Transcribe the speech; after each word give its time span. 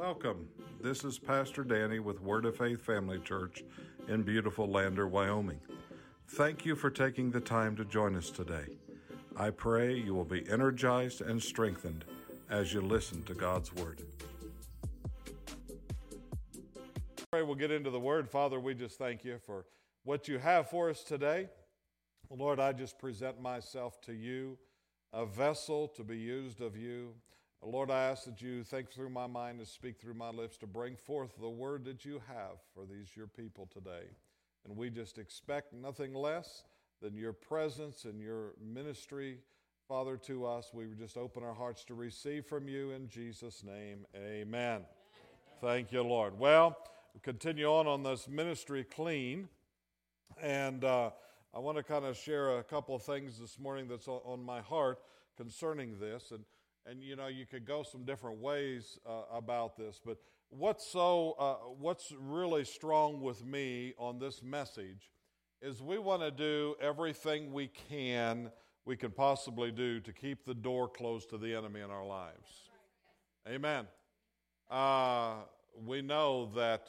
Welcome. 0.00 0.48
This 0.80 1.04
is 1.04 1.18
Pastor 1.18 1.62
Danny 1.62 1.98
with 1.98 2.22
Word 2.22 2.46
of 2.46 2.56
Faith 2.56 2.80
Family 2.80 3.18
Church 3.18 3.62
in 4.08 4.22
beautiful 4.22 4.66
Lander, 4.66 5.06
Wyoming. 5.06 5.60
Thank 6.26 6.64
you 6.64 6.74
for 6.74 6.88
taking 6.88 7.30
the 7.30 7.38
time 7.38 7.76
to 7.76 7.84
join 7.84 8.16
us 8.16 8.30
today. 8.30 8.64
I 9.36 9.50
pray 9.50 9.92
you 9.94 10.14
will 10.14 10.24
be 10.24 10.48
energized 10.48 11.20
and 11.20 11.40
strengthened 11.42 12.06
as 12.48 12.72
you 12.72 12.80
listen 12.80 13.22
to 13.24 13.34
God's 13.34 13.74
Word. 13.74 14.00
Pray 17.30 17.42
we'll 17.42 17.54
get 17.54 17.70
into 17.70 17.90
the 17.90 18.00
Word. 18.00 18.26
Father, 18.26 18.58
we 18.58 18.72
just 18.72 18.96
thank 18.96 19.22
you 19.22 19.36
for 19.44 19.66
what 20.04 20.28
you 20.28 20.38
have 20.38 20.70
for 20.70 20.88
us 20.88 21.04
today. 21.04 21.50
Lord, 22.30 22.58
I 22.58 22.72
just 22.72 22.98
present 22.98 23.38
myself 23.38 24.00
to 24.06 24.14
you, 24.14 24.56
a 25.12 25.26
vessel 25.26 25.88
to 25.88 26.02
be 26.02 26.16
used 26.16 26.62
of 26.62 26.74
you. 26.74 27.12
Lord, 27.62 27.90
I 27.90 28.04
ask 28.04 28.24
that 28.24 28.40
you 28.40 28.64
think 28.64 28.90
through 28.90 29.10
my 29.10 29.26
mind 29.26 29.58
and 29.58 29.68
speak 29.68 30.00
through 30.00 30.14
my 30.14 30.30
lips 30.30 30.56
to 30.58 30.66
bring 30.66 30.96
forth 30.96 31.32
the 31.38 31.48
word 31.48 31.84
that 31.84 32.06
you 32.06 32.22
have 32.26 32.58
for 32.74 32.86
these 32.86 33.14
your 33.14 33.26
people 33.26 33.68
today. 33.70 34.08
And 34.64 34.76
we 34.76 34.88
just 34.88 35.18
expect 35.18 35.74
nothing 35.74 36.14
less 36.14 36.62
than 37.02 37.16
your 37.16 37.34
presence 37.34 38.06
and 38.06 38.20
your 38.20 38.52
ministry, 38.62 39.38
Father, 39.86 40.16
to 40.18 40.46
us. 40.46 40.70
We 40.72 40.86
just 40.98 41.18
open 41.18 41.42
our 41.42 41.54
hearts 41.54 41.84
to 41.84 41.94
receive 41.94 42.46
from 42.46 42.66
you 42.66 42.92
in 42.92 43.08
Jesus' 43.08 43.62
name. 43.62 44.06
Amen. 44.16 44.82
Thank 45.60 45.92
you, 45.92 46.02
Lord. 46.02 46.38
Well, 46.38 46.78
we 47.12 47.20
continue 47.20 47.66
on 47.66 47.86
on 47.86 48.02
this 48.02 48.26
ministry 48.26 48.84
clean. 48.84 49.48
And 50.40 50.82
uh, 50.82 51.10
I 51.54 51.58
want 51.58 51.76
to 51.76 51.82
kind 51.82 52.06
of 52.06 52.16
share 52.16 52.58
a 52.58 52.62
couple 52.62 52.94
of 52.94 53.02
things 53.02 53.38
this 53.38 53.58
morning 53.58 53.86
that's 53.86 54.08
on 54.08 54.42
my 54.42 54.62
heart 54.62 55.00
concerning 55.36 55.98
this. 55.98 56.30
And 56.30 56.44
and 56.86 57.02
you 57.02 57.16
know 57.16 57.26
you 57.26 57.46
could 57.46 57.64
go 57.64 57.82
some 57.82 58.04
different 58.04 58.38
ways 58.38 58.98
uh, 59.06 59.22
about 59.32 59.76
this 59.76 60.00
but 60.04 60.18
what's 60.48 60.86
so 60.86 61.34
uh, 61.38 61.54
what's 61.78 62.12
really 62.18 62.64
strong 62.64 63.20
with 63.20 63.44
me 63.44 63.94
on 63.98 64.18
this 64.18 64.42
message 64.42 65.10
is 65.62 65.82
we 65.82 65.98
want 65.98 66.22
to 66.22 66.30
do 66.30 66.74
everything 66.80 67.52
we 67.52 67.68
can 67.88 68.50
we 68.84 68.96
can 68.96 69.10
possibly 69.10 69.70
do 69.70 70.00
to 70.00 70.12
keep 70.12 70.44
the 70.44 70.54
door 70.54 70.88
closed 70.88 71.30
to 71.30 71.38
the 71.38 71.54
enemy 71.54 71.80
in 71.80 71.90
our 71.90 72.04
lives. 72.04 72.70
Amen. 73.48 73.86
Uh, 74.70 75.34
we 75.86 76.02
know 76.02 76.50
that 76.56 76.88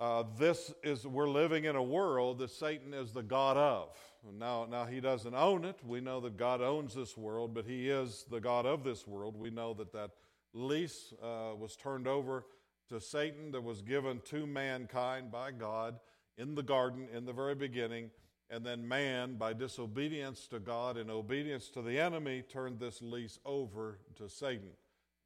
uh, 0.00 0.24
this 0.38 0.72
is 0.82 1.06
we're 1.06 1.28
living 1.28 1.66
in 1.66 1.76
a 1.76 1.82
world 1.82 2.38
that 2.38 2.50
Satan 2.50 2.94
is 2.94 3.12
the 3.12 3.22
God 3.22 3.58
of. 3.58 3.94
Now, 4.38 4.66
now 4.68 4.86
he 4.86 4.98
doesn't 4.98 5.34
own 5.34 5.66
it. 5.66 5.76
We 5.86 6.00
know 6.00 6.20
that 6.20 6.38
God 6.38 6.62
owns 6.62 6.94
this 6.94 7.18
world, 7.18 7.52
but 7.54 7.66
he 7.66 7.90
is 7.90 8.24
the 8.30 8.40
God 8.40 8.64
of 8.64 8.82
this 8.82 9.06
world. 9.06 9.36
We 9.36 9.50
know 9.50 9.74
that 9.74 9.92
that 9.92 10.12
lease 10.54 11.12
uh, 11.22 11.54
was 11.54 11.76
turned 11.76 12.08
over 12.08 12.46
to 12.88 12.98
Satan 12.98 13.52
that 13.52 13.62
was 13.62 13.82
given 13.82 14.20
to 14.30 14.46
mankind 14.46 15.30
by 15.30 15.52
God 15.52 16.00
in 16.38 16.54
the 16.54 16.62
garden 16.62 17.06
in 17.14 17.26
the 17.26 17.32
very 17.32 17.54
beginning. 17.54 18.10
And 18.48 18.64
then 18.64 18.88
man, 18.88 19.34
by 19.34 19.52
disobedience 19.52 20.46
to 20.48 20.58
God 20.58 20.96
and 20.96 21.10
obedience 21.10 21.68
to 21.70 21.82
the 21.82 22.00
enemy, 22.00 22.42
turned 22.42 22.80
this 22.80 23.02
lease 23.02 23.38
over 23.44 23.98
to 24.16 24.28
Satan. 24.28 24.70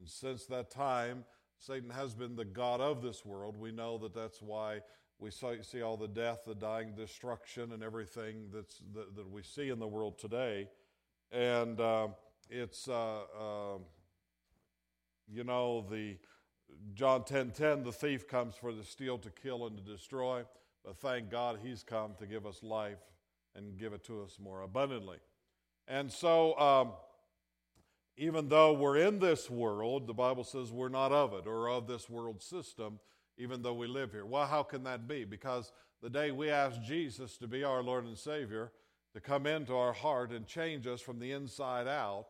And 0.01 0.09
since 0.09 0.47
that 0.47 0.71
time, 0.71 1.25
Satan 1.67 1.89
has 1.89 2.15
been 2.15 2.37
the 2.37 2.45
God 2.45 2.83
of 2.83 3.01
this 3.01 3.25
world. 3.25 3.57
We 3.57 3.73
know 3.73 3.97
that 3.99 4.15
that's 4.15 4.43
why 4.43 4.81
we 5.19 5.31
see 5.31 5.81
all 5.81 5.97
the 5.97 6.09
death, 6.09 6.41
the 6.47 6.55
dying, 6.55 6.93
destruction, 6.95 7.73
and 7.73 7.83
everything 7.83 8.49
that's, 8.53 8.83
that, 8.93 9.17
that 9.17 9.31
we 9.31 9.43
see 9.43 9.71
in 9.71 9.79
the 9.79 9.87
world 9.87 10.19
today. 10.19 10.69
And 11.33 11.81
uh, 11.81 12.09
it's, 12.51 12.87
uh, 12.87 13.21
uh, 13.21 13.79
you 15.33 15.45
know, 15.45 15.87
the 15.91 16.19
John 16.93 17.23
10:10, 17.23 17.27
10, 17.27 17.51
10, 17.53 17.85
the 17.85 17.93
thief 17.93 18.29
comes 18.29 18.57
for 18.57 18.73
the 18.73 18.85
steal, 18.85 19.17
to 19.19 19.31
kill, 19.31 19.67
and 19.67 19.79
to 19.79 19.83
destroy. 19.83 20.43
But 20.85 20.99
thank 20.99 21.31
God 21.31 21.61
he's 21.63 21.83
come 21.83 22.13
to 22.19 22.27
give 22.27 22.45
us 22.45 22.63
life 22.63 22.99
and 23.57 23.79
give 23.79 23.95
it 23.95 24.05
to 24.05 24.23
us 24.23 24.39
more 24.39 24.63
abundantly. 24.63 25.19
And 25.89 26.13
so, 26.13 26.59
um, 26.59 26.93
even 28.17 28.49
though 28.49 28.73
we're 28.73 28.99
in 28.99 29.19
this 29.19 29.51
world, 29.51 30.07
the 30.07 30.15
Bible 30.15 30.45
says 30.45 30.73
we're 30.73 30.89
not 30.89 31.13
of 31.13 31.33
it 31.35 31.47
or 31.47 31.69
of 31.69 31.87
this 31.87 32.09
world 32.09 32.43
system, 32.43 33.01
even 33.39 33.63
though 33.63 33.75
we 33.75 33.87
live 33.87 34.13
here. 34.13 34.25
Well, 34.27 34.47
how 34.47 34.63
can 34.63 34.85
that 34.85 35.09
be? 35.09 35.25
Because 35.25 35.73
the 36.03 36.11
day 36.11 36.31
we 36.31 36.51
asked 36.51 36.83
Jesus 36.83 37.37
to 37.39 37.49
be 37.49 37.65
our 37.65 37.83
Lord 37.83 38.05
and 38.05 38.17
Savior, 38.17 38.73
to 39.15 39.21
come 39.21 39.47
into 39.47 39.75
our 39.75 39.93
heart 39.93 40.31
and 40.31 40.47
change 40.47 40.87
us 40.87 41.01
from 41.01 41.19
the 41.19 41.33
inside 41.33 41.89
out, 41.89 42.27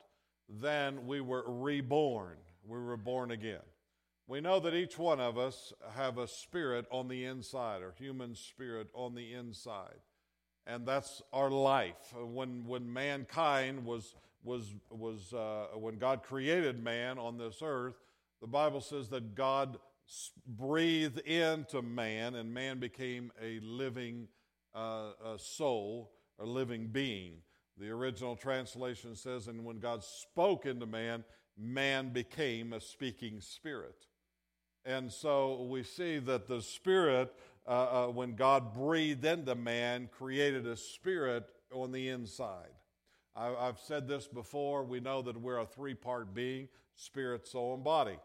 then 0.48 1.06
we 1.06 1.20
were 1.20 1.44
reborn. 1.46 2.36
We 2.66 2.78
were 2.78 2.96
born 2.96 3.30
again. 3.30 3.60
We 4.26 4.40
know 4.40 4.60
that 4.60 4.74
each 4.74 4.98
one 4.98 5.20
of 5.20 5.36
us 5.36 5.72
have 5.94 6.16
a 6.16 6.26
spirit 6.26 6.86
on 6.90 7.08
the 7.08 7.24
inside, 7.24 7.82
or 7.82 7.94
human 7.98 8.34
spirit 8.34 8.88
on 8.94 9.14
the 9.14 9.34
inside 9.34 10.00
and 10.66 10.86
that's 10.86 11.22
our 11.32 11.50
life. 11.50 12.14
When, 12.14 12.66
when 12.66 12.92
mankind 12.92 13.84
was, 13.84 14.14
was, 14.44 14.74
was 14.90 15.32
uh, 15.32 15.76
when 15.76 15.98
God 15.98 16.22
created 16.22 16.82
man 16.82 17.18
on 17.18 17.38
this 17.38 17.60
earth, 17.62 17.94
the 18.40 18.46
Bible 18.46 18.80
says 18.80 19.08
that 19.08 19.34
God 19.34 19.78
breathed 20.46 21.18
into 21.20 21.82
man, 21.82 22.34
and 22.34 22.52
man 22.52 22.78
became 22.78 23.32
a 23.42 23.58
living 23.60 24.28
uh, 24.74 25.12
a 25.24 25.38
soul, 25.38 26.12
a 26.38 26.44
living 26.44 26.88
being. 26.88 27.34
The 27.78 27.90
original 27.90 28.36
translation 28.36 29.16
says, 29.16 29.48
and 29.48 29.64
when 29.64 29.78
God 29.78 30.02
spoke 30.02 30.66
into 30.66 30.86
man, 30.86 31.24
man 31.56 32.12
became 32.12 32.72
a 32.72 32.80
speaking 32.80 33.40
spirit. 33.40 34.06
And 34.84 35.10
so 35.10 35.62
we 35.70 35.82
see 35.82 36.18
that 36.18 36.46
the 36.46 36.60
Spirit, 36.60 37.32
uh, 37.66 37.70
uh, 37.70 38.06
when 38.08 38.34
God 38.34 38.74
breathed 38.74 39.24
into 39.24 39.54
man, 39.54 40.10
created 40.12 40.66
a 40.66 40.76
spirit 40.76 41.44
on 41.72 41.90
the 41.90 42.08
inside. 42.08 42.73
I, 43.36 43.66
have 43.66 43.80
said 43.80 44.06
this 44.06 44.26
before. 44.26 44.84
We 44.84 45.00
know 45.00 45.22
that 45.22 45.40
we're 45.40 45.58
a 45.58 45.66
three 45.66 45.94
part 45.94 46.34
being 46.34 46.68
spirit, 46.94 47.46
soul, 47.46 47.74
and 47.74 47.82
body. 47.82 48.18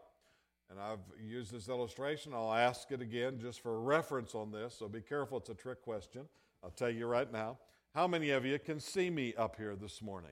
And 0.70 0.78
I've 0.78 1.00
used 1.20 1.52
this 1.52 1.68
illustration. 1.68 2.32
I'll 2.32 2.52
ask 2.54 2.92
it 2.92 3.00
again 3.00 3.40
just 3.40 3.60
for 3.60 3.80
reference 3.80 4.36
on 4.36 4.52
this, 4.52 4.76
so 4.78 4.88
be 4.88 5.00
careful. 5.00 5.38
It's 5.38 5.48
a 5.48 5.54
trick 5.54 5.82
question. 5.82 6.22
I'll 6.62 6.70
tell 6.70 6.90
you 6.90 7.06
right 7.06 7.30
now. 7.32 7.58
How 7.92 8.06
many 8.06 8.30
of 8.30 8.46
you 8.46 8.56
can 8.60 8.78
see 8.78 9.10
me 9.10 9.34
up 9.36 9.56
here 9.56 9.74
this 9.74 10.00
morning? 10.00 10.30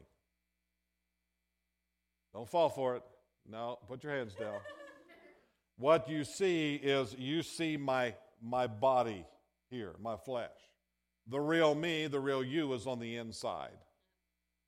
Don't 2.33 2.49
fall 2.49 2.69
for 2.69 2.95
it. 2.95 3.03
No, 3.51 3.79
put 3.89 4.05
your 4.05 4.13
hands 4.13 4.35
down. 4.35 4.55
What 5.81 6.09
you 6.09 6.25
see 6.25 6.75
is 6.75 7.15
you 7.17 7.41
see 7.41 7.77
my, 7.77 8.15
my 8.43 8.67
body 8.67 9.25
here, 9.71 9.95
my 10.03 10.17
flesh. 10.17 10.51
The 11.29 11.39
real 11.39 11.77
me, 11.77 12.09
the 12.09 12.19
real 12.19 12.43
you, 12.43 12.73
is 12.73 12.89
on 12.89 12.99
the 12.99 13.15
inside. 13.15 13.79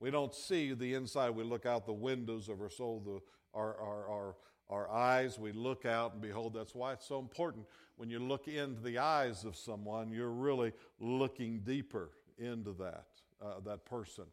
We 0.00 0.10
don't 0.10 0.34
see 0.34 0.72
the 0.72 0.94
inside. 0.94 1.30
We 1.30 1.44
look 1.44 1.66
out 1.66 1.84
the 1.84 1.92
windows 1.92 2.48
of 2.48 2.60
our 2.60 2.70
soul, 2.70 3.02
the, 3.04 3.20
our, 3.58 3.76
our, 3.78 4.08
our, 4.08 4.36
our 4.70 4.90
eyes. 4.90 5.38
We 5.38 5.52
look 5.52 5.84
out 5.84 6.14
and 6.14 6.22
behold. 6.22 6.54
That's 6.54 6.74
why 6.74 6.94
it's 6.94 7.06
so 7.06 7.18
important. 7.18 7.66
When 7.96 8.08
you 8.08 8.18
look 8.18 8.48
into 8.48 8.80
the 8.80 8.98
eyes 8.98 9.44
of 9.44 9.56
someone, 9.56 10.10
you're 10.10 10.30
really 10.30 10.72
looking 10.98 11.60
deeper 11.60 12.10
into 12.38 12.72
that, 12.78 13.04
uh, 13.42 13.60
that 13.66 13.84
person. 13.84 14.24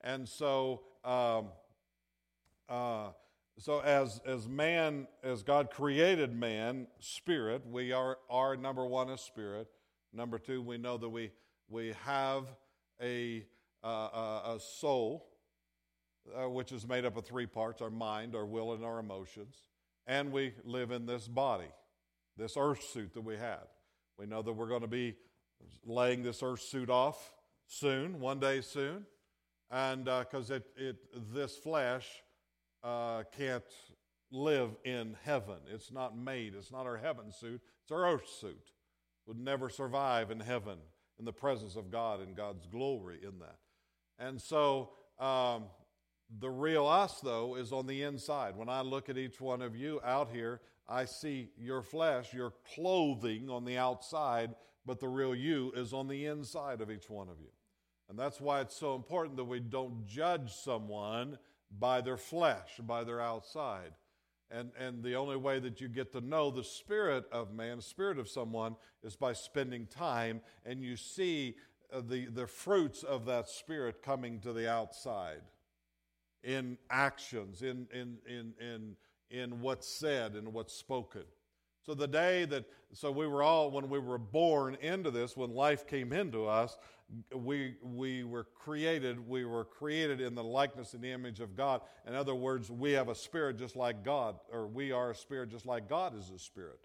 And 0.00 0.26
so, 0.26 0.80
um, 1.04 1.48
uh, 2.70 3.08
so 3.58 3.80
as 3.80 4.22
as 4.24 4.48
man 4.48 5.06
as 5.22 5.42
god 5.42 5.70
created 5.70 6.34
man 6.34 6.86
spirit 6.98 7.62
we 7.66 7.92
are 7.92 8.16
are 8.30 8.56
number 8.56 8.86
one 8.86 9.10
a 9.10 9.18
spirit 9.18 9.68
number 10.14 10.38
two 10.38 10.62
we 10.62 10.78
know 10.78 10.96
that 10.96 11.08
we 11.08 11.30
we 11.68 11.92
have 12.04 12.46
a 13.02 13.44
uh, 13.84 14.54
a 14.56 14.58
soul 14.60 15.26
uh, 16.36 16.48
which 16.48 16.72
is 16.72 16.86
made 16.86 17.04
up 17.04 17.16
of 17.16 17.24
three 17.24 17.46
parts 17.46 17.80
our 17.80 17.90
mind 17.90 18.34
our 18.34 18.46
will 18.46 18.72
and 18.72 18.84
our 18.84 18.98
emotions 18.98 19.56
and 20.06 20.32
we 20.32 20.52
live 20.64 20.90
in 20.90 21.06
this 21.06 21.28
body 21.28 21.70
this 22.36 22.56
earth 22.56 22.82
suit 22.82 23.12
that 23.14 23.22
we 23.22 23.36
had 23.36 23.66
we 24.18 24.26
know 24.26 24.42
that 24.42 24.52
we're 24.52 24.68
going 24.68 24.82
to 24.82 24.88
be 24.88 25.14
laying 25.84 26.22
this 26.22 26.42
earth 26.42 26.60
suit 26.60 26.90
off 26.90 27.34
soon 27.66 28.20
one 28.20 28.38
day 28.38 28.60
soon 28.60 29.06
and 29.70 30.04
because 30.04 30.50
uh, 30.50 30.54
it, 30.54 30.66
it 30.76 30.96
this 31.34 31.56
flesh 31.56 32.06
uh, 32.82 33.22
can't 33.36 33.64
live 34.30 34.70
in 34.84 35.16
heaven. 35.24 35.56
It's 35.72 35.92
not 35.92 36.16
made, 36.16 36.54
it's 36.54 36.72
not 36.72 36.86
our 36.86 36.96
heaven 36.96 37.32
suit, 37.32 37.60
it's 37.82 37.92
our 37.92 38.12
earth 38.12 38.28
suit. 38.28 38.72
Would 39.26 39.38
never 39.38 39.68
survive 39.68 40.30
in 40.30 40.40
heaven 40.40 40.78
in 41.18 41.24
the 41.24 41.32
presence 41.32 41.76
of 41.76 41.90
God 41.90 42.20
and 42.20 42.36
God's 42.36 42.66
glory 42.66 43.18
in 43.22 43.38
that. 43.40 43.58
And 44.20 44.40
so, 44.40 44.90
um, 45.18 45.64
the 46.38 46.50
real 46.50 46.86
us, 46.86 47.20
though, 47.20 47.56
is 47.56 47.72
on 47.72 47.86
the 47.86 48.02
inside. 48.02 48.56
When 48.56 48.68
I 48.68 48.82
look 48.82 49.08
at 49.08 49.18
each 49.18 49.40
one 49.40 49.62
of 49.62 49.74
you 49.74 50.00
out 50.04 50.30
here, 50.30 50.60
I 50.88 51.04
see 51.04 51.50
your 51.56 51.82
flesh, 51.82 52.32
your 52.32 52.52
clothing 52.74 53.50
on 53.50 53.64
the 53.64 53.78
outside, 53.78 54.54
but 54.86 55.00
the 55.00 55.08
real 55.08 55.34
you 55.34 55.72
is 55.74 55.92
on 55.92 56.06
the 56.06 56.26
inside 56.26 56.80
of 56.80 56.90
each 56.90 57.10
one 57.10 57.28
of 57.28 57.40
you. 57.40 57.50
And 58.08 58.18
that's 58.18 58.40
why 58.40 58.60
it's 58.60 58.76
so 58.76 58.94
important 58.94 59.36
that 59.36 59.44
we 59.44 59.60
don't 59.60 60.06
judge 60.06 60.52
someone 60.52 61.38
by 61.78 62.00
their 62.00 62.16
flesh, 62.16 62.80
by 62.80 63.04
their 63.04 63.20
outside. 63.20 63.92
And, 64.50 64.72
and 64.76 65.04
the 65.04 65.14
only 65.14 65.36
way 65.36 65.60
that 65.60 65.80
you 65.80 65.86
get 65.86 66.10
to 66.12 66.20
know 66.20 66.50
the 66.50 66.64
spirit 66.64 67.24
of 67.30 67.54
man, 67.54 67.76
the 67.76 67.82
spirit 67.82 68.18
of 68.18 68.28
someone, 68.28 68.74
is 69.04 69.14
by 69.14 69.32
spending 69.32 69.86
time 69.86 70.40
and 70.66 70.82
you 70.82 70.96
see 70.96 71.54
Uh, 71.92 72.00
the, 72.08 72.26
the 72.26 72.46
fruits 72.46 73.02
of 73.02 73.26
that 73.26 73.48
spirit 73.48 74.02
coming 74.02 74.40
to 74.40 74.52
the 74.52 74.70
outside 74.70 75.42
in 76.42 76.78
actions, 76.88 77.62
in, 77.62 77.86
in, 77.92 78.16
in, 78.26 78.52
in, 78.60 78.96
in 79.30 79.60
what's 79.60 79.88
said 79.88 80.34
and 80.34 80.52
what's 80.52 80.72
spoken. 80.72 81.24
So 81.84 81.94
the 81.94 82.06
day 82.06 82.44
that, 82.46 82.64
so 82.92 83.10
we 83.10 83.26
were 83.26 83.42
all, 83.42 83.70
when 83.70 83.88
we 83.88 83.98
were 83.98 84.18
born 84.18 84.76
into 84.80 85.10
this, 85.10 85.36
when 85.36 85.54
life 85.54 85.86
came 85.86 86.12
into 86.12 86.46
us, 86.46 86.76
we, 87.34 87.74
we 87.82 88.22
were 88.22 88.44
created, 88.44 89.26
we 89.28 89.44
were 89.44 89.64
created 89.64 90.20
in 90.20 90.34
the 90.34 90.44
likeness 90.44 90.94
and 90.94 91.02
the 91.02 91.10
image 91.10 91.40
of 91.40 91.56
God. 91.56 91.80
In 92.06 92.14
other 92.14 92.34
words, 92.34 92.70
we 92.70 92.92
have 92.92 93.08
a 93.08 93.14
spirit 93.14 93.58
just 93.58 93.76
like 93.76 94.04
God, 94.04 94.36
or 94.52 94.66
we 94.66 94.92
are 94.92 95.10
a 95.10 95.14
spirit 95.14 95.50
just 95.50 95.66
like 95.66 95.88
God 95.88 96.16
is 96.16 96.30
a 96.30 96.38
spirit. 96.38 96.78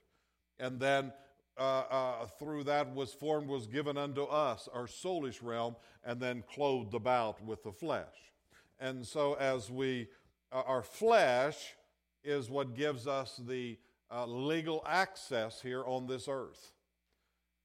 And 0.59 0.79
then 0.79 1.11
uh, 1.57 1.61
uh, 1.89 2.25
through 2.39 2.63
that 2.65 2.93
was 2.93 3.13
formed, 3.13 3.47
was 3.47 3.67
given 3.67 3.97
unto 3.97 4.23
us, 4.23 4.67
our 4.73 4.87
soulish 4.87 5.41
realm, 5.41 5.75
and 6.03 6.19
then 6.19 6.43
clothed 6.53 6.93
about 6.93 7.43
with 7.43 7.63
the 7.63 7.71
flesh. 7.71 8.33
And 8.79 9.05
so, 9.05 9.35
as 9.35 9.69
we, 9.71 10.07
uh, 10.51 10.63
our 10.65 10.81
flesh 10.81 11.75
is 12.23 12.49
what 12.49 12.75
gives 12.75 13.07
us 13.07 13.39
the 13.47 13.77
uh, 14.11 14.25
legal 14.25 14.83
access 14.87 15.61
here 15.61 15.83
on 15.85 16.07
this 16.07 16.27
earth. 16.27 16.73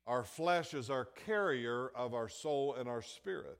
Our 0.06 0.24
flesh 0.24 0.74
is 0.74 0.90
our 0.90 1.04
carrier 1.04 1.90
of 1.94 2.14
our 2.14 2.28
soul 2.28 2.74
and 2.74 2.88
our 2.88 3.02
spirit. 3.02 3.58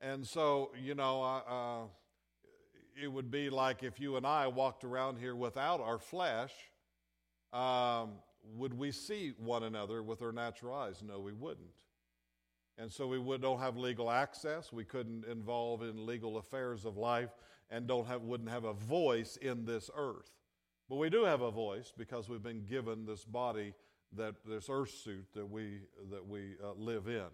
And 0.00 0.26
so, 0.26 0.70
you 0.80 0.94
know, 0.94 1.22
uh, 1.22 1.82
it 3.02 3.08
would 3.08 3.30
be 3.30 3.50
like 3.50 3.82
if 3.82 4.00
you 4.00 4.16
and 4.16 4.26
I 4.26 4.46
walked 4.48 4.84
around 4.84 5.18
here 5.18 5.34
without 5.34 5.80
our 5.80 5.98
flesh. 5.98 6.52
Um, 7.52 8.12
would 8.44 8.74
we 8.74 8.92
see 8.92 9.32
one 9.38 9.62
another 9.62 10.02
with 10.02 10.22
our 10.22 10.32
natural 10.32 10.74
eyes? 10.74 11.02
No, 11.06 11.20
we 11.20 11.32
wouldn't. 11.32 11.84
And 12.78 12.90
so 12.90 13.06
we 13.06 13.18
would, 13.18 13.42
don't 13.42 13.60
have 13.60 13.76
legal 13.76 14.10
access. 14.10 14.72
We 14.72 14.84
couldn't 14.84 15.26
involve 15.26 15.82
in 15.82 16.06
legal 16.06 16.38
affairs 16.38 16.84
of 16.84 16.96
life 16.96 17.30
and 17.70 17.86
don't 17.86 18.06
have, 18.06 18.22
wouldn't 18.22 18.50
have 18.50 18.64
a 18.64 18.72
voice 18.72 19.36
in 19.36 19.66
this 19.66 19.90
earth. 19.94 20.30
But 20.88 20.96
we 20.96 21.10
do 21.10 21.24
have 21.24 21.42
a 21.42 21.50
voice 21.50 21.92
because 21.96 22.28
we've 22.28 22.42
been 22.42 22.64
given 22.64 23.04
this 23.04 23.24
body, 23.24 23.74
that 24.16 24.36
this 24.46 24.68
earth 24.70 24.90
suit 24.90 25.26
that 25.34 25.48
we, 25.48 25.80
that 26.10 26.26
we 26.26 26.54
uh, 26.64 26.72
live 26.76 27.06
in. 27.06 27.26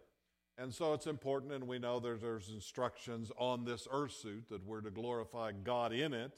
And 0.58 0.74
so 0.74 0.94
it's 0.94 1.06
important, 1.06 1.52
and 1.52 1.66
we 1.68 1.78
know 1.78 2.00
there's, 2.00 2.22
there's 2.22 2.48
instructions 2.48 3.30
on 3.38 3.64
this 3.64 3.86
earth 3.90 4.12
suit 4.12 4.48
that 4.48 4.64
we're 4.66 4.80
to 4.80 4.90
glorify 4.90 5.52
God 5.52 5.92
in 5.92 6.12
it 6.12 6.32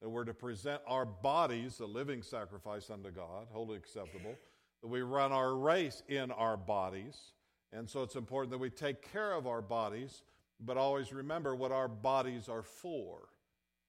that 0.00 0.08
we're 0.08 0.24
to 0.24 0.34
present 0.34 0.80
our 0.86 1.04
bodies 1.04 1.80
a 1.80 1.86
living 1.86 2.22
sacrifice 2.22 2.90
unto 2.90 3.10
God, 3.10 3.46
holy 3.50 3.76
acceptable, 3.76 4.34
that 4.82 4.88
we 4.88 5.02
run 5.02 5.32
our 5.32 5.54
race 5.54 6.02
in 6.08 6.30
our 6.30 6.56
bodies. 6.56 7.18
And 7.72 7.88
so 7.88 8.02
it's 8.02 8.16
important 8.16 8.50
that 8.52 8.58
we 8.58 8.70
take 8.70 9.10
care 9.12 9.32
of 9.32 9.46
our 9.46 9.62
bodies, 9.62 10.22
but 10.60 10.76
always 10.76 11.12
remember 11.12 11.54
what 11.54 11.72
our 11.72 11.88
bodies 11.88 12.48
are 12.48 12.62
for. 12.62 13.28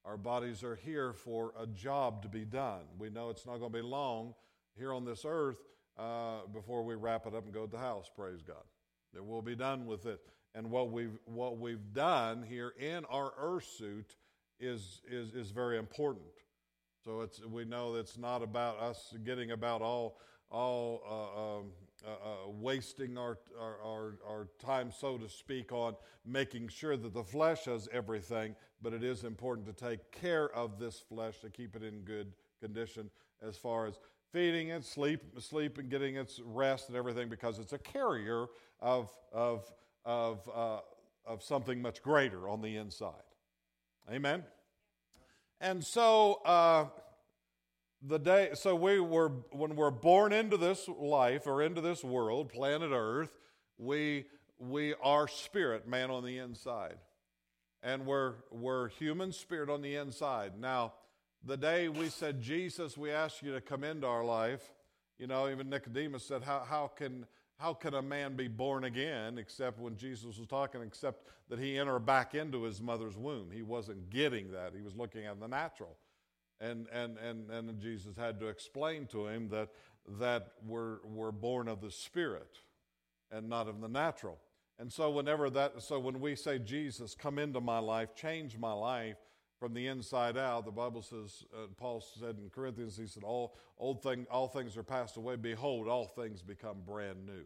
Our 0.05 0.17
bodies 0.17 0.63
are 0.63 0.75
here 0.75 1.13
for 1.13 1.53
a 1.59 1.65
job 1.67 2.21
to 2.23 2.29
be 2.29 2.45
done. 2.45 2.81
We 2.97 3.09
know 3.09 3.29
it's 3.29 3.45
not 3.45 3.57
going 3.59 3.71
to 3.71 3.77
be 3.77 3.83
long 3.83 4.35
here 4.77 4.93
on 4.93 5.03
this 5.03 5.25
earth 5.27 5.59
uh, 5.97 6.45
before 6.53 6.83
we 6.83 6.95
wrap 6.95 7.25
it 7.25 7.33
up 7.33 7.45
and 7.45 7.53
go 7.53 7.65
to 7.65 7.71
the 7.71 7.77
house, 7.77 8.09
praise 8.15 8.41
God. 8.41 8.63
That 9.13 9.23
we'll 9.23 9.41
be 9.41 9.55
done 9.55 9.85
with 9.85 10.05
it. 10.05 10.21
And 10.53 10.69
what 10.69 10.91
we've, 10.91 11.17
what 11.25 11.57
we've 11.57 11.93
done 11.93 12.43
here 12.43 12.73
in 12.79 13.05
our 13.05 13.33
earth 13.37 13.67
suit 13.77 14.15
is, 14.59 15.01
is, 15.09 15.33
is 15.33 15.51
very 15.51 15.77
important. 15.77 16.25
So 17.03 17.21
it's, 17.21 17.39
we 17.45 17.65
know 17.65 17.95
it's 17.95 18.17
not 18.17 18.41
about 18.41 18.79
us 18.79 19.13
getting 19.23 19.51
about 19.51 19.81
all, 19.81 20.19
all 20.49 21.01
uh, 21.07 21.59
um, 21.59 21.65
uh, 22.05 22.09
uh, 22.09 22.49
wasting 22.49 23.17
our, 23.17 23.37
our, 23.59 23.77
our, 23.83 24.13
our, 24.27 24.47
time, 24.63 24.91
so 24.91 25.17
to 25.17 25.29
speak, 25.29 25.71
on 25.71 25.95
making 26.25 26.67
sure 26.67 26.97
that 26.97 27.13
the 27.13 27.23
flesh 27.23 27.65
has 27.65 27.87
everything, 27.91 28.55
but 28.81 28.93
it 28.93 29.03
is 29.03 29.23
important 29.23 29.65
to 29.65 29.73
take 29.73 30.11
care 30.11 30.49
of 30.55 30.79
this 30.79 30.99
flesh 30.99 31.39
to 31.39 31.49
keep 31.49 31.75
it 31.75 31.83
in 31.83 31.99
good 32.01 32.33
condition 32.61 33.09
as 33.41 33.57
far 33.57 33.85
as 33.85 33.99
feeding 34.31 34.69
it, 34.69 34.83
sleep, 34.83 35.21
sleep 35.39 35.77
and 35.77 35.89
getting 35.89 36.15
its 36.15 36.39
rest 36.43 36.89
and 36.89 36.97
everything, 36.97 37.29
because 37.29 37.59
it's 37.59 37.73
a 37.73 37.79
carrier 37.79 38.47
of, 38.81 39.09
of, 39.31 39.71
of, 40.05 40.49
uh, 40.53 40.79
of 41.25 41.41
something 41.41 41.81
much 41.81 42.01
greater 42.01 42.49
on 42.49 42.61
the 42.61 42.77
inside. 42.77 43.13
Amen. 44.11 44.43
And 45.59 45.83
so 45.83 46.41
uh, 46.45 46.85
the 48.03 48.19
day, 48.19 48.49
so 48.53 48.75
we 48.75 48.99
were 48.99 49.29
when 49.51 49.75
we're 49.75 49.89
born 49.89 50.31
into 50.31 50.57
this 50.57 50.87
life 50.87 51.47
or 51.47 51.63
into 51.63 51.81
this 51.81 52.03
world, 52.03 52.49
planet 52.49 52.91
Earth, 52.93 53.31
we 53.79 54.25
we 54.59 54.93
are 55.01 55.27
spirit, 55.27 55.87
man 55.87 56.11
on 56.11 56.23
the 56.23 56.37
inside, 56.37 56.97
and 57.81 58.05
we're 58.05 58.35
we're 58.51 58.89
human 58.89 59.31
spirit 59.31 59.71
on 59.71 59.81
the 59.81 59.95
inside. 59.95 60.53
Now, 60.59 60.93
the 61.43 61.57
day 61.57 61.89
we 61.89 62.09
said 62.09 62.41
Jesus, 62.41 62.95
we 62.95 63.09
ask 63.09 63.41
you 63.41 63.53
to 63.53 63.61
come 63.61 63.83
into 63.83 64.05
our 64.05 64.23
life. 64.23 64.71
You 65.17 65.25
know, 65.25 65.49
even 65.49 65.69
Nicodemus 65.69 66.25
said, 66.25 66.43
"How 66.43 66.63
how 66.67 66.91
can 66.95 67.25
how 67.57 67.73
can 67.73 67.93
a 67.93 68.01
man 68.01 68.35
be 68.35 68.47
born 68.47 68.83
again 68.83 69.37
except 69.37 69.79
when 69.79 69.95
Jesus 69.95 70.37
was 70.37 70.47
talking, 70.47 70.81
except 70.81 71.27
that 71.49 71.59
he 71.59 71.77
enter 71.77 71.99
back 71.99 72.35
into 72.35 72.63
his 72.63 72.81
mother's 72.81 73.17
womb? 73.17 73.49
He 73.51 73.61
wasn't 73.61 74.09
getting 74.09 74.51
that. 74.51 74.73
He 74.75 74.81
was 74.81 74.95
looking 74.95 75.25
at 75.25 75.39
the 75.39 75.47
natural. 75.47 75.95
And, 76.59 76.87
and, 76.91 77.17
and, 77.17 77.49
and 77.49 77.79
Jesus 77.79 78.17
had 78.17 78.39
to 78.39 78.47
explain 78.47 79.07
to 79.07 79.27
him 79.27 79.49
that, 79.49 79.69
that 80.19 80.51
we're, 80.65 80.97
we're 81.05 81.31
born 81.31 81.67
of 81.67 81.81
the 81.81 81.91
Spirit 81.91 82.59
and 83.31 83.49
not 83.49 83.67
of 83.67 83.81
the 83.81 83.89
natural. 83.89 84.37
And 84.77 84.91
so, 84.91 85.09
whenever 85.09 85.49
that, 85.51 85.81
so 85.81 85.99
when 85.99 86.19
we 86.19 86.35
say, 86.35 86.59
Jesus, 86.59 87.15
come 87.15 87.39
into 87.39 87.61
my 87.61 87.79
life, 87.79 88.13
change 88.15 88.57
my 88.57 88.73
life, 88.73 89.15
from 89.59 89.73
the 89.73 89.87
inside 89.87 90.37
out. 90.37 90.65
The 90.65 90.71
Bible 90.71 91.01
says, 91.01 91.43
uh, 91.53 91.67
Paul 91.77 92.01
said 92.19 92.37
in 92.37 92.49
Corinthians, 92.49 92.97
he 92.97 93.07
said, 93.07 93.23
all, 93.23 93.55
old 93.77 94.03
thing, 94.03 94.27
all 94.29 94.47
things 94.47 94.77
are 94.77 94.83
passed 94.83 95.17
away. 95.17 95.35
Behold, 95.35 95.87
all 95.87 96.07
things 96.07 96.41
become 96.41 96.77
brand 96.85 97.25
new. 97.25 97.45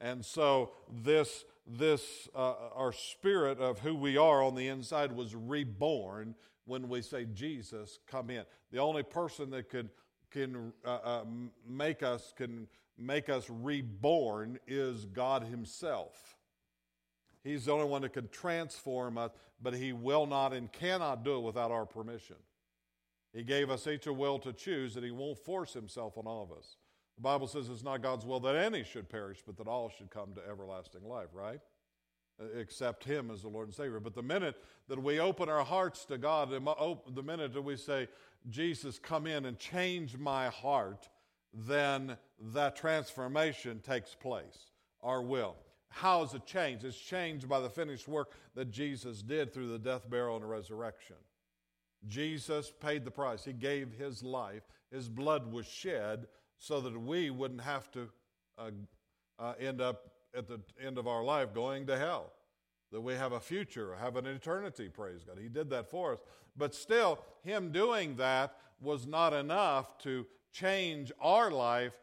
And 0.00 0.24
so 0.24 0.72
this, 1.04 1.44
this 1.66 2.28
uh, 2.34 2.54
our 2.74 2.92
spirit 2.92 3.58
of 3.58 3.78
who 3.78 3.94
we 3.94 4.16
are 4.16 4.42
on 4.42 4.54
the 4.54 4.68
inside 4.68 5.12
was 5.12 5.34
reborn 5.34 6.34
when 6.64 6.88
we 6.88 7.00
say, 7.00 7.24
Jesus, 7.24 7.98
come 8.06 8.30
in. 8.30 8.44
The 8.72 8.78
only 8.78 9.02
person 9.02 9.50
that 9.50 9.70
could, 9.70 9.90
can 10.30 10.72
uh, 10.84 10.98
uh 11.02 11.24
make 11.66 12.02
us, 12.02 12.32
can 12.36 12.66
make 12.98 13.28
us 13.28 13.46
reborn 13.48 14.58
is 14.66 15.06
God 15.06 15.44
himself. 15.44 16.36
He's 17.44 17.66
the 17.66 17.72
only 17.72 17.86
one 17.86 18.02
that 18.02 18.12
can 18.12 18.28
transform 18.28 19.18
us, 19.18 19.30
but 19.60 19.74
He 19.74 19.92
will 19.92 20.26
not 20.26 20.52
and 20.52 20.72
cannot 20.72 21.24
do 21.24 21.36
it 21.36 21.42
without 21.42 21.70
our 21.70 21.86
permission. 21.86 22.36
He 23.32 23.42
gave 23.42 23.70
us 23.70 23.86
each 23.86 24.06
a 24.06 24.12
will 24.12 24.38
to 24.40 24.52
choose, 24.52 24.96
and 24.96 25.04
He 25.04 25.10
won't 25.10 25.38
force 25.38 25.72
Himself 25.72 26.16
on 26.16 26.26
all 26.26 26.42
of 26.42 26.56
us. 26.56 26.76
The 27.16 27.22
Bible 27.22 27.46
says 27.46 27.68
it's 27.68 27.82
not 27.82 28.02
God's 28.02 28.26
will 28.26 28.40
that 28.40 28.56
any 28.56 28.84
should 28.84 29.08
perish, 29.08 29.42
but 29.46 29.56
that 29.56 29.66
all 29.66 29.90
should 29.90 30.10
come 30.10 30.34
to 30.34 30.42
everlasting 30.48 31.02
life, 31.02 31.28
right? 31.32 31.60
Uh, 32.40 32.58
Accept 32.58 33.04
Him 33.04 33.30
as 33.30 33.42
the 33.42 33.48
Lord 33.48 33.68
and 33.68 33.74
Savior. 33.74 34.00
But 34.00 34.14
the 34.14 34.22
minute 34.22 34.56
that 34.88 35.02
we 35.02 35.18
open 35.18 35.48
our 35.48 35.64
hearts 35.64 36.04
to 36.06 36.18
God, 36.18 36.50
the 36.50 37.22
minute 37.22 37.54
that 37.54 37.62
we 37.62 37.76
say, 37.76 38.08
Jesus, 38.50 38.98
come 38.98 39.26
in 39.26 39.46
and 39.46 39.58
change 39.58 40.16
my 40.16 40.48
heart, 40.48 41.08
then 41.52 42.18
that 42.52 42.76
transformation 42.76 43.80
takes 43.80 44.14
place, 44.14 44.70
our 45.02 45.22
will. 45.22 45.56
How 45.88 46.22
is 46.22 46.34
it 46.34 46.46
changed? 46.46 46.84
It's 46.84 46.98
changed 46.98 47.48
by 47.48 47.60
the 47.60 47.70
finished 47.70 48.08
work 48.08 48.32
that 48.54 48.70
Jesus 48.70 49.22
did 49.22 49.52
through 49.52 49.68
the 49.68 49.78
death, 49.78 50.08
burial, 50.08 50.36
and 50.36 50.48
resurrection. 50.48 51.16
Jesus 52.06 52.72
paid 52.80 53.04
the 53.04 53.10
price. 53.10 53.44
He 53.44 53.52
gave 53.52 53.92
his 53.92 54.22
life. 54.22 54.62
His 54.90 55.08
blood 55.08 55.50
was 55.50 55.66
shed 55.66 56.26
so 56.58 56.80
that 56.80 56.98
we 56.98 57.30
wouldn't 57.30 57.60
have 57.60 57.90
to 57.92 58.08
uh, 58.58 58.70
uh, 59.38 59.54
end 59.58 59.80
up 59.80 60.10
at 60.36 60.46
the 60.46 60.60
end 60.84 60.98
of 60.98 61.06
our 61.06 61.24
life 61.24 61.54
going 61.54 61.86
to 61.86 61.98
hell. 61.98 62.32
That 62.92 63.00
we 63.00 63.14
have 63.14 63.32
a 63.32 63.40
future, 63.40 63.96
have 63.96 64.16
an 64.16 64.26
eternity, 64.26 64.88
praise 64.88 65.24
God. 65.24 65.38
He 65.40 65.48
did 65.48 65.70
that 65.70 65.90
for 65.90 66.12
us. 66.12 66.20
But 66.56 66.74
still, 66.74 67.18
him 67.42 67.72
doing 67.72 68.16
that 68.16 68.54
was 68.80 69.06
not 69.06 69.32
enough 69.32 69.98
to 69.98 70.26
change 70.52 71.10
our 71.20 71.50
life 71.50 71.94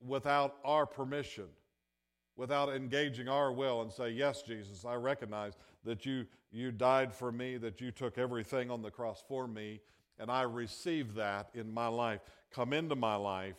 without 0.00 0.56
our 0.64 0.86
permission 0.86 1.46
without 2.36 2.70
engaging 2.70 3.28
our 3.28 3.52
will 3.52 3.82
and 3.82 3.92
say, 3.92 4.10
Yes, 4.10 4.42
Jesus, 4.42 4.84
I 4.84 4.94
recognize 4.94 5.54
that 5.84 6.06
you, 6.06 6.26
you 6.50 6.72
died 6.72 7.12
for 7.12 7.32
me, 7.32 7.56
that 7.58 7.80
you 7.80 7.90
took 7.90 8.18
everything 8.18 8.70
on 8.70 8.82
the 8.82 8.90
cross 8.90 9.22
for 9.26 9.46
me, 9.46 9.80
and 10.18 10.30
I 10.30 10.42
receive 10.42 11.14
that 11.14 11.48
in 11.54 11.72
my 11.72 11.88
life. 11.88 12.20
Come 12.52 12.72
into 12.72 12.96
my 12.96 13.16
life. 13.16 13.56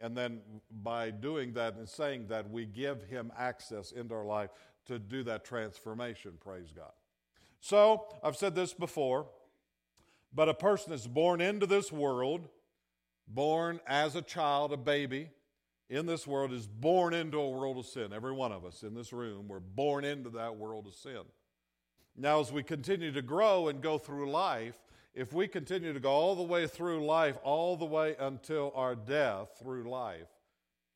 And 0.00 0.16
then 0.16 0.40
by 0.82 1.10
doing 1.10 1.52
that 1.52 1.76
and 1.76 1.88
saying 1.88 2.26
that, 2.28 2.50
we 2.50 2.66
give 2.66 3.04
him 3.04 3.32
access 3.38 3.92
into 3.92 4.14
our 4.14 4.24
life 4.24 4.50
to 4.86 4.98
do 4.98 5.22
that 5.24 5.44
transformation, 5.44 6.32
praise 6.40 6.72
God. 6.74 6.90
So, 7.60 8.06
I've 8.22 8.36
said 8.36 8.56
this 8.56 8.74
before, 8.74 9.26
But 10.34 10.48
a 10.48 10.54
person 10.54 10.92
is 10.92 11.06
born 11.06 11.40
into 11.40 11.66
this 11.66 11.92
world, 11.92 12.48
born 13.28 13.78
as 13.86 14.16
a 14.16 14.22
child, 14.22 14.72
a 14.72 14.76
baby 14.76 15.30
in 15.92 16.06
this 16.06 16.26
world, 16.26 16.52
is 16.52 16.66
born 16.66 17.12
into 17.12 17.38
a 17.38 17.50
world 17.50 17.76
of 17.76 17.84
sin. 17.84 18.14
Every 18.14 18.32
one 18.32 18.50
of 18.50 18.64
us 18.64 18.82
in 18.82 18.94
this 18.94 19.12
room, 19.12 19.46
we're 19.46 19.60
born 19.60 20.06
into 20.06 20.30
that 20.30 20.56
world 20.56 20.86
of 20.86 20.94
sin. 20.94 21.20
Now, 22.16 22.40
as 22.40 22.50
we 22.50 22.62
continue 22.62 23.12
to 23.12 23.20
grow 23.20 23.68
and 23.68 23.82
go 23.82 23.98
through 23.98 24.30
life, 24.30 24.78
if 25.14 25.34
we 25.34 25.46
continue 25.46 25.92
to 25.92 26.00
go 26.00 26.10
all 26.10 26.34
the 26.34 26.42
way 26.42 26.66
through 26.66 27.04
life, 27.04 27.36
all 27.44 27.76
the 27.76 27.84
way 27.84 28.16
until 28.18 28.72
our 28.74 28.94
death 28.94 29.50
through 29.60 29.90
life, 29.90 30.28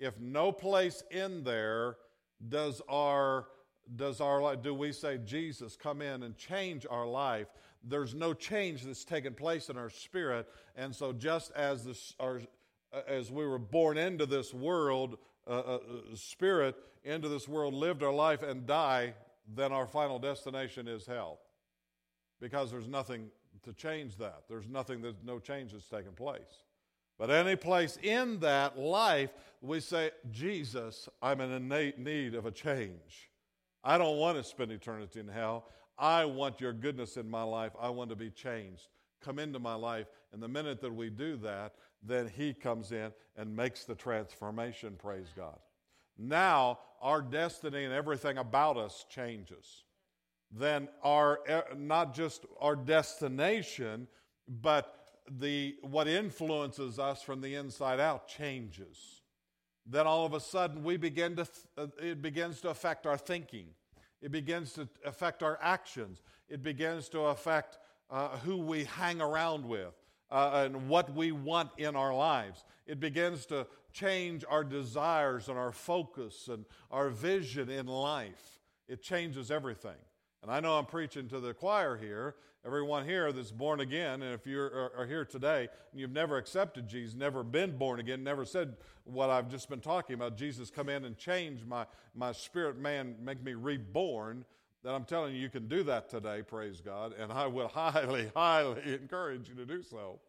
if 0.00 0.18
no 0.18 0.50
place 0.50 1.02
in 1.10 1.44
there 1.44 1.98
does 2.48 2.80
our 2.88 3.48
does 3.96 4.20
our 4.20 4.42
life 4.42 4.60
do 4.62 4.74
we 4.74 4.92
say 4.92 5.16
jesus 5.24 5.76
come 5.76 6.02
in 6.02 6.24
and 6.24 6.36
change 6.36 6.84
our 6.90 7.06
life 7.06 7.46
there's 7.84 8.14
no 8.14 8.34
change 8.34 8.82
that's 8.82 9.04
taken 9.04 9.32
place 9.32 9.70
in 9.70 9.78
our 9.78 9.88
spirit 9.88 10.46
and 10.74 10.94
so 10.94 11.12
just 11.12 11.50
as 11.52 11.84
this 11.84 12.12
our 12.20 12.42
as 13.06 13.30
we 13.30 13.46
were 13.46 13.58
born 13.58 13.98
into 13.98 14.26
this 14.26 14.52
world 14.52 15.18
uh, 15.46 15.50
uh, 15.50 15.78
spirit 16.14 16.76
into 17.04 17.28
this 17.28 17.46
world 17.46 17.74
lived 17.74 18.02
our 18.02 18.12
life 18.12 18.42
and 18.42 18.66
die 18.66 19.14
then 19.54 19.72
our 19.72 19.86
final 19.86 20.18
destination 20.18 20.88
is 20.88 21.06
hell 21.06 21.38
because 22.40 22.70
there's 22.70 22.88
nothing 22.88 23.30
to 23.62 23.72
change 23.72 24.16
that 24.16 24.42
there's 24.48 24.68
nothing 24.68 25.00
there's 25.00 25.22
no 25.24 25.38
change 25.38 25.72
that's 25.72 25.88
taken 25.88 26.12
place 26.12 26.64
but 27.18 27.30
any 27.30 27.56
place 27.56 27.98
in 28.02 28.40
that 28.40 28.78
life, 28.78 29.30
we 29.62 29.80
say, 29.80 30.10
Jesus, 30.30 31.08
I'm 31.22 31.40
in 31.40 31.50
innate 31.50 31.98
need 31.98 32.34
of 32.34 32.46
a 32.46 32.50
change. 32.50 33.30
I 33.82 33.96
don't 33.98 34.18
want 34.18 34.36
to 34.36 34.44
spend 34.44 34.70
eternity 34.70 35.20
in 35.20 35.28
hell. 35.28 35.64
I 35.98 36.26
want 36.26 36.60
your 36.60 36.74
goodness 36.74 37.16
in 37.16 37.30
my 37.30 37.42
life. 37.42 37.72
I 37.80 37.88
want 37.88 38.10
to 38.10 38.16
be 38.16 38.30
changed. 38.30 38.88
Come 39.22 39.38
into 39.38 39.58
my 39.58 39.74
life. 39.74 40.08
And 40.32 40.42
the 40.42 40.48
minute 40.48 40.82
that 40.82 40.94
we 40.94 41.08
do 41.08 41.36
that, 41.38 41.72
then 42.02 42.30
He 42.34 42.54
comes 42.54 42.92
in 42.92 43.12
and 43.36 43.54
makes 43.54 43.84
the 43.84 43.94
transformation, 43.94 44.96
praise 44.98 45.28
God. 45.36 45.58
Now, 46.18 46.78
our 47.02 47.20
destiny 47.20 47.84
and 47.84 47.92
everything 47.92 48.38
about 48.38 48.76
us 48.76 49.04
changes. 49.10 49.84
Then, 50.50 50.88
our, 51.02 51.40
eh, 51.46 51.62
not 51.76 52.14
just 52.14 52.46
our 52.60 52.76
destination, 52.76 54.08
but 54.48 54.94
the, 55.28 55.76
what 55.82 56.08
influences 56.08 56.98
us 56.98 57.22
from 57.22 57.40
the 57.40 57.54
inside 57.56 58.00
out 58.00 58.28
changes. 58.28 59.22
Then 59.84 60.06
all 60.06 60.24
of 60.24 60.34
a 60.34 60.40
sudden, 60.40 60.82
we 60.82 60.96
begin 60.96 61.36
to, 61.36 61.46
uh, 61.76 61.86
it 62.00 62.22
begins 62.22 62.60
to 62.62 62.70
affect 62.70 63.06
our 63.06 63.18
thinking. 63.18 63.66
It 64.22 64.32
begins 64.32 64.72
to 64.74 64.88
affect 65.04 65.42
our 65.42 65.58
actions. 65.60 66.22
It 66.48 66.62
begins 66.62 67.08
to 67.10 67.20
affect 67.26 67.78
uh, 68.10 68.38
who 68.38 68.56
we 68.56 68.84
hang 68.84 69.20
around 69.20 69.66
with 69.66 69.94
uh, 70.30 70.62
and 70.64 70.88
what 70.88 71.14
we 71.14 71.32
want 71.32 71.70
in 71.78 71.96
our 71.96 72.14
lives. 72.14 72.64
It 72.86 73.00
begins 73.00 73.46
to 73.46 73.66
change 73.92 74.44
our 74.48 74.64
desires 74.64 75.48
and 75.48 75.58
our 75.58 75.72
focus 75.72 76.48
and 76.48 76.64
our 76.90 77.08
vision 77.08 77.68
in 77.70 77.86
life. 77.86 78.60
It 78.88 79.02
changes 79.02 79.50
everything. 79.50 79.96
And 80.42 80.50
I 80.50 80.60
know 80.60 80.78
I'm 80.78 80.86
preaching 80.86 81.28
to 81.30 81.40
the 81.40 81.54
choir 81.54 81.96
here, 81.96 82.36
everyone 82.64 83.04
here 83.04 83.32
that's 83.32 83.50
born 83.50 83.80
again, 83.80 84.22
and 84.22 84.34
if 84.34 84.46
you 84.46 84.60
are 84.60 85.06
here 85.08 85.24
today 85.24 85.68
and 85.90 86.00
you've 86.00 86.12
never 86.12 86.36
accepted 86.36 86.86
Jesus, 86.86 87.16
never 87.16 87.42
been 87.42 87.76
born 87.76 88.00
again, 88.00 88.22
never 88.22 88.44
said 88.44 88.76
what 89.04 89.30
I've 89.30 89.48
just 89.48 89.68
been 89.68 89.80
talking 89.80 90.14
about, 90.14 90.36
Jesus 90.36 90.70
come 90.70 90.88
in 90.88 91.04
and 91.04 91.16
change 91.16 91.64
my, 91.64 91.86
my 92.14 92.32
spirit 92.32 92.78
man, 92.78 93.16
make 93.20 93.42
me 93.42 93.54
reborn, 93.54 94.44
then 94.86 94.94
I'm 94.94 95.04
telling 95.04 95.34
you, 95.34 95.40
you 95.40 95.48
can 95.48 95.66
do 95.66 95.82
that 95.84 96.08
today, 96.08 96.42
praise 96.42 96.80
God, 96.80 97.12
and 97.18 97.32
I 97.32 97.46
will 97.48 97.68
highly, 97.68 98.30
highly 98.36 98.94
encourage 98.94 99.48
you 99.48 99.54
to 99.56 99.66
do 99.66 99.82
so. 99.82 100.20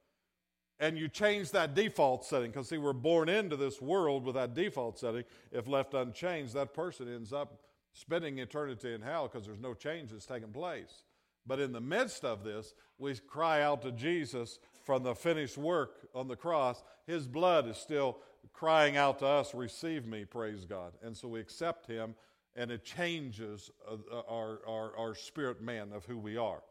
And 0.80 0.98
you 0.98 1.08
change 1.08 1.52
that 1.52 1.76
default 1.76 2.26
setting, 2.26 2.52
because 2.52 2.70
see, 2.70 2.78
we're 2.78 2.94
born 2.94 3.30
into 3.30 3.56
this 3.56 3.82
world 3.82 4.26
with 4.26 4.36
that 4.36 4.54
default 4.54 5.00
setting. 5.00 5.24
If 5.52 5.68
left 5.68 5.94
unchanged, 5.94 6.54
that 6.54 6.74
person 6.74 7.14
ends 7.14 7.34
up 7.34 7.60
spending 7.94 8.40
eternity 8.40 8.94
in 8.94 9.02
hell 9.02 9.28
because 9.28 9.46
there's 9.46 9.60
no 9.60 9.74
change 9.74 10.12
that's 10.12 10.26
taken 10.26 10.52
place. 10.52 11.04
But 11.46 11.60
in 11.60 11.72
the 11.72 11.82
midst 11.82 12.26
of 12.26 12.44
this, 12.44 12.74
we 13.00 13.16
cry 13.16 13.62
out 13.62 13.82
to 13.84 13.92
Jesus 13.92 14.60
from 14.86 15.04
the 15.04 15.16
finished 15.16 15.58
work 15.58 16.08
on 16.14 16.28
the 16.28 16.36
cross. 16.36 16.84
His 17.06 17.28
blood 17.28 17.68
is 17.68 17.78
still 17.78 18.18
crying 18.54 18.98
out 18.98 19.20
to 19.20 19.26
us, 19.26 19.54
Receive 19.54 20.06
me, 20.06 20.26
praise 20.26 20.66
God. 20.66 20.94
And 21.02 21.16
so 21.16 21.28
we 21.28 21.40
accept 21.40 21.88
Him, 21.88 22.16
and 22.58 22.72
it 22.72 22.84
changes 22.84 23.70
uh, 23.90 23.96
our, 24.28 24.60
our, 24.68 24.98
our 24.98 25.16
spirit 25.16 25.62
man 25.62 25.94
of 25.94 26.04
who 26.06 26.18
we 26.18 26.36
are. 26.36 26.64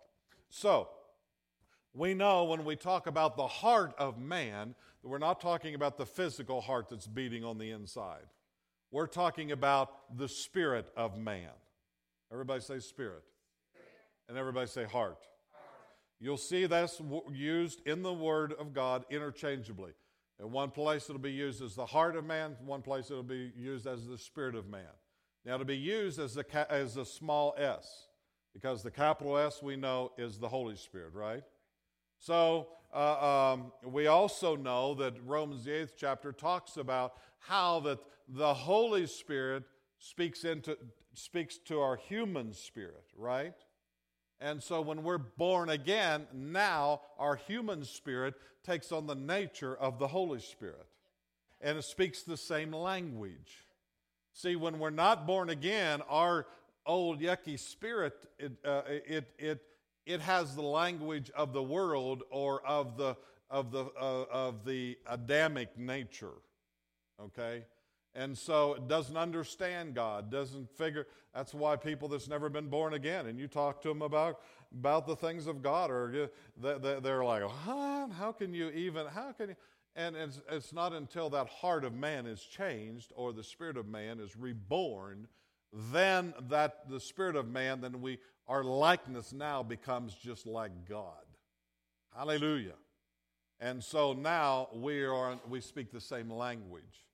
So, 0.51 0.89
we 1.95 2.13
know 2.13 2.45
when 2.45 2.65
we 2.65 2.77
talk 2.77 3.07
about 3.07 3.37
the 3.37 3.47
heart 3.47 3.95
of 3.97 4.19
man 4.19 4.75
that 5.03 5.09
we're 5.09 5.19
not 5.19 5.41
talking 5.41 5.75
about 5.75 5.97
the 5.97 6.05
physical 6.05 6.61
heart 6.61 6.89
that's 6.91 7.07
beating 7.07 7.45
on 7.45 7.57
the 7.57 7.71
inside. 7.71 8.25
We're 8.91 9.07
talking 9.07 9.53
about 9.53 10.17
the 10.19 10.29
spirit 10.29 10.91
of 10.97 11.17
man. 11.17 11.51
Everybody 12.31 12.61
say 12.61 12.81
spirit. 12.81 13.23
And 14.29 14.37
everybody 14.37 14.67
say 14.67 14.85
heart. 14.85 15.19
You'll 16.21 16.37
see 16.37 16.67
that's 16.67 17.01
used 17.33 17.87
in 17.87 18.03
the 18.03 18.13
Word 18.13 18.55
of 18.59 18.75
God 18.75 19.05
interchangeably. 19.09 19.93
In 20.41 20.51
one 20.51 20.71
place 20.71 21.09
it'll 21.09 21.21
be 21.21 21.33
used 21.33 21.63
as 21.63 21.75
the 21.75 21.87
heart 21.87 22.17
of 22.17 22.25
man, 22.25 22.57
one 22.65 22.83
place 22.83 23.11
it'll 23.11 23.23
be 23.23 23.53
used 23.57 23.87
as 23.87 24.07
the 24.07 24.19
spirit 24.19 24.55
of 24.55 24.69
man. 24.69 24.83
Now, 25.47 25.57
to 25.59 25.65
be 25.65 25.77
used 25.77 26.19
as 26.19 26.37
a, 26.37 26.73
as 26.73 26.97
a 26.97 27.05
small 27.05 27.55
s, 27.57 28.09
because 28.53 28.83
the 28.83 28.91
capital 28.91 29.39
S 29.39 29.63
we 29.63 29.77
know 29.77 30.11
is 30.19 30.39
the 30.39 30.49
Holy 30.49 30.75
Spirit, 30.75 31.15
right? 31.15 31.45
So, 32.19 32.67
uh, 32.93 33.53
um, 33.53 33.73
we 33.85 34.09
also 34.09 34.57
know 34.57 34.95
that 34.95 35.15
Romans, 35.25 35.65
the 35.65 35.83
eighth 35.83 35.95
chapter, 35.97 36.33
talks 36.33 36.77
about 36.77 37.15
how 37.39 37.79
that 37.81 38.01
the 38.29 38.55
Holy 38.55 39.07
Spirit 39.07 39.63
speaks, 40.01 40.45
into, 40.45 40.77
speaks 41.15 41.59
to 41.67 41.81
our 41.81 41.95
human 41.95 42.53
spirit, 42.53 43.05
right? 43.17 43.55
And 44.41 44.61
so 44.61 44.81
when 44.81 45.05
we're 45.05 45.19
born 45.19 45.69
again, 45.69 46.27
now 46.35 47.03
our 47.21 47.37
human 47.37 47.85
spirit 47.85 48.35
takes 48.65 48.91
on 48.91 49.07
the 49.07 49.15
nature 49.15 49.77
of 49.77 50.01
the 50.01 50.09
Holy 50.09 50.41
Spirit. 50.41 50.87
And 51.61 51.79
it 51.79 51.85
speaks 51.85 52.23
the 52.23 52.37
same 52.37 52.73
language. 52.73 53.66
See, 54.37 54.55
when 54.55 54.79
we're 54.79 54.91
not 54.91 55.27
born 55.27 55.49
again, 55.49 56.03
our 56.11 56.47
old 56.85 57.21
yucky 57.21 57.59
spirit, 57.59 58.13
it, 58.39 58.53
uh, 58.67 58.83
it, 58.87 59.31
it, 59.39 59.63
it 60.05 60.21
has 60.21 60.55
the 60.55 60.61
language 60.61 61.31
of 61.35 61.55
the 61.55 61.63
world 61.63 62.23
or 62.31 62.61
of 62.67 62.99
the, 62.99 63.17
of 63.49 63.73
the, 63.73 63.87
uh, 63.99 64.25
of 64.31 64.67
the 64.67 64.99
Adamic 65.07 65.79
nature. 65.79 66.35
Okay? 67.19 67.65
And 68.15 68.37
so 68.37 68.75
it 68.75 68.87
doesn't 68.89 69.17
understand 69.17 69.95
God, 69.95 70.31
doesn't 70.31 70.69
figure. 70.77 71.07
That's 71.35 71.55
why 71.55 71.77
people 71.77 72.09
that's 72.09 72.29
never 72.29 72.51
been 72.51 72.69
born 72.69 72.93
again, 72.93 73.25
and 73.29 73.39
you 73.39 73.49
talk 73.49 73.81
to 73.83 73.89
them 73.89 74.03
about, 74.03 74.41
about 74.71 75.07
the 75.07 75.17
things 75.17 75.47
of 75.47 75.63
God, 75.63 75.91
or 75.91 76.29
they're 76.61 77.25
like, 77.25 77.43
huh? 77.43 78.09
How 78.09 78.33
can 78.33 78.53
you 78.53 78.69
even, 78.69 79.07
how 79.07 79.33
can 79.33 79.49
you? 79.49 79.57
And 79.97 80.15
it's, 80.15 80.41
it's 80.51 80.73
not 80.73 80.93
until 80.93 81.31
that 81.31 81.49
heart 81.49 81.85
of 81.85 81.95
man 81.95 82.27
is 82.27 82.43
changed 82.43 83.13
or 83.17 83.33
the 83.33 83.43
spirit 83.43 83.79
of 83.79 83.89
man 83.89 84.21
is 84.21 84.37
reborn, 84.37 85.27
then 85.73 86.35
that 86.51 86.89
the 86.89 87.01
spirit 87.01 87.35
of 87.35 87.49
man, 87.49 87.81
then 87.81 88.03
we, 88.03 88.19
our 88.47 88.63
likeness 88.63 89.33
now 89.33 89.63
becomes 89.63 90.15
just 90.15 90.47
like 90.47 90.87
God. 90.87 91.25
Hallelujah. 92.15 92.75
And 93.59 93.83
so 93.83 94.13
now 94.13 94.69
we 94.75 95.03
are, 95.03 95.39
we 95.49 95.63
speak 95.63 95.91
the 95.91 96.01
same 96.01 96.31
language. 96.31 97.07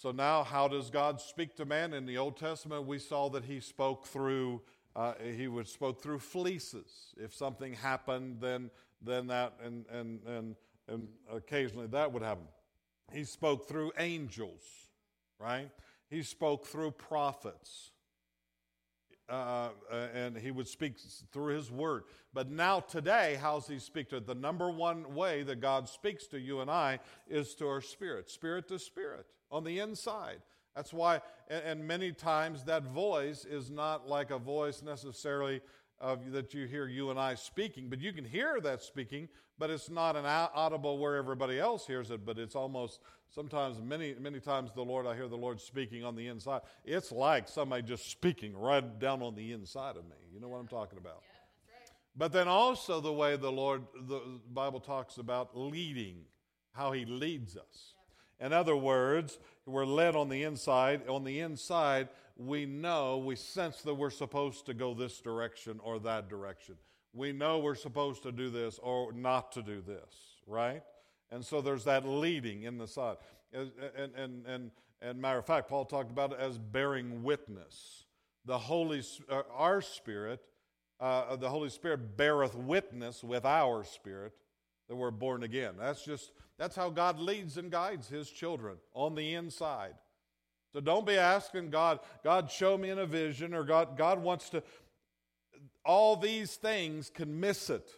So 0.00 0.12
now, 0.12 0.44
how 0.44 0.66
does 0.66 0.88
God 0.88 1.20
speak 1.20 1.56
to 1.56 1.66
man? 1.66 1.92
In 1.92 2.06
the 2.06 2.16
Old 2.16 2.38
Testament, 2.38 2.86
we 2.86 2.98
saw 2.98 3.28
that 3.30 3.44
He 3.44 3.60
spoke 3.60 4.06
through 4.06 4.62
uh, 4.96 5.12
He 5.36 5.46
would 5.46 5.68
spoke 5.68 6.02
through 6.02 6.20
fleeces. 6.20 7.14
If 7.18 7.34
something 7.34 7.74
happened, 7.74 8.38
then 8.40 8.70
then 9.02 9.26
that 9.26 9.54
and 9.62 9.84
and 9.92 10.20
and 10.26 10.56
and 10.90 11.08
occasionally 11.32 11.86
that 11.88 12.12
would 12.12 12.22
happen. 12.22 12.44
He 13.12 13.24
spoke 13.24 13.68
through 13.68 13.92
angels, 13.98 14.62
right? 15.38 15.70
He 16.08 16.22
spoke 16.22 16.66
through 16.66 16.92
prophets. 16.92 17.92
Uh, 19.28 19.68
uh, 19.92 19.94
and 20.12 20.36
he 20.36 20.50
would 20.50 20.66
speak 20.66 20.94
through 21.32 21.54
his 21.54 21.70
word. 21.70 22.02
But 22.34 22.50
now, 22.50 22.80
today, 22.80 23.38
how's 23.40 23.68
he 23.68 23.78
speak 23.78 24.08
to 24.08 24.16
it? 24.16 24.26
The 24.26 24.34
number 24.34 24.70
one 24.70 25.14
way 25.14 25.44
that 25.44 25.60
God 25.60 25.88
speaks 25.88 26.26
to 26.28 26.40
you 26.40 26.60
and 26.60 26.68
I 26.68 26.98
is 27.28 27.54
to 27.56 27.68
our 27.68 27.80
spirit, 27.80 28.28
spirit 28.28 28.66
to 28.68 28.78
spirit 28.80 29.26
on 29.48 29.62
the 29.62 29.78
inside. 29.78 30.42
That's 30.74 30.92
why, 30.92 31.20
and 31.48 31.86
many 31.86 32.10
times 32.10 32.64
that 32.64 32.84
voice 32.84 33.44
is 33.44 33.70
not 33.70 34.08
like 34.08 34.32
a 34.32 34.38
voice 34.38 34.82
necessarily 34.82 35.60
of, 36.00 36.32
that 36.32 36.54
you 36.54 36.66
hear 36.66 36.86
you 36.86 37.10
and 37.10 37.18
I 37.18 37.34
speaking, 37.34 37.88
but 37.88 38.00
you 38.00 38.12
can 38.12 38.24
hear 38.24 38.60
that 38.62 38.82
speaking, 38.82 39.28
but 39.58 39.70
it's 39.70 39.90
not 39.90 40.16
an 40.16 40.24
audible 40.26 40.98
where 40.98 41.16
everybody 41.16 41.58
else 41.58 41.86
hears 41.86 42.10
it, 42.10 42.24
but 42.24 42.38
it's 42.38 42.54
almost 42.54 43.00
sometimes, 43.28 43.80
many, 43.80 44.14
many 44.18 44.40
times 44.40 44.70
the 44.74 44.82
Lord, 44.82 45.06
I 45.06 45.14
hear 45.14 45.28
the 45.28 45.36
Lord 45.36 45.60
speaking 45.60 46.04
on 46.04 46.16
the 46.16 46.28
inside. 46.28 46.62
It's 46.84 47.12
like 47.12 47.48
somebody 47.48 47.82
just 47.82 48.10
speaking 48.10 48.56
right 48.56 48.98
down 48.98 49.22
on 49.22 49.34
the 49.34 49.52
inside 49.52 49.96
of 49.96 50.04
me. 50.04 50.16
You 50.32 50.40
know 50.40 50.48
what 50.48 50.58
I'm 50.58 50.68
talking 50.68 50.98
about? 50.98 51.22
But 52.16 52.32
then 52.32 52.48
also 52.48 53.00
the 53.00 53.12
way 53.12 53.36
the 53.36 53.52
Lord, 53.52 53.82
the 54.08 54.20
Bible 54.52 54.80
talks 54.80 55.18
about 55.18 55.56
leading, 55.56 56.22
how 56.72 56.92
He 56.92 57.04
leads 57.04 57.56
us. 57.56 57.94
In 58.40 58.52
other 58.52 58.76
words, 58.76 59.38
we're 59.66 59.84
led 59.84 60.16
on 60.16 60.28
the 60.28 60.42
inside. 60.42 61.06
On 61.08 61.24
the 61.24 61.40
inside, 61.40 62.08
we 62.40 62.64
know, 62.64 63.18
we 63.18 63.36
sense 63.36 63.82
that 63.82 63.94
we're 63.94 64.08
supposed 64.08 64.64
to 64.66 64.74
go 64.74 64.94
this 64.94 65.20
direction 65.20 65.78
or 65.82 65.98
that 66.00 66.28
direction. 66.30 66.76
We 67.12 67.32
know 67.32 67.58
we're 67.58 67.74
supposed 67.74 68.22
to 68.22 68.32
do 68.32 68.48
this 68.48 68.78
or 68.82 69.12
not 69.12 69.52
to 69.52 69.62
do 69.62 69.82
this, 69.82 70.14
right? 70.46 70.82
And 71.30 71.44
so 71.44 71.60
there's 71.60 71.84
that 71.84 72.06
leading 72.06 72.62
in 72.62 72.78
the 72.78 72.86
side. 72.86 73.16
And, 73.52 73.70
and, 73.94 74.46
and, 74.46 74.70
and, 75.02 75.20
matter 75.20 75.38
of 75.38 75.46
fact, 75.46 75.68
Paul 75.68 75.84
talked 75.84 76.10
about 76.10 76.32
it 76.32 76.38
as 76.40 76.56
bearing 76.56 77.22
witness. 77.22 78.06
The 78.46 78.58
Holy, 78.58 79.02
uh, 79.28 79.42
our 79.52 79.82
spirit, 79.82 80.40
uh, 80.98 81.36
the 81.36 81.50
Holy 81.50 81.68
Spirit 81.68 82.16
beareth 82.16 82.54
witness 82.54 83.22
with 83.22 83.44
our 83.44 83.84
spirit 83.84 84.32
that 84.88 84.96
we're 84.96 85.10
born 85.10 85.42
again. 85.42 85.74
That's 85.78 86.04
just, 86.04 86.32
that's 86.56 86.74
how 86.74 86.88
God 86.88 87.18
leads 87.18 87.58
and 87.58 87.70
guides 87.70 88.08
his 88.08 88.30
children 88.30 88.76
on 88.94 89.14
the 89.14 89.34
inside. 89.34 89.94
So 90.72 90.80
don't 90.80 91.06
be 91.06 91.16
asking 91.16 91.70
God, 91.70 92.00
God, 92.22 92.50
show 92.50 92.78
me 92.78 92.90
in 92.90 92.98
a 92.98 93.06
vision, 93.06 93.54
or 93.54 93.64
God, 93.64 93.96
God 93.96 94.22
wants 94.22 94.50
to. 94.50 94.62
All 95.84 96.16
these 96.16 96.56
things 96.56 97.10
can 97.10 97.40
miss 97.40 97.70
it. 97.70 97.90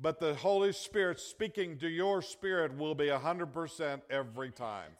But 0.00 0.18
the 0.18 0.34
Holy 0.34 0.72
Spirit 0.72 1.20
speaking 1.20 1.78
to 1.78 1.88
your 1.88 2.22
spirit 2.22 2.76
will 2.76 2.94
be 2.94 3.06
100% 3.06 4.00
every 4.10 4.50
time. 4.50 4.90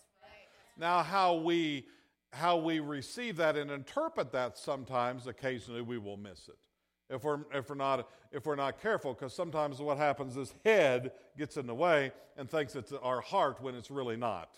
Now, 0.78 1.02
how 1.02 1.34
we, 1.34 1.86
how 2.32 2.58
we 2.58 2.80
receive 2.80 3.36
that 3.36 3.56
and 3.56 3.70
interpret 3.70 4.32
that 4.32 4.58
sometimes, 4.58 5.26
occasionally, 5.26 5.82
we 5.82 5.98
will 5.98 6.16
miss 6.16 6.48
it. 6.48 6.58
If 7.10 7.24
we're, 7.24 7.40
if 7.52 7.68
we're, 7.68 7.74
not, 7.74 8.08
if 8.30 8.46
we're 8.46 8.56
not 8.56 8.80
careful, 8.80 9.12
because 9.12 9.34
sometimes 9.34 9.80
what 9.80 9.98
happens 9.98 10.36
is 10.36 10.54
head 10.64 11.12
gets 11.36 11.56
in 11.56 11.66
the 11.66 11.74
way 11.74 12.12
and 12.36 12.48
thinks 12.48 12.74
it's 12.74 12.92
our 12.92 13.20
heart 13.20 13.60
when 13.60 13.74
it's 13.74 13.90
really 13.90 14.16
not. 14.16 14.54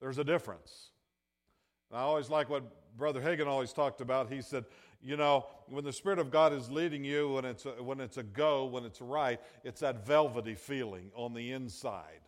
There's 0.00 0.18
a 0.18 0.24
difference. 0.24 0.90
And 1.92 2.00
I 2.00 2.02
always 2.02 2.28
like 2.28 2.48
what 2.48 2.64
Brother 2.96 3.20
Hagin 3.20 3.46
always 3.46 3.72
talked 3.72 4.00
about. 4.00 4.32
He 4.32 4.42
said, 4.42 4.64
you 5.02 5.16
know, 5.16 5.46
when 5.68 5.84
the 5.84 5.92
Spirit 5.92 6.18
of 6.18 6.30
God 6.30 6.52
is 6.52 6.70
leading 6.70 7.04
you, 7.04 7.34
when 7.34 7.44
it's 7.44 7.66
a, 7.66 7.82
when 7.82 8.00
it's 8.00 8.16
a 8.16 8.22
go, 8.22 8.64
when 8.64 8.84
it's 8.84 9.00
right, 9.00 9.38
it's 9.62 9.80
that 9.80 10.06
velvety 10.06 10.54
feeling 10.54 11.10
on 11.14 11.34
the 11.34 11.52
inside. 11.52 12.20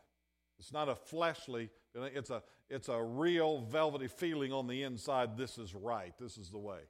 It's 0.59 0.73
not 0.73 0.89
a 0.89 0.95
fleshly, 0.95 1.71
it's 1.95 2.31
a, 2.31 2.43
it's 2.69 2.89
a 2.89 3.03
real 3.03 3.61
velvety 3.63 4.07
feeling 4.07 4.53
on 4.53 4.67
the 4.67 4.83
inside. 4.83 5.37
This 5.37 5.59
is 5.59 5.75
right. 5.75 6.13
This 6.21 6.37
is 6.37 6.51
the 6.51 6.59
way. 6.59 6.81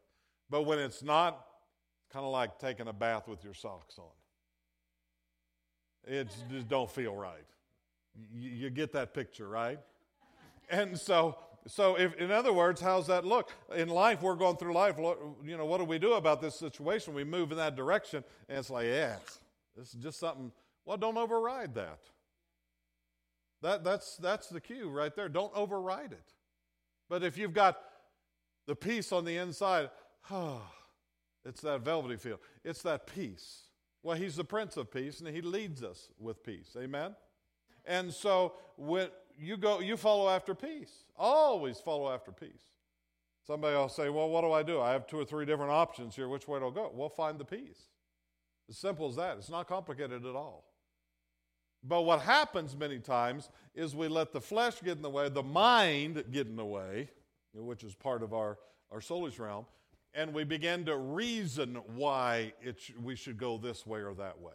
But 0.51 0.63
when 0.63 0.79
it's 0.79 1.03
not, 1.03 1.47
kind 2.13 2.25
of 2.25 2.33
like 2.33 2.59
taking 2.59 2.87
a 2.87 2.93
bath 2.93 3.27
with 3.27 3.43
your 3.43 3.55
socks 3.55 3.99
on. 3.99 4.05
It 6.07 6.29
just 6.51 6.69
don't 6.69 6.91
feel 6.91 7.15
right. 7.15 7.47
You, 8.33 8.51
you 8.51 8.71
get 8.71 8.93
that 8.93 9.15
picture, 9.15 9.49
right? 9.49 9.81
And 10.71 10.99
so 10.99 11.37
so, 11.67 11.99
if, 11.99 12.15
in 12.17 12.31
other 12.31 12.53
words, 12.53 12.81
how's 12.81 13.07
that 13.07 13.25
look? 13.25 13.51
In 13.75 13.89
life, 13.89 14.21
we're 14.21 14.35
going 14.35 14.57
through 14.57 14.75
life. 14.75 14.97
You 14.99 15.57
know, 15.57 15.65
what 15.65 15.79
do 15.79 15.85
we 15.85 15.99
do 15.99 16.15
about 16.15 16.43
this 16.43 16.55
situation? 16.55 17.15
We 17.15 17.25
move 17.25 17.53
in 17.53 17.59
that 17.59 17.75
direction, 17.75 18.23
and 18.49 18.59
it's 18.59 18.69
like, 18.69 18.87
yes, 18.87 19.41
this 19.77 19.95
is 19.95 20.03
just 20.03 20.19
something. 20.19 20.53
Well, 20.85 20.99
don't 20.99 21.17
override 21.17 21.75
that. 21.75 22.01
That 23.63 23.83
that's 23.83 24.17
that's 24.19 24.49
the 24.49 24.61
cue 24.61 24.91
right 24.91 25.15
there. 25.17 25.31
Don't 25.31 25.53
override 25.55 26.13
it. 26.13 26.35
But 27.09 27.23
if 27.23 27.39
you've 27.39 27.55
got 27.55 27.79
the 28.67 28.77
peace 28.77 29.11
on 29.11 29.25
the 29.25 29.39
inside, 29.39 29.89
oh, 30.31 30.61
it's 31.47 31.63
that 31.63 31.81
velvety 31.81 32.17
feel. 32.17 32.41
It's 32.63 32.83
that 32.83 33.07
peace. 33.07 33.63
Well, 34.03 34.19
he's 34.19 34.37
the 34.37 34.45
Prince 34.45 34.77
of 34.77 34.91
Peace, 34.93 35.21
and 35.21 35.29
he 35.29 35.41
leads 35.41 35.83
us 35.83 36.11
with 36.19 36.45
peace. 36.45 36.77
Amen. 36.79 37.17
And 37.87 38.13
so 38.13 38.53
when 38.77 39.09
you 39.39 39.57
go, 39.57 39.81
you 39.81 39.97
follow 39.97 40.29
after 40.29 40.55
peace. 40.55 41.05
Always 41.17 41.79
follow 41.81 42.13
after 42.13 42.33
peace. 42.33 42.63
Somebody 43.47 43.77
will 43.77 43.89
say, 43.89 44.09
Well, 44.09 44.29
what 44.31 44.41
do 44.41 44.53
I 44.53 44.63
do? 44.63 44.81
I 44.81 44.93
have 44.93 45.07
two 45.07 45.19
or 45.19 45.25
three 45.25 45.45
different 45.45 45.71
options 45.71 46.17
here. 46.17 46.29
Which 46.29 46.49
way 46.49 46.59
do 46.59 46.69
I 46.69 46.71
go? 46.71 46.91
Well, 46.95 47.09
find 47.09 47.39
the 47.39 47.45
peace. 47.45 47.89
As 48.69 48.79
simple 48.79 49.09
as 49.09 49.17
that. 49.17 49.37
It's 49.37 49.51
not 49.51 49.69
complicated 49.69 50.25
at 50.25 50.35
all. 50.35 50.65
But 51.87 52.03
what 52.03 52.21
happens 52.21 52.75
many 52.75 52.99
times 52.99 53.51
is 53.75 53.95
we 53.95 54.09
let 54.09 54.33
the 54.33 54.41
flesh 54.41 54.81
get 54.83 54.97
in 54.97 55.03
the 55.03 55.11
way, 55.11 55.29
the 55.29 55.43
mind 55.43 56.25
get 56.33 56.47
in 56.47 56.57
the 56.57 56.65
way, 56.65 57.11
which 57.53 57.85
is 57.85 57.95
part 57.95 58.23
of 58.23 58.33
our, 58.33 58.59
our 58.91 59.01
soulish 59.01 59.39
realm, 59.39 59.67
and 60.15 60.33
we 60.33 60.45
begin 60.45 60.87
to 60.87 60.97
reason 60.97 61.75
why 61.95 62.55
it 62.63 62.81
sh- 62.81 62.93
we 63.03 63.15
should 63.15 63.37
go 63.37 63.59
this 63.59 63.85
way 63.87 64.01
or 64.01 64.15
that 64.15 64.41
way. 64.41 64.55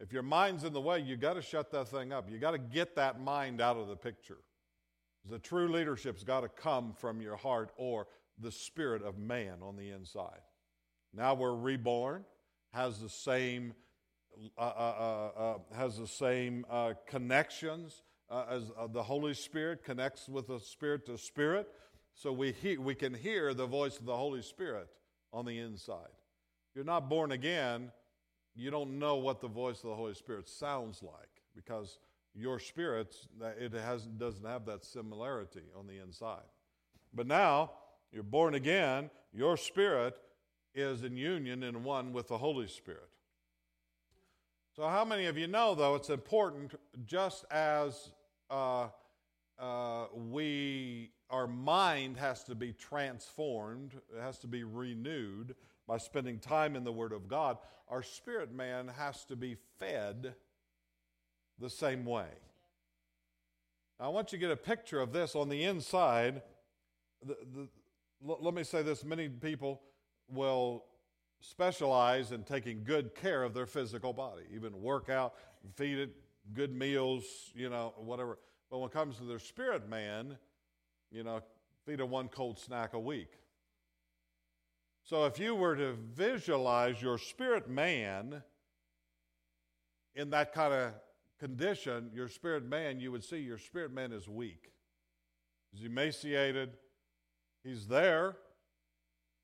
If 0.00 0.12
your 0.12 0.22
mind's 0.22 0.64
in 0.64 0.72
the 0.72 0.80
way, 0.80 1.00
you 1.00 1.16
got 1.16 1.34
to 1.34 1.42
shut 1.42 1.70
that 1.72 1.88
thing 1.88 2.12
up. 2.12 2.30
You 2.30 2.38
got 2.38 2.50
to 2.52 2.58
get 2.58 2.96
that 2.96 3.20
mind 3.20 3.60
out 3.60 3.76
of 3.76 3.88
the 3.88 3.96
picture. 3.96 4.38
The 5.30 5.38
true 5.38 5.68
leadership's 5.68 6.24
got 6.24 6.40
to 6.40 6.48
come 6.48 6.92
from 6.92 7.20
your 7.20 7.36
heart 7.36 7.70
or 7.76 8.06
the 8.38 8.50
spirit 8.50 9.02
of 9.02 9.18
man 9.18 9.58
on 9.62 9.76
the 9.76 9.90
inside. 9.90 10.40
Now 11.14 11.34
we're 11.34 11.54
reborn, 11.54 12.24
has 12.72 13.00
the 13.00 13.08
same 13.08 13.74
uh, 14.58 14.60
uh, 14.60 14.64
uh, 14.66 15.40
uh 15.40 15.58
has 15.76 15.96
the 15.96 16.08
same 16.08 16.66
uh, 16.68 16.94
connections 17.06 18.02
uh, 18.28 18.46
as 18.50 18.64
the 18.90 19.02
Holy 19.02 19.32
Spirit 19.32 19.84
connects 19.84 20.28
with 20.28 20.48
the 20.48 20.58
spirit 20.58 21.06
to 21.06 21.16
spirit. 21.16 21.68
So 22.14 22.32
we 22.32 22.52
he- 22.52 22.78
we 22.78 22.96
can 22.96 23.14
hear 23.14 23.54
the 23.54 23.66
voice 23.66 23.98
of 23.98 24.06
the 24.06 24.16
Holy 24.16 24.42
Spirit 24.42 24.88
on 25.32 25.44
the 25.44 25.58
inside. 25.58 26.10
You're 26.74 26.84
not 26.84 27.08
born 27.08 27.30
again 27.30 27.92
you 28.54 28.70
don't 28.70 28.98
know 28.98 29.16
what 29.16 29.40
the 29.40 29.48
voice 29.48 29.78
of 29.82 29.90
the 29.90 29.96
Holy 29.96 30.14
Spirit 30.14 30.48
sounds 30.48 31.02
like 31.02 31.42
because 31.54 31.98
your 32.34 32.58
spirit 32.58 33.14
it 33.58 33.72
has, 33.72 34.02
doesn't 34.02 34.44
have 34.44 34.64
that 34.66 34.84
similarity 34.84 35.62
on 35.78 35.86
the 35.86 36.00
inside. 36.02 36.42
But 37.12 37.26
now 37.26 37.72
you're 38.12 38.22
born 38.22 38.54
again, 38.54 39.10
your 39.32 39.56
spirit 39.56 40.16
is 40.74 41.02
in 41.02 41.16
union 41.16 41.62
in 41.62 41.84
one 41.84 42.12
with 42.12 42.28
the 42.28 42.38
Holy 42.38 42.68
Spirit. 42.68 43.08
So, 44.74 44.88
how 44.88 45.04
many 45.04 45.26
of 45.26 45.38
you 45.38 45.46
know, 45.46 45.76
though, 45.76 45.94
it's 45.94 46.10
important 46.10 46.74
just 47.06 47.44
as 47.50 48.10
uh, 48.50 48.88
uh, 49.56 50.06
we, 50.12 51.10
our 51.30 51.46
mind 51.46 52.16
has 52.16 52.42
to 52.44 52.56
be 52.56 52.72
transformed, 52.72 53.94
it 54.16 54.20
has 54.20 54.38
to 54.40 54.48
be 54.48 54.64
renewed 54.64 55.54
by 55.86 55.98
spending 55.98 56.38
time 56.38 56.76
in 56.76 56.84
the 56.84 56.92
Word 56.92 57.12
of 57.12 57.28
God, 57.28 57.58
our 57.88 58.02
spirit 58.02 58.52
man 58.52 58.88
has 58.96 59.24
to 59.26 59.36
be 59.36 59.56
fed 59.78 60.34
the 61.58 61.70
same 61.70 62.04
way. 62.04 62.28
Now, 64.00 64.06
I 64.06 64.08
want 64.08 64.32
you 64.32 64.38
to 64.38 64.40
get 64.40 64.50
a 64.50 64.56
picture 64.56 65.00
of 65.00 65.12
this 65.12 65.34
on 65.36 65.48
the 65.48 65.64
inside. 65.64 66.42
The, 67.24 67.36
the, 67.54 67.68
let 68.20 68.54
me 68.54 68.64
say 68.64 68.82
this 68.82 69.04
many 69.04 69.28
people 69.28 69.82
will 70.28 70.84
specialize 71.40 72.32
in 72.32 72.42
taking 72.42 72.82
good 72.84 73.14
care 73.14 73.42
of 73.42 73.52
their 73.52 73.66
physical 73.66 74.12
body, 74.12 74.44
even 74.52 74.80
work 74.80 75.10
out, 75.10 75.34
feed 75.76 75.98
it 75.98 76.16
good 76.54 76.74
meals, 76.74 77.24
you 77.54 77.68
know, 77.68 77.94
whatever. 77.96 78.38
But 78.70 78.78
when 78.78 78.88
it 78.88 78.92
comes 78.92 79.18
to 79.18 79.24
their 79.24 79.38
spirit 79.38 79.88
man, 79.88 80.38
you 81.10 81.22
know, 81.22 81.40
feed 81.86 82.00
it 82.00 82.08
one 82.08 82.28
cold 82.28 82.58
snack 82.58 82.94
a 82.94 82.98
week. 82.98 83.28
So 85.04 85.26
if 85.26 85.38
you 85.38 85.54
were 85.54 85.76
to 85.76 85.92
visualize 86.14 87.00
your 87.00 87.18
spirit 87.18 87.68
man 87.68 88.42
in 90.14 90.30
that 90.30 90.54
kind 90.54 90.72
of 90.72 90.92
condition, 91.38 92.10
your 92.14 92.28
spirit 92.28 92.64
man, 92.64 93.00
you 93.00 93.12
would 93.12 93.22
see 93.22 93.38
your 93.38 93.58
spirit 93.58 93.92
man 93.92 94.12
is 94.12 94.26
weak. 94.26 94.72
He's 95.72 95.84
emaciated. 95.84 96.70
He's 97.62 97.86
there, 97.86 98.36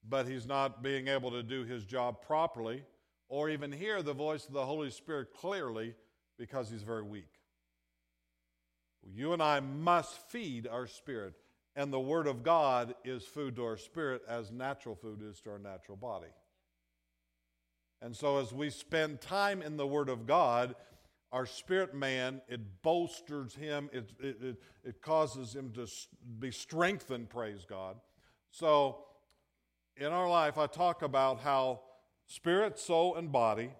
but 0.08 0.26
he's 0.26 0.46
not 0.46 0.82
being 0.82 1.08
able 1.08 1.30
to 1.32 1.42
do 1.42 1.64
his 1.64 1.84
job 1.84 2.22
properly 2.22 2.82
or 3.28 3.50
even 3.50 3.70
hear 3.70 4.02
the 4.02 4.14
voice 4.14 4.46
of 4.46 4.54
the 4.54 4.64
Holy 4.64 4.90
Spirit 4.90 5.28
clearly 5.34 5.94
because 6.38 6.70
he's 6.70 6.82
very 6.82 7.02
weak. 7.02 7.28
You 9.02 9.32
and 9.32 9.42
I 9.42 9.60
must 9.60 10.16
feed 10.30 10.66
our 10.66 10.86
spirit. 10.86 11.34
And 11.76 11.92
the 11.92 12.00
Word 12.00 12.26
of 12.26 12.42
God 12.42 12.94
is 13.04 13.24
food 13.24 13.56
to 13.56 13.64
our 13.64 13.76
spirit 13.76 14.22
as 14.28 14.50
natural 14.50 14.94
food 14.94 15.22
is 15.22 15.40
to 15.42 15.50
our 15.50 15.58
natural 15.58 15.96
body. 15.96 16.30
And 18.02 18.16
so, 18.16 18.38
as 18.38 18.52
we 18.52 18.70
spend 18.70 19.20
time 19.20 19.62
in 19.62 19.76
the 19.76 19.86
Word 19.86 20.08
of 20.08 20.26
God, 20.26 20.74
our 21.32 21.46
spirit 21.46 21.94
man, 21.94 22.40
it 22.48 22.82
bolsters 22.82 23.54
him, 23.54 23.88
it, 23.92 24.10
it, 24.18 24.36
it, 24.42 24.56
it 24.84 25.02
causes 25.02 25.54
him 25.54 25.70
to 25.74 25.86
be 26.38 26.50
strengthened, 26.50 27.28
praise 27.28 27.64
God. 27.68 27.96
So, 28.50 29.04
in 29.96 30.06
our 30.06 30.28
life, 30.28 30.58
I 30.58 30.66
talk 30.66 31.02
about 31.02 31.40
how 31.40 31.82
spirit, 32.26 32.78
soul, 32.78 33.16
and 33.16 33.30
body 33.30 33.70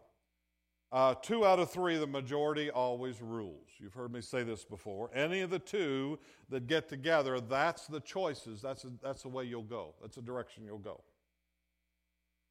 uh, 0.93 1.15
two 1.23 1.47
out 1.47 1.61
of 1.61 1.71
three, 1.71 1.97
the 1.97 2.07
majority 2.07 2.71
always 2.71 3.23
rules. 3.23 3.70
You've 3.81 3.95
heard 3.95 4.13
me 4.13 4.21
say 4.21 4.43
this 4.43 4.65
before. 4.65 5.11
Any 5.15 5.41
of 5.41 5.51
the 5.51 5.59
two 5.59 6.19
that 6.51 6.67
get 6.67 6.89
together, 6.89 7.41
that's 7.41 7.87
the 7.87 8.01
choices. 8.01 8.61
That's, 8.61 8.85
a, 8.85 8.91
that's 9.03 9.23
the 9.23 9.29
way 9.29 9.45
you'll 9.45 9.63
go. 9.63 9.95
That's 10.03 10.17
the 10.17 10.23
direction 10.23 10.65
you'll 10.65 10.79
go. 10.79 11.03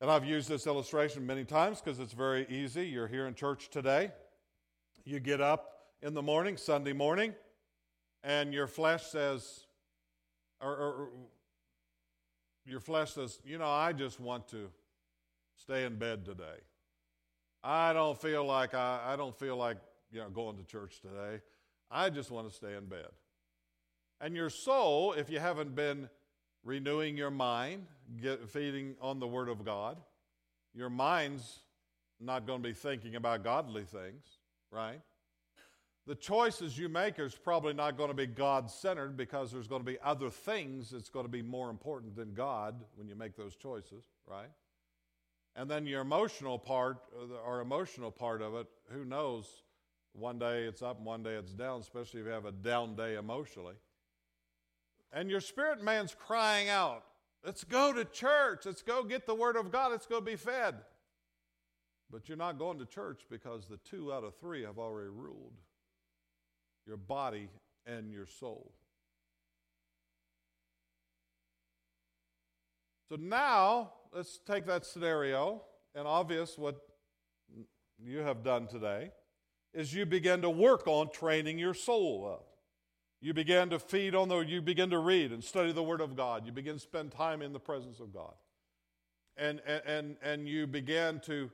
And 0.01 0.09
I've 0.09 0.25
used 0.25 0.49
this 0.49 0.65
illustration 0.65 1.25
many 1.25 1.43
times 1.43 1.81
because 1.81 1.99
it's 1.99 2.13
very 2.13 2.47
easy. 2.49 2.87
You're 2.87 3.07
here 3.07 3.27
in 3.27 3.35
church 3.35 3.69
today. 3.69 4.11
You 5.05 5.19
get 5.19 5.41
up 5.41 5.73
in 6.01 6.13
the 6.13 6.21
morning, 6.21 6.57
Sunday 6.57 6.93
morning, 6.93 7.35
and 8.23 8.53
your 8.53 8.67
flesh 8.67 9.05
says, 9.05 9.65
or, 10.61 10.71
or 10.71 11.09
your 12.65 12.79
flesh 12.79 13.13
says, 13.13 13.39
you 13.43 13.57
know, 13.57 13.69
I 13.69 13.93
just 13.93 14.19
want 14.19 14.47
to 14.49 14.69
stay 15.55 15.83
in 15.83 15.97
bed 15.97 16.25
today. 16.25 16.59
I 17.63 17.91
don't 17.93 18.19
feel 18.19 18.45
like 18.45 18.73
I, 18.73 19.01
I 19.05 19.15
don't 19.15 19.37
feel 19.37 19.57
like 19.57 19.77
you 20.11 20.19
know 20.19 20.29
going 20.29 20.57
to 20.57 20.63
church 20.63 20.99
today. 21.01 21.41
I 21.91 22.09
just 22.09 22.31
want 22.31 22.49
to 22.49 22.55
stay 22.55 22.75
in 22.75 22.85
bed. 22.85 23.07
And 24.21 24.35
your 24.35 24.49
soul, 24.49 25.13
if 25.13 25.29
you 25.29 25.39
haven't 25.39 25.75
been 25.75 26.09
renewing 26.63 27.17
your 27.17 27.31
mind, 27.31 27.85
get, 28.21 28.49
feeding 28.49 28.95
on 29.01 29.19
the 29.19 29.27
Word 29.27 29.49
of 29.49 29.63
God, 29.63 29.97
your 30.73 30.89
mind's 30.89 31.59
not 32.19 32.45
going 32.45 32.61
to 32.61 32.67
be 32.67 32.73
thinking 32.73 33.15
about 33.15 33.43
godly 33.43 33.83
things, 33.83 34.25
right? 34.71 34.99
The 36.05 36.15
choices 36.15 36.77
you 36.77 36.89
make 36.89 37.19
is 37.19 37.35
probably 37.35 37.73
not 37.73 37.97
going 37.97 38.09
to 38.09 38.15
be 38.15 38.25
God 38.25 38.69
centered 38.69 39.15
because 39.15 39.51
there's 39.51 39.67
going 39.67 39.81
to 39.81 39.85
be 39.85 39.97
other 40.03 40.29
things 40.29 40.89
that's 40.89 41.09
going 41.09 41.25
to 41.25 41.31
be 41.31 41.41
more 41.41 41.69
important 41.69 42.15
than 42.15 42.33
God 42.33 42.75
when 42.95 43.07
you 43.07 43.15
make 43.15 43.35
those 43.35 43.55
choices, 43.55 44.03
right? 44.27 44.49
And 45.55 45.69
then 45.69 45.85
your 45.85 46.01
emotional 46.01 46.57
part, 46.57 46.97
or 47.45 47.61
emotional 47.61 48.11
part 48.11 48.41
of 48.41 48.55
it, 48.55 48.67
who 48.91 49.05
knows? 49.05 49.45
One 50.13 50.39
day 50.39 50.63
it's 50.63 50.81
up 50.81 50.97
and 50.97 51.05
one 51.05 51.23
day 51.23 51.35
it's 51.35 51.53
down, 51.53 51.81
especially 51.81 52.21
if 52.21 52.25
you 52.25 52.31
have 52.31 52.45
a 52.45 52.51
down 52.51 52.95
day 52.95 53.15
emotionally. 53.15 53.75
And 55.11 55.29
your 55.29 55.41
spirit 55.41 55.81
man's 55.83 56.15
crying 56.15 56.69
out, 56.69 57.03
Let's 57.43 57.63
go 57.63 57.93
to 57.93 58.05
church. 58.05 58.65
Let's 58.65 58.81
go 58.81 59.03
get 59.03 59.25
the 59.25 59.35
Word 59.35 59.55
of 59.55 59.71
God. 59.71 59.91
Let's 59.91 60.05
go 60.05 60.19
be 60.19 60.35
fed. 60.35 60.75
But 62.11 62.27
you're 62.27 62.37
not 62.37 62.57
going 62.57 62.79
to 62.79 62.85
church 62.85 63.21
because 63.29 63.67
the 63.67 63.77
two 63.77 64.11
out 64.11 64.23
of 64.23 64.35
three 64.35 64.63
have 64.63 64.77
already 64.77 65.09
ruled 65.09 65.53
your 66.85 66.97
body 66.97 67.49
and 67.85 68.11
your 68.11 68.25
soul. 68.25 68.73
So 73.07 73.15
now, 73.15 73.93
let's 74.13 74.39
take 74.45 74.65
that 74.67 74.85
scenario, 74.85 75.63
and 75.95 76.07
obvious 76.07 76.57
what 76.57 76.79
you 77.97 78.19
have 78.19 78.43
done 78.43 78.67
today 78.67 79.11
is 79.73 79.93
you 79.93 80.05
begin 80.05 80.41
to 80.41 80.49
work 80.49 80.87
on 80.87 81.09
training 81.11 81.59
your 81.59 81.73
soul 81.73 82.29
up. 82.31 82.45
You 83.21 83.33
begin 83.33 83.69
to 83.71 83.79
feed 83.79 84.15
on 84.15 84.29
the, 84.29 84.39
you 84.39 84.61
begin 84.61 84.89
to 84.91 84.99
read 84.99 85.31
and 85.31 85.43
study 85.43 85.71
the 85.71 85.83
Word 85.83 86.01
of 86.01 86.15
God. 86.15 86.45
You 86.45 86.51
begin 86.51 86.75
to 86.75 86.79
spend 86.79 87.11
time 87.11 87.41
in 87.41 87.51
the 87.51 87.59
presence 87.59 87.99
of 87.99 88.13
God. 88.13 88.33
And, 89.35 89.61
and, 89.85 90.15
and 90.21 90.47
you 90.47 90.67
begin 90.67 91.19
to, 91.25 91.49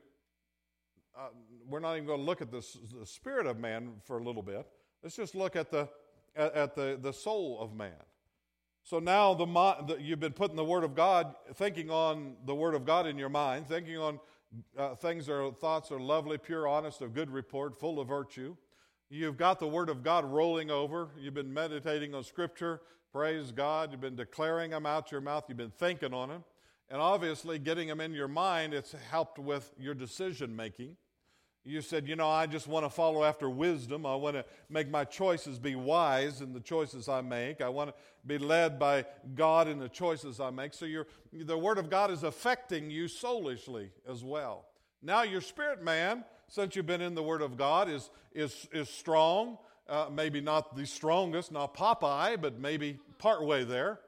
uh, 1.16 1.28
we're 1.68 1.80
not 1.80 1.94
even 1.94 2.06
going 2.06 2.20
to 2.20 2.24
look 2.24 2.40
at 2.40 2.50
this, 2.50 2.76
the 2.98 3.06
spirit 3.06 3.46
of 3.46 3.58
man 3.58 3.94
for 4.04 4.18
a 4.18 4.22
little 4.22 4.42
bit. 4.42 4.66
Let's 5.02 5.16
just 5.16 5.34
look 5.34 5.56
at 5.56 5.70
the, 5.70 5.88
at, 6.36 6.54
at 6.54 6.74
the, 6.74 6.98
the 7.00 7.12
soul 7.12 7.58
of 7.60 7.74
man. 7.74 7.92
So 8.82 9.00
now 9.00 9.34
the, 9.34 9.46
the, 9.46 9.96
you've 10.00 10.20
been 10.20 10.32
putting 10.32 10.54
the 10.56 10.64
Word 10.64 10.84
of 10.84 10.94
God, 10.94 11.34
thinking 11.54 11.90
on 11.90 12.36
the 12.44 12.54
Word 12.54 12.74
of 12.74 12.84
God 12.84 13.08
in 13.08 13.18
your 13.18 13.28
mind, 13.28 13.66
thinking 13.66 13.98
on 13.98 14.20
uh, 14.76 14.94
things 14.94 15.28
are 15.28 15.50
thoughts 15.52 15.90
are 15.90 16.00
lovely, 16.00 16.38
pure, 16.38 16.66
honest, 16.68 17.00
of 17.02 17.14
good 17.14 17.30
report, 17.30 17.78
full 17.78 18.00
of 18.00 18.08
virtue. 18.08 18.56
You've 19.08 19.36
got 19.36 19.58
the 19.58 19.68
Word 19.68 19.88
of 19.88 20.02
God 20.02 20.24
rolling 20.24 20.70
over. 20.70 21.08
You've 21.18 21.34
been 21.34 21.52
meditating 21.52 22.14
on 22.14 22.24
Scripture. 22.24 22.80
Praise 23.12 23.52
God. 23.52 23.92
You've 23.92 24.00
been 24.00 24.16
declaring 24.16 24.72
them 24.72 24.84
out 24.84 25.12
your 25.12 25.20
mouth. 25.20 25.44
You've 25.48 25.58
been 25.58 25.70
thinking 25.70 26.12
on 26.12 26.28
them. 26.28 26.44
And 26.88 27.00
obviously, 27.00 27.58
getting 27.58 27.88
them 27.88 28.00
in 28.00 28.12
your 28.12 28.28
mind, 28.28 28.74
it's 28.74 28.94
helped 29.10 29.38
with 29.38 29.72
your 29.78 29.94
decision 29.94 30.54
making. 30.54 30.96
You 31.66 31.80
said, 31.80 32.06
you 32.06 32.14
know, 32.14 32.28
I 32.28 32.46
just 32.46 32.68
want 32.68 32.86
to 32.86 32.90
follow 32.90 33.24
after 33.24 33.50
wisdom. 33.50 34.06
I 34.06 34.14
want 34.14 34.36
to 34.36 34.44
make 34.70 34.88
my 34.88 35.02
choices 35.02 35.58
be 35.58 35.74
wise 35.74 36.40
in 36.40 36.52
the 36.52 36.60
choices 36.60 37.08
I 37.08 37.22
make. 37.22 37.60
I 37.60 37.68
want 37.68 37.90
to 37.90 37.94
be 38.24 38.38
led 38.38 38.78
by 38.78 39.04
God 39.34 39.66
in 39.66 39.80
the 39.80 39.88
choices 39.88 40.38
I 40.38 40.50
make. 40.50 40.74
So 40.74 40.86
the 41.32 41.58
Word 41.58 41.78
of 41.78 41.90
God 41.90 42.12
is 42.12 42.22
affecting 42.22 42.88
you 42.88 43.08
soulishly 43.08 43.90
as 44.08 44.22
well. 44.22 44.66
Now, 45.02 45.22
your 45.22 45.40
spirit 45.40 45.82
man, 45.82 46.24
since 46.46 46.76
you've 46.76 46.86
been 46.86 47.00
in 47.00 47.16
the 47.16 47.22
Word 47.22 47.42
of 47.42 47.56
God, 47.56 47.90
is, 47.90 48.10
is, 48.32 48.68
is 48.72 48.88
strong. 48.88 49.58
Uh, 49.88 50.06
maybe 50.12 50.40
not 50.40 50.76
the 50.76 50.86
strongest, 50.86 51.50
not 51.50 51.74
Popeye, 51.74 52.40
but 52.40 52.60
maybe 52.60 53.00
partway 53.18 53.64
there. 53.64 53.98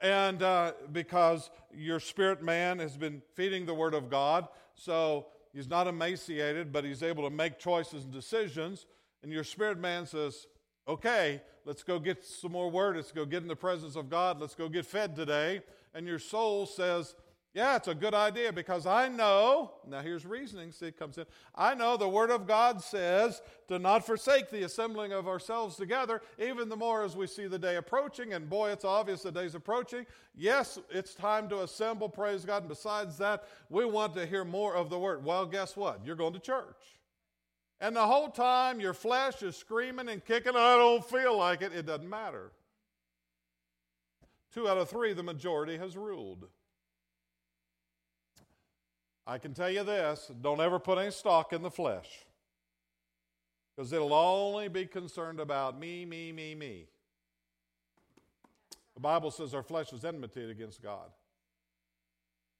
And 0.00 0.42
uh, 0.42 0.72
because 0.92 1.50
your 1.76 1.98
spirit 1.98 2.40
man 2.40 2.78
has 2.78 2.96
been 2.96 3.20
feeding 3.34 3.66
the 3.66 3.74
Word 3.74 3.94
of 3.94 4.10
God, 4.10 4.46
so 4.74 5.26
He's 5.52 5.68
not 5.68 5.86
emaciated, 5.86 6.72
but 6.72 6.84
he's 6.84 7.02
able 7.02 7.28
to 7.28 7.34
make 7.34 7.58
choices 7.58 8.04
and 8.04 8.12
decisions. 8.12 8.86
And 9.22 9.32
your 9.32 9.44
spirit 9.44 9.78
man 9.78 10.06
says, 10.06 10.46
Okay, 10.88 11.42
let's 11.64 11.82
go 11.82 11.98
get 11.98 12.24
some 12.24 12.52
more 12.52 12.70
word. 12.70 12.96
Let's 12.96 13.12
go 13.12 13.24
get 13.24 13.42
in 13.42 13.48
the 13.48 13.56
presence 13.56 13.96
of 13.96 14.10
God. 14.10 14.40
Let's 14.40 14.54
go 14.54 14.68
get 14.68 14.86
fed 14.86 15.14
today. 15.14 15.62
And 15.94 16.06
your 16.06 16.18
soul 16.18 16.66
says, 16.66 17.14
yeah, 17.52 17.74
it's 17.74 17.88
a 17.88 17.94
good 17.96 18.14
idea 18.14 18.52
because 18.52 18.86
I 18.86 19.08
know, 19.08 19.72
now 19.84 20.02
here's 20.02 20.24
reasoning, 20.24 20.70
see, 20.70 20.86
it 20.86 20.96
comes 20.96 21.18
in. 21.18 21.24
I 21.52 21.74
know 21.74 21.96
the 21.96 22.08
Word 22.08 22.30
of 22.30 22.46
God 22.46 22.80
says 22.80 23.42
to 23.66 23.80
not 23.80 24.06
forsake 24.06 24.50
the 24.50 24.62
assembling 24.62 25.12
of 25.12 25.26
ourselves 25.26 25.74
together, 25.74 26.22
even 26.38 26.68
the 26.68 26.76
more 26.76 27.02
as 27.02 27.16
we 27.16 27.26
see 27.26 27.48
the 27.48 27.58
day 27.58 27.74
approaching. 27.74 28.34
And 28.34 28.48
boy, 28.48 28.70
it's 28.70 28.84
obvious 28.84 29.22
the 29.22 29.32
day's 29.32 29.56
approaching. 29.56 30.06
Yes, 30.36 30.78
it's 30.90 31.12
time 31.12 31.48
to 31.48 31.62
assemble, 31.62 32.08
praise 32.08 32.44
God. 32.44 32.62
And 32.62 32.68
besides 32.68 33.18
that, 33.18 33.42
we 33.68 33.84
want 33.84 34.14
to 34.14 34.26
hear 34.26 34.44
more 34.44 34.76
of 34.76 34.88
the 34.88 34.98
Word. 34.98 35.24
Well, 35.24 35.44
guess 35.44 35.76
what? 35.76 36.06
You're 36.06 36.14
going 36.14 36.34
to 36.34 36.38
church. 36.38 37.00
And 37.80 37.96
the 37.96 38.06
whole 38.06 38.28
time 38.28 38.78
your 38.78 38.94
flesh 38.94 39.42
is 39.42 39.56
screaming 39.56 40.08
and 40.08 40.24
kicking, 40.24 40.54
I 40.54 40.76
don't 40.76 41.04
feel 41.04 41.36
like 41.36 41.62
it. 41.62 41.72
It 41.72 41.86
doesn't 41.86 42.08
matter. 42.08 42.52
Two 44.54 44.68
out 44.68 44.78
of 44.78 44.88
three, 44.88 45.14
the 45.14 45.24
majority 45.24 45.78
has 45.78 45.96
ruled. 45.96 46.46
I 49.30 49.38
can 49.38 49.54
tell 49.54 49.70
you 49.70 49.84
this 49.84 50.28
don't 50.40 50.60
ever 50.60 50.80
put 50.80 50.98
any 50.98 51.12
stock 51.12 51.52
in 51.52 51.62
the 51.62 51.70
flesh 51.70 52.26
because 53.76 53.92
it'll 53.92 54.12
only 54.12 54.66
be 54.66 54.86
concerned 54.86 55.38
about 55.38 55.78
me, 55.78 56.04
me, 56.04 56.32
me, 56.32 56.56
me. 56.56 56.86
The 58.94 59.00
Bible 59.00 59.30
says 59.30 59.54
our 59.54 59.62
flesh 59.62 59.92
is 59.92 60.04
enmity 60.04 60.50
against 60.50 60.82
God. 60.82 61.10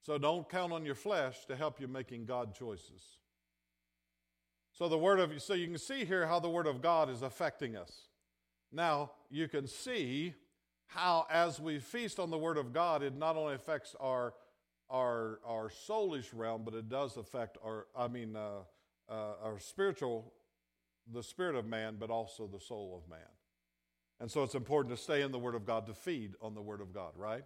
So 0.03 0.17
don't 0.17 0.49
count 0.49 0.73
on 0.73 0.85
your 0.85 0.95
flesh 0.95 1.45
to 1.47 1.57
help 1.57 1.81
you 1.81 1.89
making 1.89 2.27
God 2.27 2.55
choices. 2.55 3.03
So 4.73 4.89
the 4.89 4.97
word 4.97 5.19
of 5.19 5.43
so 5.43 5.55
you 5.55 5.67
can 5.67 5.77
see 5.77 6.05
here 6.05 6.29
how 6.29 6.39
the 6.39 6.49
word 6.49 6.69
of 6.69 6.81
God 6.81 7.11
is 7.11 7.23
affecting 7.23 7.75
us. 7.75 8.03
Now 8.71 9.11
you 9.29 9.49
can 9.49 9.67
see 9.67 10.35
how 10.87 11.27
as 11.33 11.59
we 11.59 11.81
feast 11.81 12.21
on 12.21 12.31
the 12.31 12.39
word 12.39 12.59
of 12.59 12.73
God, 12.73 13.03
it 13.03 13.17
not 13.17 13.37
only 13.37 13.57
affects 13.57 13.97
our 13.99 14.35
our, 14.91 15.39
our 15.47 15.71
soulish 15.71 16.29
realm, 16.33 16.63
but 16.65 16.75
it 16.75 16.89
does 16.89 17.17
affect 17.17 17.57
our, 17.65 17.87
I 17.97 18.09
mean, 18.09 18.37
uh, 18.37 18.63
uh, 19.09 19.35
our 19.43 19.59
spiritual, 19.61 20.33
the 21.13 21.23
spirit 21.23 21.55
of 21.55 21.67
man, 21.67 21.97
but 21.99 22.11
also 22.11 22.47
the 22.47 22.61
soul 22.61 23.01
of 23.03 23.09
man. 23.09 23.21
And 24.21 24.31
so 24.31 24.43
it's 24.43 24.55
important 24.55 24.95
to 24.95 25.03
stay 25.03 25.23
in 25.23 25.33
the 25.33 25.39
Word 25.39 25.55
of 25.55 25.65
God 25.65 25.87
to 25.87 25.95
feed 25.95 26.33
on 26.43 26.55
the 26.55 26.61
Word 26.61 26.81
of 26.81 26.93
God, 26.93 27.13
right? 27.17 27.45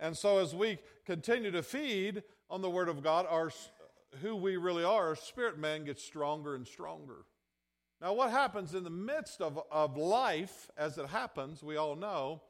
And 0.00 0.16
so 0.16 0.38
as 0.38 0.54
we 0.54 0.78
continue 1.06 1.50
to 1.52 1.62
feed 1.62 2.22
on 2.50 2.62
the 2.62 2.70
Word 2.70 2.88
of 2.88 3.02
God, 3.02 3.26
our, 3.28 3.50
who 4.22 4.34
we 4.34 4.56
really 4.56 4.84
are, 4.84 5.08
our 5.08 5.16
spirit 5.16 5.58
man 5.58 5.84
gets 5.84 6.02
stronger 6.02 6.54
and 6.54 6.66
stronger. 6.66 7.26
Now, 8.00 8.12
what 8.14 8.30
happens 8.30 8.74
in 8.74 8.84
the 8.84 8.90
midst 8.90 9.40
of, 9.40 9.60
of 9.70 9.96
life, 9.96 10.68
as 10.76 10.98
it 10.98 11.06
happens, 11.06 11.62
we 11.62 11.76
all 11.76 11.94
know 11.94 12.42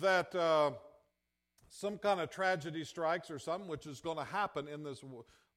that. 0.00 0.34
Uh, 0.34 0.72
some 1.74 1.96
kind 1.96 2.20
of 2.20 2.28
tragedy 2.28 2.84
strikes 2.84 3.30
or 3.30 3.38
something, 3.38 3.66
which 3.66 3.86
is 3.86 4.00
going 4.00 4.18
to 4.18 4.24
happen 4.24 4.68
in 4.68 4.82
this 4.82 5.02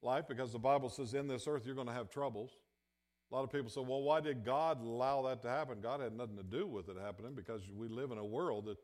life 0.01 0.23
because 0.29 0.53
the 0.53 0.59
Bible 0.59 0.89
says 0.89 1.13
in 1.13 1.27
this 1.27 1.45
earth 1.45 1.65
you're 1.65 1.75
going 1.75 1.87
to 1.87 1.93
have 1.93 2.09
troubles. 2.09 2.51
A 3.29 3.35
lot 3.35 3.43
of 3.43 3.51
people 3.51 3.69
say, 3.69 3.81
well, 3.81 4.01
why 4.01 4.21
did 4.21 4.45
God 4.45 4.81
allow 4.81 5.23
that 5.23 5.41
to 5.41 5.49
happen? 5.49 5.81
God 5.81 5.99
had 5.99 6.15
nothing 6.15 6.37
to 6.37 6.43
do 6.43 6.65
with 6.67 6.87
it 6.87 6.95
happening 7.03 7.33
because 7.35 7.63
we 7.75 7.89
live 7.89 8.11
in 8.11 8.17
a 8.17 8.23
world 8.23 8.65
that 8.65 8.77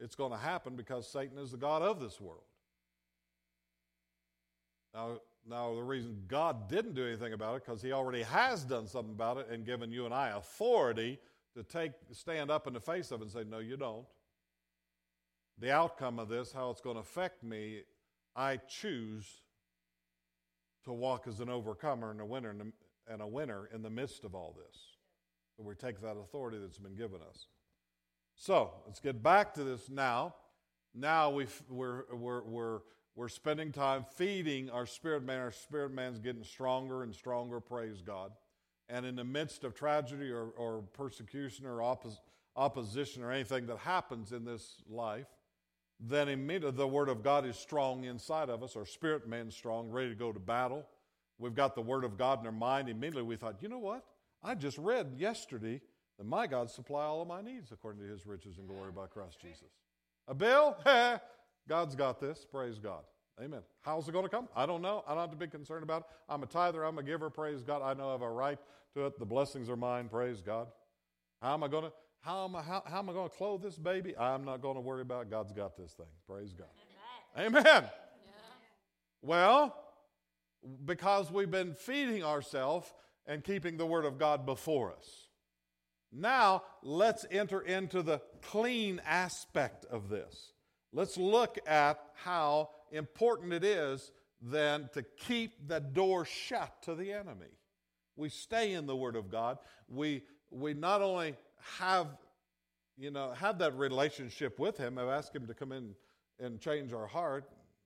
it's 0.00 0.14
going 0.14 0.32
to 0.32 0.38
happen 0.38 0.76
because 0.76 1.06
Satan 1.06 1.36
is 1.36 1.50
the 1.50 1.58
God 1.58 1.82
of 1.82 2.00
this 2.00 2.18
world. 2.22 2.44
Now, 4.94 5.18
now 5.46 5.74
the 5.74 5.82
reason 5.82 6.22
God 6.26 6.70
didn't 6.70 6.94
do 6.94 7.06
anything 7.06 7.34
about 7.34 7.56
it 7.56 7.66
because 7.66 7.82
he 7.82 7.92
already 7.92 8.22
has 8.22 8.64
done 8.64 8.86
something 8.86 9.12
about 9.12 9.36
it 9.36 9.48
and 9.50 9.66
given 9.66 9.92
you 9.92 10.06
and 10.06 10.14
I 10.14 10.30
authority 10.30 11.18
to 11.54 11.62
take 11.62 11.92
stand 12.12 12.50
up 12.50 12.66
in 12.66 12.72
the 12.72 12.80
face 12.80 13.10
of 13.10 13.20
it 13.20 13.24
and 13.24 13.30
say, 13.30 13.44
no, 13.44 13.58
you 13.58 13.76
don't 13.76 14.06
the 15.58 15.72
outcome 15.72 16.18
of 16.18 16.28
this, 16.28 16.52
how 16.52 16.70
it's 16.70 16.80
going 16.80 16.96
to 16.96 17.00
affect 17.00 17.42
me, 17.42 17.82
I 18.36 18.56
choose 18.56 19.26
to 20.84 20.92
walk 20.92 21.26
as 21.26 21.40
an 21.40 21.48
overcomer 21.48 22.10
and 22.10 22.20
a 22.20 22.24
winner 22.24 22.54
and 23.08 23.22
a 23.22 23.26
winner 23.26 23.68
in 23.74 23.82
the 23.82 23.90
midst 23.90 24.24
of 24.24 24.34
all 24.34 24.56
this. 24.56 24.76
We 25.58 25.74
take 25.74 26.00
that 26.02 26.16
authority 26.16 26.58
that's 26.58 26.78
been 26.78 26.94
given 26.94 27.20
us. 27.28 27.48
So 28.36 28.70
let's 28.86 29.00
get 29.00 29.22
back 29.22 29.54
to 29.54 29.64
this 29.64 29.88
now. 29.90 30.34
Now 30.94 31.30
we 31.30 31.46
we're, 31.68 32.04
we're, 32.12 32.42
we're, 32.44 32.80
We're 33.16 33.28
spending 33.28 33.72
time 33.72 34.04
feeding 34.14 34.70
our 34.70 34.86
spirit 34.86 35.24
man. 35.24 35.40
Our 35.40 35.50
spirit 35.50 35.92
man's 35.92 36.20
getting 36.20 36.44
stronger 36.44 37.02
and 37.02 37.12
stronger, 37.12 37.58
praise 37.58 38.00
God. 38.00 38.30
And 38.88 39.04
in 39.04 39.16
the 39.16 39.24
midst 39.24 39.64
of 39.64 39.74
tragedy 39.74 40.30
or, 40.30 40.52
or 40.56 40.82
persecution 40.92 41.66
or 41.66 41.78
oppos- 41.78 42.20
opposition 42.54 43.24
or 43.24 43.32
anything 43.32 43.66
that 43.66 43.78
happens 43.78 44.30
in 44.30 44.44
this 44.44 44.82
life, 44.88 45.26
then 46.00 46.28
immediately 46.28 46.76
the 46.76 46.86
Word 46.86 47.08
of 47.08 47.22
God 47.22 47.44
is 47.44 47.56
strong 47.56 48.04
inside 48.04 48.48
of 48.48 48.62
us. 48.62 48.76
Our 48.76 48.86
spirit 48.86 49.28
man's 49.28 49.54
strong, 49.54 49.90
ready 49.90 50.10
to 50.10 50.14
go 50.14 50.32
to 50.32 50.38
battle. 50.38 50.86
We've 51.38 51.54
got 51.54 51.74
the 51.74 51.82
Word 51.82 52.04
of 52.04 52.16
God 52.16 52.40
in 52.40 52.46
our 52.46 52.52
mind. 52.52 52.88
Immediately 52.88 53.22
we 53.22 53.36
thought, 53.36 53.56
you 53.60 53.68
know 53.68 53.78
what? 53.78 54.04
I 54.42 54.54
just 54.54 54.78
read 54.78 55.14
yesterday 55.16 55.80
that 56.18 56.26
my 56.26 56.46
God 56.46 56.70
supply 56.70 57.04
all 57.04 57.22
of 57.22 57.28
my 57.28 57.40
needs 57.40 57.72
according 57.72 58.02
to 58.02 58.08
his 58.08 58.26
riches 58.26 58.58
and 58.58 58.68
glory 58.68 58.92
by 58.92 59.06
Christ 59.06 59.40
Jesus. 59.40 59.70
A 60.28 60.34
bill? 60.34 60.76
God's 61.68 61.94
got 61.94 62.20
this. 62.20 62.46
Praise 62.50 62.78
God. 62.78 63.02
Amen. 63.40 63.60
How's 63.82 64.08
it 64.08 64.12
going 64.12 64.24
to 64.24 64.30
come? 64.30 64.48
I 64.54 64.66
don't 64.66 64.82
know. 64.82 65.04
I 65.06 65.14
don't 65.14 65.20
have 65.20 65.30
to 65.30 65.36
be 65.36 65.46
concerned 65.46 65.82
about 65.82 66.02
it. 66.02 66.06
I'm 66.28 66.42
a 66.42 66.46
tither. 66.46 66.84
I'm 66.84 66.98
a 66.98 67.02
giver. 67.02 67.30
Praise 67.30 67.62
God. 67.62 67.82
I 67.82 67.94
know 67.94 68.08
I 68.08 68.12
have 68.12 68.22
a 68.22 68.30
right 68.30 68.58
to 68.94 69.06
it. 69.06 69.18
The 69.18 69.26
blessings 69.26 69.68
are 69.68 69.76
mine. 69.76 70.08
Praise 70.08 70.40
God. 70.40 70.68
How 71.40 71.54
am 71.54 71.62
I 71.62 71.68
going 71.68 71.84
to? 71.84 71.92
How 72.20 72.44
am 72.44 72.56
I, 72.56 72.62
how, 72.62 72.82
how 72.86 72.98
am 72.98 73.10
I 73.10 73.12
going 73.12 73.28
to 73.28 73.36
clothe 73.36 73.62
this 73.62 73.78
baby? 73.78 74.16
I'm 74.16 74.44
not 74.44 74.60
going 74.60 74.74
to 74.74 74.80
worry 74.80 75.02
about 75.02 75.22
it. 75.22 75.30
God's 75.30 75.52
got 75.52 75.76
this 75.76 75.92
thing. 75.92 76.06
Praise 76.26 76.52
God. 76.52 76.68
Amen. 77.36 77.56
Amen. 77.56 77.64
Yeah. 77.64 77.90
Well, 79.22 79.76
because 80.84 81.30
we've 81.30 81.50
been 81.50 81.74
feeding 81.74 82.24
ourselves 82.24 82.92
and 83.26 83.44
keeping 83.44 83.76
the 83.76 83.86
Word 83.86 84.04
of 84.04 84.18
God 84.18 84.44
before 84.46 84.92
us. 84.92 85.28
Now, 86.10 86.62
let's 86.82 87.26
enter 87.30 87.60
into 87.60 88.02
the 88.02 88.20
clean 88.42 89.00
aspect 89.06 89.84
of 89.86 90.08
this. 90.08 90.52
Let's 90.92 91.16
look 91.18 91.58
at 91.66 92.00
how 92.14 92.70
important 92.90 93.52
it 93.52 93.62
is 93.62 94.10
then 94.40 94.88
to 94.94 95.02
keep 95.02 95.68
the 95.68 95.80
door 95.80 96.24
shut 96.24 96.82
to 96.82 96.94
the 96.94 97.12
enemy. 97.12 97.52
We 98.16 98.30
stay 98.30 98.72
in 98.72 98.86
the 98.86 98.96
Word 98.96 99.16
of 99.16 99.30
God. 99.30 99.58
We, 99.88 100.22
we 100.50 100.74
not 100.74 101.02
only 101.02 101.36
have, 101.78 102.08
you 102.96 103.10
know, 103.10 103.32
have 103.32 103.58
that 103.58 103.76
relationship 103.76 104.58
with 104.58 104.76
Him, 104.76 104.98
I've 104.98 105.08
asked 105.08 105.34
Him 105.34 105.46
to 105.46 105.54
come 105.54 105.72
in 105.72 105.94
and 106.40 106.60
change 106.60 106.92
our 106.92 107.06
heart, 107.06 107.44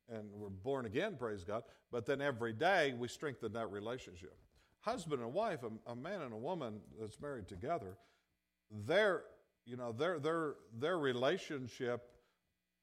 and 0.09 0.29
we're 0.33 0.49
born 0.49 0.87
again, 0.87 1.17
praise 1.19 1.45
God, 1.45 1.63
but 1.91 2.07
then 2.07 2.21
every 2.21 2.53
day 2.53 2.95
we 2.99 3.09
strengthen 3.09 3.53
that 3.53 3.71
relationship. 3.71 4.37
Husband 4.81 5.23
and 5.23 5.33
wife, 5.33 5.61
a, 5.63 5.91
a 5.91 5.97
man 5.97 6.23
and 6.23 6.33
a 6.33 6.37
woman 6.37 6.81
that's 7.01 7.21
married 7.21 7.49
together, 7.49 7.97
their, 8.87 9.23
you 9.65 9.77
know, 9.77 9.93
their, 9.93 10.19
their, 10.19 10.55
their 10.79 10.99
relationship 10.99 12.09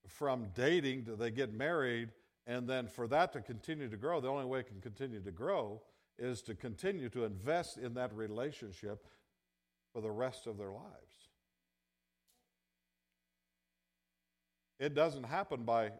from 0.07 0.47
dating 0.55 1.05
to 1.05 1.15
they 1.15 1.31
get 1.31 1.53
married, 1.53 2.09
and 2.47 2.67
then 2.67 2.87
for 2.87 3.07
that 3.07 3.33
to 3.33 3.41
continue 3.41 3.89
to 3.89 3.97
grow, 3.97 4.19
the 4.21 4.27
only 4.27 4.45
way 4.45 4.59
it 4.59 4.67
can 4.67 4.81
continue 4.81 5.21
to 5.21 5.31
grow 5.31 5.81
is 6.17 6.41
to 6.41 6.55
continue 6.55 7.09
to 7.09 7.23
invest 7.23 7.77
in 7.77 7.93
that 7.93 8.13
relationship 8.13 9.05
for 9.93 10.01
the 10.01 10.11
rest 10.11 10.47
of 10.47 10.57
their 10.57 10.71
lives. 10.71 10.85
It 14.79 14.93
doesn't 14.93 15.23
happen 15.23 15.63
by, 15.63 15.91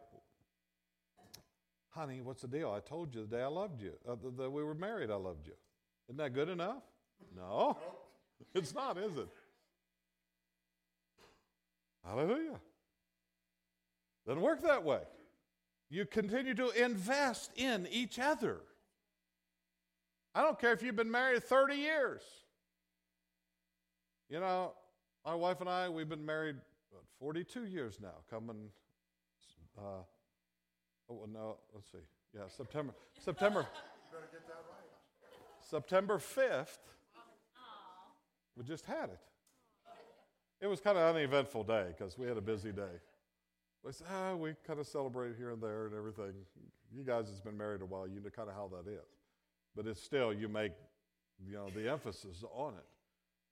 honey, 1.90 2.22
what's 2.22 2.42
the 2.42 2.48
deal? 2.48 2.70
I 2.70 2.80
told 2.80 3.14
you 3.14 3.26
the 3.26 3.36
day 3.36 3.42
I 3.42 3.48
loved 3.48 3.82
you, 3.82 3.92
uh, 4.08 4.16
that 4.38 4.50
we 4.50 4.64
were 4.64 4.74
married, 4.74 5.10
I 5.10 5.16
loved 5.16 5.46
you. 5.46 5.54
Isn't 6.08 6.16
that 6.18 6.32
good 6.32 6.48
enough? 6.48 6.82
No, 7.36 7.76
it's 8.54 8.74
not, 8.74 8.96
is 8.96 9.16
it? 9.18 9.28
Hallelujah. 12.04 12.58
Doesn't 14.26 14.42
work 14.42 14.62
that 14.62 14.84
way. 14.84 15.00
You 15.90 16.06
continue 16.06 16.54
to 16.54 16.70
invest 16.70 17.50
in 17.56 17.86
each 17.90 18.18
other. 18.18 18.60
I 20.34 20.42
don't 20.42 20.58
care 20.58 20.72
if 20.72 20.82
you've 20.82 20.96
been 20.96 21.10
married 21.10 21.42
30 21.44 21.74
years. 21.74 22.22
You 24.30 24.38
know, 24.38 24.74
my 25.26 25.34
wife 25.34 25.60
and 25.60 25.68
I, 25.68 25.88
we've 25.88 26.08
been 26.08 26.24
married 26.24 26.54
what, 26.90 27.02
42 27.18 27.64
years 27.64 27.98
now, 28.00 28.14
coming, 28.30 28.68
uh, 29.76 30.04
oh, 31.10 31.28
no, 31.32 31.56
let's 31.74 31.90
see. 31.90 31.98
Yeah, 32.32 32.42
September, 32.46 32.94
September. 33.18 33.66
better 34.12 34.28
get 34.30 34.46
that 34.46 34.54
right. 34.70 35.68
September 35.68 36.18
5th, 36.18 36.78
we 38.56 38.62
just 38.62 38.86
had 38.86 39.10
it. 39.10 39.18
It 40.60 40.68
was 40.68 40.80
kind 40.80 40.96
of 40.96 41.02
an 41.02 41.16
uneventful 41.16 41.64
day 41.64 41.86
because 41.96 42.16
we 42.16 42.28
had 42.28 42.36
a 42.36 42.42
busy 42.42 42.70
day. 42.70 43.00
We 43.82 43.92
said, 43.92 44.06
ah, 44.12 44.36
we 44.36 44.54
kind 44.64 44.78
of 44.78 44.86
celebrate 44.86 45.34
here 45.36 45.50
and 45.50 45.60
there 45.60 45.86
and 45.86 45.94
everything. 45.96 46.34
You 46.94 47.02
guys 47.02 47.28
has 47.30 47.40
been 47.40 47.56
married 47.56 47.80
a 47.80 47.86
while, 47.86 48.06
you 48.06 48.20
know 48.20 48.30
kind 48.30 48.48
of 48.48 48.54
how 48.54 48.70
that 48.76 48.88
is. 48.88 49.08
But 49.74 49.88
it's 49.88 50.02
still, 50.02 50.32
you 50.32 50.48
make, 50.48 50.72
you 51.44 51.54
know, 51.54 51.68
the 51.74 51.90
emphasis 51.90 52.44
on 52.54 52.74
it. 52.74 52.84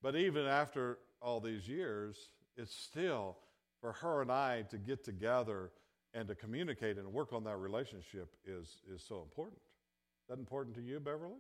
But 0.03 0.17
even 0.17 0.47
after 0.47 0.99
all 1.21 1.41
these 1.41 1.69
years, 1.69 2.31
it's 2.57 2.75
still 2.75 3.37
for 3.81 3.93
her 3.93 4.23
and 4.23 4.31
I 4.31 4.63
to 4.71 4.79
get 4.79 5.05
together 5.05 5.71
and 6.15 6.29
to 6.29 6.35
communicate 6.35 6.99
and 6.99 7.13
work 7.13 7.33
on 7.33 7.45
that 7.45 7.57
relationship 7.57 8.35
is, 8.45 8.83
is 8.93 9.05
so 9.07 9.23
important. 9.23 9.59
Is 9.59 10.29
that 10.29 10.39
important 10.39 10.75
to 10.77 10.83
you, 10.83 11.01
Beverly? 11.01 11.39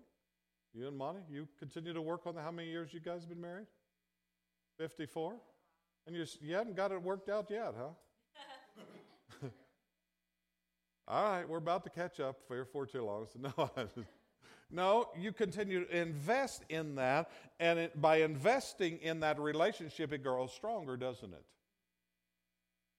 You 0.74 0.88
and 0.88 0.96
Monty? 0.96 1.20
You 1.30 1.48
continue 1.58 1.92
to 1.92 2.02
work 2.02 2.26
on 2.26 2.34
the, 2.34 2.42
how 2.42 2.50
many 2.50 2.68
years 2.68 2.92
you 2.92 3.00
guys 3.00 3.22
have 3.22 3.30
been 3.30 3.40
married? 3.40 3.66
54? 4.78 5.34
And 6.06 6.14
you, 6.14 6.24
you 6.40 6.54
haven't 6.54 6.76
got 6.76 6.92
it 6.92 7.02
worked 7.02 7.28
out 7.28 7.50
yet, 7.50 7.74
huh? 7.76 7.88
All 11.08 11.32
right, 11.32 11.48
we're 11.48 11.58
about 11.58 11.84
to 11.84 11.90
catch 11.90 12.20
up 12.20 12.36
for, 12.46 12.66
for 12.66 12.86
too 12.86 13.04
long. 13.04 13.26
So 13.32 13.38
no, 13.58 13.70
no, 14.70 15.08
you 15.16 15.32
continue 15.32 15.84
to 15.84 15.96
invest 15.96 16.62
in 16.68 16.96
that, 16.96 17.30
and 17.58 17.78
it, 17.78 18.00
by 18.00 18.16
investing 18.16 18.98
in 18.98 19.20
that 19.20 19.40
relationship, 19.40 20.12
it 20.12 20.22
grows 20.22 20.52
stronger, 20.52 20.96
doesn't 20.96 21.32
it? 21.32 21.44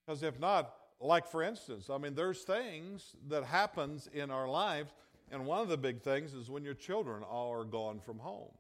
Because 0.06 0.24
if 0.24 0.40
not, 0.40 0.74
like 1.00 1.28
for 1.28 1.44
instance, 1.44 1.90
I 1.90 1.98
mean, 1.98 2.16
there's 2.16 2.42
things 2.42 3.16
that 3.28 3.44
happens 3.44 4.10
in 4.12 4.32
our 4.32 4.48
lives, 4.48 4.92
and 5.32 5.46
one 5.46 5.62
of 5.62 5.70
the 5.70 5.78
big 5.78 6.02
things 6.02 6.34
is 6.34 6.50
when 6.50 6.64
your 6.64 6.74
children 6.74 7.24
are 7.30 7.64
gone 7.64 8.00
from 8.00 8.18
home. 8.18 8.52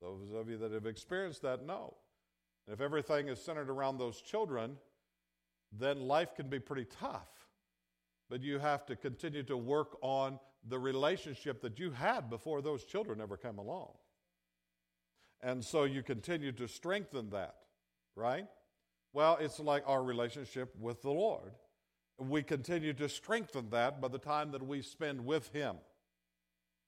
Those 0.00 0.20
of 0.34 0.48
you 0.48 0.56
that 0.58 0.70
have 0.70 0.86
experienced 0.86 1.42
that 1.42 1.66
know. 1.66 1.94
And 2.66 2.74
if 2.74 2.80
everything 2.80 3.28
is 3.28 3.42
centered 3.42 3.68
around 3.68 3.98
those 3.98 4.20
children, 4.20 4.76
then 5.72 6.02
life 6.02 6.34
can 6.34 6.48
be 6.48 6.60
pretty 6.60 6.86
tough. 7.00 7.28
But 8.30 8.42
you 8.42 8.58
have 8.58 8.86
to 8.86 8.96
continue 8.96 9.42
to 9.44 9.56
work 9.56 9.96
on 10.00 10.38
the 10.68 10.78
relationship 10.78 11.60
that 11.62 11.78
you 11.78 11.90
had 11.90 12.30
before 12.30 12.62
those 12.62 12.84
children 12.84 13.20
ever 13.20 13.36
came 13.36 13.58
along. 13.58 13.90
And 15.42 15.62
so 15.62 15.84
you 15.84 16.02
continue 16.02 16.52
to 16.52 16.66
strengthen 16.66 17.30
that, 17.30 17.56
right? 18.16 18.46
Well, 19.12 19.36
it's 19.40 19.60
like 19.60 19.84
our 19.86 20.02
relationship 20.02 20.74
with 20.80 21.02
the 21.02 21.10
Lord. 21.10 21.52
We 22.18 22.42
continue 22.42 22.94
to 22.94 23.08
strengthen 23.08 23.70
that 23.70 24.00
by 24.00 24.08
the 24.08 24.18
time 24.18 24.52
that 24.52 24.66
we 24.66 24.80
spend 24.80 25.24
with 25.24 25.48
Him. 25.52 25.76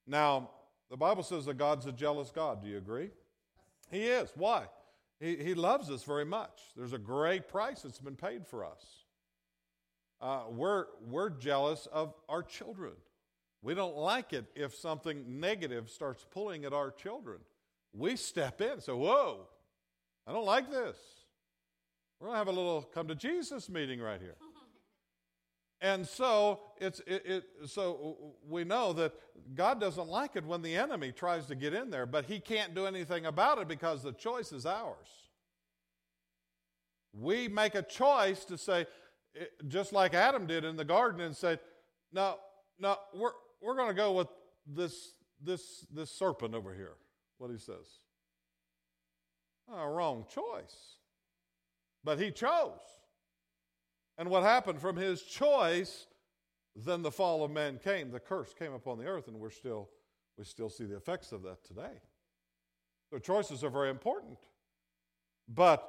Now, 0.06 0.50
the 0.88 0.96
Bible 0.96 1.22
says 1.22 1.44
that 1.46 1.58
God's 1.58 1.86
a 1.86 1.92
jealous 1.92 2.30
God. 2.30 2.62
Do 2.62 2.68
you 2.68 2.78
agree? 2.78 3.10
He 3.90 4.06
is. 4.06 4.30
Why? 4.36 4.66
He, 5.20 5.36
he 5.36 5.54
loves 5.54 5.90
us 5.90 6.02
very 6.02 6.24
much. 6.24 6.60
There's 6.76 6.92
a 6.92 6.98
great 6.98 7.48
price 7.48 7.82
that's 7.82 7.98
been 7.98 8.16
paid 8.16 8.46
for 8.46 8.64
us. 8.64 8.84
Uh, 10.20 10.44
we're, 10.50 10.86
we're 11.06 11.30
jealous 11.30 11.86
of 11.92 12.14
our 12.28 12.42
children. 12.42 12.92
We 13.62 13.74
don't 13.74 13.96
like 13.96 14.32
it 14.32 14.44
if 14.54 14.74
something 14.74 15.40
negative 15.40 15.90
starts 15.90 16.24
pulling 16.30 16.64
at 16.64 16.72
our 16.72 16.90
children. 16.90 17.38
We 17.92 18.16
step 18.16 18.60
in 18.60 18.72
and 18.72 18.82
say, 18.82 18.92
Whoa, 18.92 19.46
I 20.26 20.32
don't 20.32 20.46
like 20.46 20.70
this. 20.70 20.96
We're 22.20 22.28
going 22.28 22.34
to 22.34 22.38
have 22.38 22.48
a 22.48 22.52
little 22.52 22.82
come 22.82 23.08
to 23.08 23.14
Jesus 23.14 23.68
meeting 23.68 24.00
right 24.00 24.20
here. 24.20 24.36
And 25.82 26.06
so 26.06 26.60
it's 26.78 27.00
it, 27.06 27.22
it, 27.26 27.44
so 27.66 28.34
we 28.48 28.64
know 28.64 28.94
that 28.94 29.12
God 29.54 29.78
doesn't 29.78 30.08
like 30.08 30.34
it 30.34 30.44
when 30.46 30.62
the 30.62 30.74
enemy 30.74 31.12
tries 31.12 31.46
to 31.48 31.54
get 31.54 31.74
in 31.74 31.90
there, 31.90 32.06
but 32.06 32.24
he 32.24 32.40
can't 32.40 32.74
do 32.74 32.86
anything 32.86 33.26
about 33.26 33.58
it 33.58 33.68
because 33.68 34.02
the 34.02 34.12
choice 34.12 34.52
is 34.52 34.64
ours. 34.64 35.06
We 37.12 37.48
make 37.48 37.74
a 37.74 37.82
choice 37.82 38.44
to 38.46 38.56
say, 38.56 38.86
eh, 39.38 39.44
just 39.68 39.92
like 39.92 40.14
Adam 40.14 40.46
did 40.46 40.64
in 40.64 40.76
the 40.76 40.84
garden, 40.84 41.20
and 41.20 41.36
said, 41.36 41.60
"No, 42.10 42.38
no, 42.78 42.96
we're 43.14 43.32
we're 43.60 43.76
going 43.76 43.88
to 43.88 43.94
go 43.94 44.12
with 44.12 44.28
this 44.66 45.14
this 45.42 45.86
this 45.92 46.10
serpent 46.10 46.54
over 46.54 46.74
here." 46.74 46.94
What 47.38 47.50
he 47.50 47.58
says. 47.58 47.86
Oh, 49.70 49.86
wrong 49.86 50.24
choice. 50.32 50.96
But 52.04 52.18
he 52.18 52.30
chose. 52.30 52.80
And 54.16 54.30
what 54.30 54.42
happened 54.42 54.80
from 54.80 54.96
his 54.96 55.22
choice, 55.22 56.06
then 56.74 57.02
the 57.02 57.10
fall 57.10 57.44
of 57.44 57.50
man 57.50 57.78
came. 57.82 58.10
The 58.10 58.20
curse 58.20 58.54
came 58.54 58.72
upon 58.72 58.98
the 58.98 59.06
earth, 59.06 59.28
and 59.28 59.38
we're 59.38 59.50
still, 59.50 59.90
we 60.38 60.44
still 60.44 60.70
see 60.70 60.84
the 60.84 60.96
effects 60.96 61.32
of 61.32 61.42
that 61.42 61.64
today. 61.64 62.00
So 63.10 63.18
choices 63.18 63.62
are 63.62 63.70
very 63.70 63.90
important. 63.90 64.38
But 65.48 65.86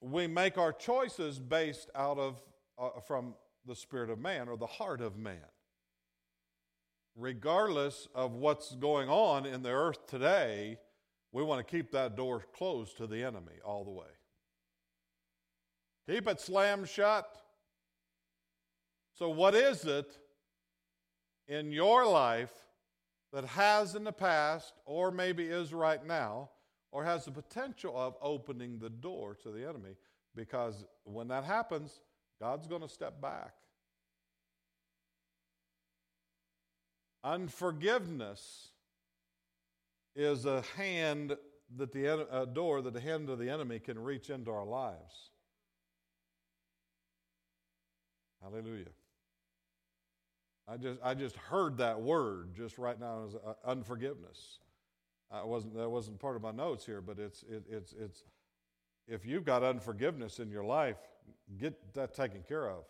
we 0.00 0.26
make 0.26 0.58
our 0.58 0.72
choices 0.72 1.38
based 1.38 1.90
out 1.94 2.18
of, 2.18 2.40
uh, 2.78 3.00
from 3.06 3.34
the 3.66 3.74
spirit 3.74 4.10
of 4.10 4.18
man 4.18 4.48
or 4.48 4.56
the 4.56 4.66
heart 4.66 5.00
of 5.00 5.18
man. 5.18 5.44
Regardless 7.18 8.06
of 8.14 8.32
what's 8.32 8.74
going 8.76 9.08
on 9.08 9.44
in 9.44 9.62
the 9.62 9.70
earth 9.70 10.06
today, 10.06 10.78
we 11.32 11.42
want 11.42 11.66
to 11.66 11.70
keep 11.70 11.90
that 11.90 12.16
door 12.16 12.44
closed 12.54 12.96
to 12.96 13.06
the 13.06 13.22
enemy 13.22 13.58
all 13.64 13.84
the 13.84 13.90
way. 13.90 14.06
Keep 16.08 16.28
it 16.28 16.40
slammed 16.40 16.88
shut. 16.88 17.28
So, 19.14 19.28
what 19.28 19.54
is 19.54 19.84
it 19.84 20.16
in 21.48 21.72
your 21.72 22.06
life 22.06 22.52
that 23.32 23.44
has 23.44 23.94
in 23.94 24.04
the 24.04 24.12
past, 24.12 24.72
or 24.86 25.10
maybe 25.10 25.44
is 25.44 25.74
right 25.74 26.04
now, 26.06 26.50
or 26.92 27.04
has 27.04 27.24
the 27.24 27.30
potential 27.32 27.94
of 27.94 28.14
opening 28.22 28.78
the 28.78 28.88
door 28.88 29.36
to 29.42 29.50
the 29.50 29.68
enemy? 29.68 29.96
Because 30.34 30.84
when 31.04 31.28
that 31.28 31.44
happens, 31.44 32.00
God's 32.40 32.68
going 32.68 32.82
to 32.82 32.88
step 32.88 33.20
back. 33.20 33.54
Unforgiveness 37.28 38.68
is 40.16 40.46
a 40.46 40.62
hand 40.76 41.36
that 41.76 41.92
the 41.92 42.26
a 42.34 42.46
door 42.46 42.80
that 42.80 42.94
the 42.94 43.00
hand 43.00 43.28
of 43.28 43.38
the 43.38 43.50
enemy 43.50 43.78
can 43.78 43.98
reach 43.98 44.30
into 44.30 44.50
our 44.50 44.64
lives. 44.64 45.30
Hallelujah. 48.42 48.86
I 50.66 50.78
just 50.78 51.00
I 51.04 51.12
just 51.12 51.36
heard 51.36 51.76
that 51.76 52.00
word 52.00 52.54
just 52.56 52.78
right 52.78 52.98
now 52.98 53.26
as 53.26 53.34
uh, 53.34 53.52
unforgiveness. 53.62 54.60
I 55.30 55.44
wasn't 55.44 55.76
that 55.76 55.90
wasn't 55.90 56.18
part 56.18 56.34
of 56.34 56.40
my 56.40 56.52
notes 56.52 56.86
here, 56.86 57.02
but 57.02 57.18
it's 57.18 57.42
it, 57.42 57.64
it's 57.68 57.92
it's 57.92 58.24
if 59.06 59.26
you've 59.26 59.44
got 59.44 59.62
unforgiveness 59.62 60.38
in 60.38 60.50
your 60.50 60.64
life, 60.64 60.96
get 61.58 61.92
that 61.92 62.14
taken 62.14 62.42
care 62.48 62.70
of. 62.70 62.84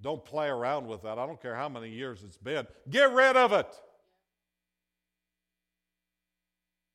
Don't 0.00 0.24
play 0.24 0.48
around 0.48 0.86
with 0.86 1.02
that. 1.02 1.18
I 1.18 1.26
don't 1.26 1.40
care 1.40 1.56
how 1.56 1.68
many 1.68 1.88
years 1.88 2.22
it's 2.24 2.36
been. 2.36 2.66
Get 2.88 3.12
rid 3.12 3.36
of 3.36 3.52
it. 3.52 3.66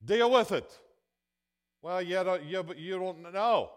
Deal 0.06 0.32
with 0.32 0.52
it. 0.52 0.80
Well, 1.82 2.02
yeah, 2.02 2.38
yeah, 2.48 2.62
but 2.62 2.78
you 2.78 2.98
don't 2.98 3.34
know. 3.34 3.72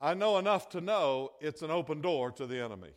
I 0.00 0.12
know 0.14 0.36
enough 0.36 0.68
to 0.70 0.80
know 0.80 1.32
it's 1.40 1.62
an 1.62 1.70
open 1.70 2.02
door 2.02 2.30
to 2.32 2.46
the 2.46 2.62
enemy. 2.62 2.90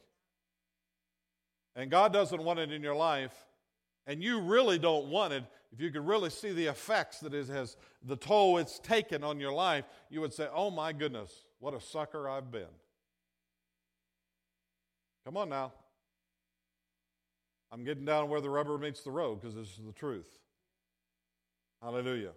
And 1.76 1.90
God 1.90 2.12
doesn't 2.12 2.44
want 2.44 2.60
it 2.60 2.72
in 2.74 2.84
your 2.84 2.96
life, 2.96 3.34
and 4.06 4.22
you 4.22 4.42
really 4.42 4.78
don't 4.78 5.08
want 5.08 5.32
it. 5.32 5.44
If 5.72 5.80
you 5.80 5.92
could 5.92 6.06
really 6.06 6.30
see 6.30 6.52
the 6.52 6.66
effects 6.66 7.20
that 7.20 7.34
it 7.34 7.48
has, 7.48 7.78
the 8.04 8.18
toll 8.18 8.58
it's 8.58 8.80
taken 8.80 9.24
on 9.24 9.40
your 9.40 9.54
life, 9.54 9.86
you 10.10 10.20
would 10.20 10.34
say, 10.34 10.48
Oh 10.54 10.72
my 10.72 10.92
goodness, 10.92 11.46
what 11.60 11.74
a 11.74 11.80
sucker 11.80 12.28
I've 12.28 12.52
been. 12.52 12.68
Come 15.26 15.38
on 15.38 15.50
now. 15.50 15.74
I'm 17.72 17.84
getting 17.84 18.06
down 18.06 18.30
where 18.30 18.42
the 18.42 18.50
rubber 18.50 18.78
meets 18.78 19.02
the 19.02 19.12
road 19.12 19.42
because 19.42 19.56
this 19.56 19.68
is 19.68 19.86
the 19.86 19.94
truth. 19.94 20.40
Hallelujah. 21.82 22.32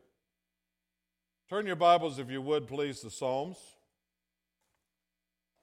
Turn 1.48 1.66
your 1.66 1.76
Bibles, 1.76 2.18
if 2.18 2.30
you 2.30 2.40
would, 2.42 2.66
please, 2.66 3.00
to 3.00 3.10
Psalms. 3.10 3.56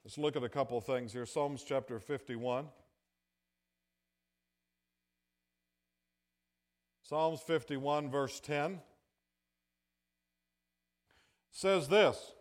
Let's 0.04 0.18
look 0.18 0.36
at 0.36 0.44
a 0.44 0.50
couple 0.50 0.78
of 0.78 0.86
things 0.86 1.14
here. 1.14 1.26
Psalms 1.26 1.64
chapter 1.64 2.00
51. 2.00 2.68
Psalms 7.04 7.42
51, 7.42 8.12
verse 8.12 8.40
10 8.40 8.82
says 11.52 11.88
this 11.88 12.34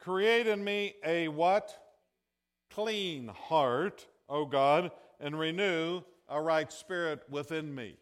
Create 0.00 0.46
in 0.46 0.64
me 0.64 0.94
a 1.04 1.28
what? 1.28 1.76
Clean 2.72 3.28
heart, 3.28 4.06
O 4.28 4.44
God, 4.44 4.90
and 5.20 5.38
renew 5.38 6.02
a 6.28 6.40
right 6.40 6.72
spirit 6.72 7.22
within 7.30 7.74
me. 7.74 7.96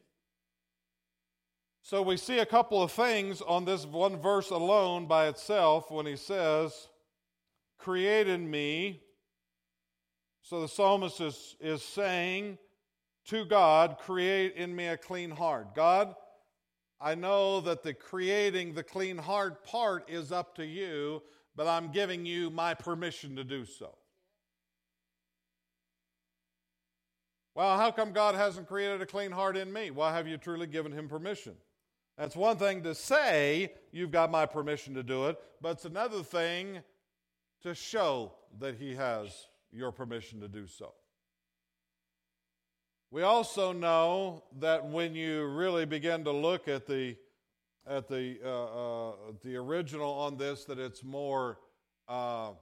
So 1.83 2.03
we 2.03 2.17
see 2.17 2.41
a 2.41 2.47
couple 2.47 2.83
of 2.83 2.91
things 2.91 3.41
on 3.41 3.65
this 3.65 3.87
one 3.87 4.21
verse 4.21 4.51
alone 4.51 5.07
by 5.07 5.29
itself 5.29 5.91
when 5.91 6.05
he 6.05 6.17
says, 6.17 6.89
Create 7.79 8.27
in 8.27 8.51
me. 8.51 9.03
So 10.43 10.61
the 10.61 10.69
psalmist 10.69 11.21
is, 11.21 11.55
is 11.61 11.83
saying 11.83 12.59
to 13.27 13.45
God, 13.45 13.99
Create 13.99 14.57
in 14.57 14.75
me 14.75 14.89
a 14.89 14.97
clean 14.97 15.31
heart. 15.31 15.77
God, 15.77 16.17
I 17.01 17.15
know 17.15 17.61
that 17.61 17.85
the 17.85 17.95
creating 17.95 18.75
the 18.75 18.83
clean 18.83 19.19
heart 19.19 19.65
part 19.65 20.11
is 20.11 20.33
up 20.33 20.57
to 20.57 20.67
you, 20.67 21.23
but 21.55 21.69
I'm 21.69 21.93
giving 21.93 22.27
you 22.27 22.51
my 22.51 22.75
permission 22.75 23.37
to 23.37 23.45
do 23.45 23.65
so. 23.65 23.95
Well, 27.57 27.79
how 27.79 27.91
come 27.91 28.13
God 28.13 28.35
hasn't 28.35 28.69
created 28.69 29.01
a 29.01 29.07
clean 29.07 29.33
heart 29.33 29.57
in 29.57 29.73
me? 29.73 29.91
Well, 29.91 30.13
have 30.13 30.29
you 30.29 30.37
truly 30.37 30.67
given 30.67 30.93
him 30.93 31.09
permission? 31.09 31.55
That's 32.19 32.37
one 32.37 32.59
thing 32.59 32.83
to 32.83 32.95
say, 32.95 33.73
you've 33.93 34.11
got 34.11 34.31
my 34.31 34.45
permission 34.45 34.93
to 34.93 35.03
do 35.03 35.29
it, 35.29 35.39
but 35.63 35.71
it's 35.71 35.87
another 35.87 36.23
thing 36.23 36.81
to 37.63 37.75
show 37.75 38.33
that 38.59 38.77
He 38.77 38.95
has 38.97 39.49
your 39.73 39.91
permission 39.91 40.39
to 40.41 40.49
do 40.49 40.67
so. 40.67 40.93
We 43.11 43.23
also 43.23 43.73
know 43.73 44.45
that 44.59 44.85
when 44.85 45.15
you 45.15 45.47
really 45.47 45.87
begin 45.87 46.25
to 46.25 46.33
look 46.33 46.69
at 46.69 46.87
the 46.87 47.17
at 47.87 48.07
the 48.07 48.39
uh, 48.45 48.65
uh, 48.65 49.13
the 49.43 49.57
original 49.57 50.13
on 50.13 50.37
this, 50.37 50.67
that 50.67 50.79
it's 50.79 51.03
more 51.03 51.59
uh, 52.07 52.51
uh, 52.51 52.53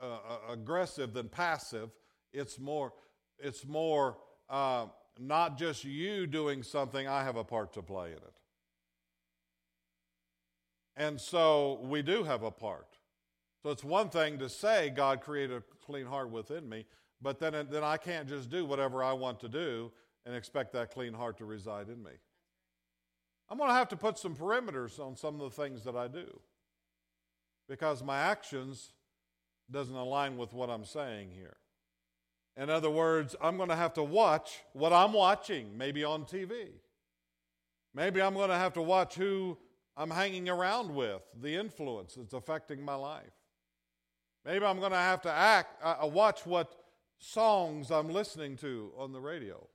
uh 0.00 0.18
aggressive 0.52 1.12
than 1.12 1.28
passive. 1.28 1.90
It's 2.32 2.58
more 2.58 2.94
it's 3.42 3.66
more 3.66 4.16
uh, 4.48 4.86
not 5.18 5.58
just 5.58 5.84
you 5.84 6.26
doing 6.26 6.62
something. 6.62 7.06
I 7.06 7.24
have 7.24 7.36
a 7.36 7.44
part 7.44 7.72
to 7.74 7.82
play 7.82 8.08
in 8.08 8.16
it. 8.16 8.34
And 10.96 11.20
so 11.20 11.80
we 11.82 12.02
do 12.02 12.22
have 12.22 12.42
a 12.42 12.50
part. 12.50 12.98
So 13.62 13.70
it's 13.70 13.84
one 13.84 14.08
thing 14.10 14.38
to 14.38 14.48
say, 14.48 14.90
God 14.90 15.20
created 15.20 15.56
a 15.56 15.62
clean 15.84 16.06
heart 16.06 16.30
within 16.30 16.68
me, 16.68 16.84
but 17.20 17.38
then, 17.38 17.54
then 17.70 17.84
I 17.84 17.96
can't 17.96 18.28
just 18.28 18.50
do 18.50 18.64
whatever 18.64 19.02
I 19.02 19.12
want 19.12 19.40
to 19.40 19.48
do 19.48 19.92
and 20.26 20.34
expect 20.34 20.72
that 20.72 20.92
clean 20.92 21.14
heart 21.14 21.38
to 21.38 21.44
reside 21.44 21.88
in 21.88 22.02
me. 22.02 22.10
I'm 23.48 23.58
going 23.58 23.70
to 23.70 23.74
have 23.74 23.88
to 23.88 23.96
put 23.96 24.18
some 24.18 24.34
perimeters 24.34 24.98
on 24.98 25.16
some 25.16 25.40
of 25.40 25.54
the 25.54 25.62
things 25.62 25.84
that 25.84 25.96
I 25.96 26.08
do 26.08 26.40
because 27.68 28.02
my 28.02 28.18
actions 28.18 28.92
doesn't 29.70 29.94
align 29.94 30.36
with 30.36 30.52
what 30.52 30.70
I'm 30.70 30.84
saying 30.84 31.30
here. 31.32 31.56
In 32.56 32.68
other 32.68 32.90
words, 32.90 33.34
I'm 33.40 33.56
going 33.56 33.70
to 33.70 33.76
have 33.76 33.94
to 33.94 34.02
watch 34.02 34.60
what 34.72 34.92
I'm 34.92 35.12
watching, 35.12 35.76
maybe 35.76 36.04
on 36.04 36.24
TV. 36.24 36.68
Maybe 37.94 38.20
I'm 38.20 38.34
going 38.34 38.50
to 38.50 38.56
have 38.56 38.74
to 38.74 38.82
watch 38.82 39.14
who 39.14 39.56
I'm 39.96 40.10
hanging 40.10 40.48
around 40.48 40.94
with, 40.94 41.22
the 41.40 41.54
influence 41.56 42.14
that's 42.14 42.34
affecting 42.34 42.82
my 42.82 42.94
life. 42.94 43.32
Maybe 44.44 44.64
I'm 44.64 44.80
going 44.80 44.92
to 44.92 44.98
have 44.98 45.22
to 45.22 45.32
act, 45.32 45.82
uh, 45.82 45.96
uh, 46.02 46.06
watch 46.06 46.44
what 46.44 46.74
songs 47.18 47.90
I'm 47.90 48.10
listening 48.10 48.56
to 48.58 48.92
on 48.98 49.12
the 49.12 49.20
radio. 49.20 49.66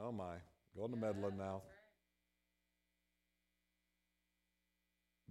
Oh 0.00 0.12
my, 0.12 0.36
going 0.76 0.92
to 0.92 0.96
meddling 0.96 1.36
now. 1.36 1.62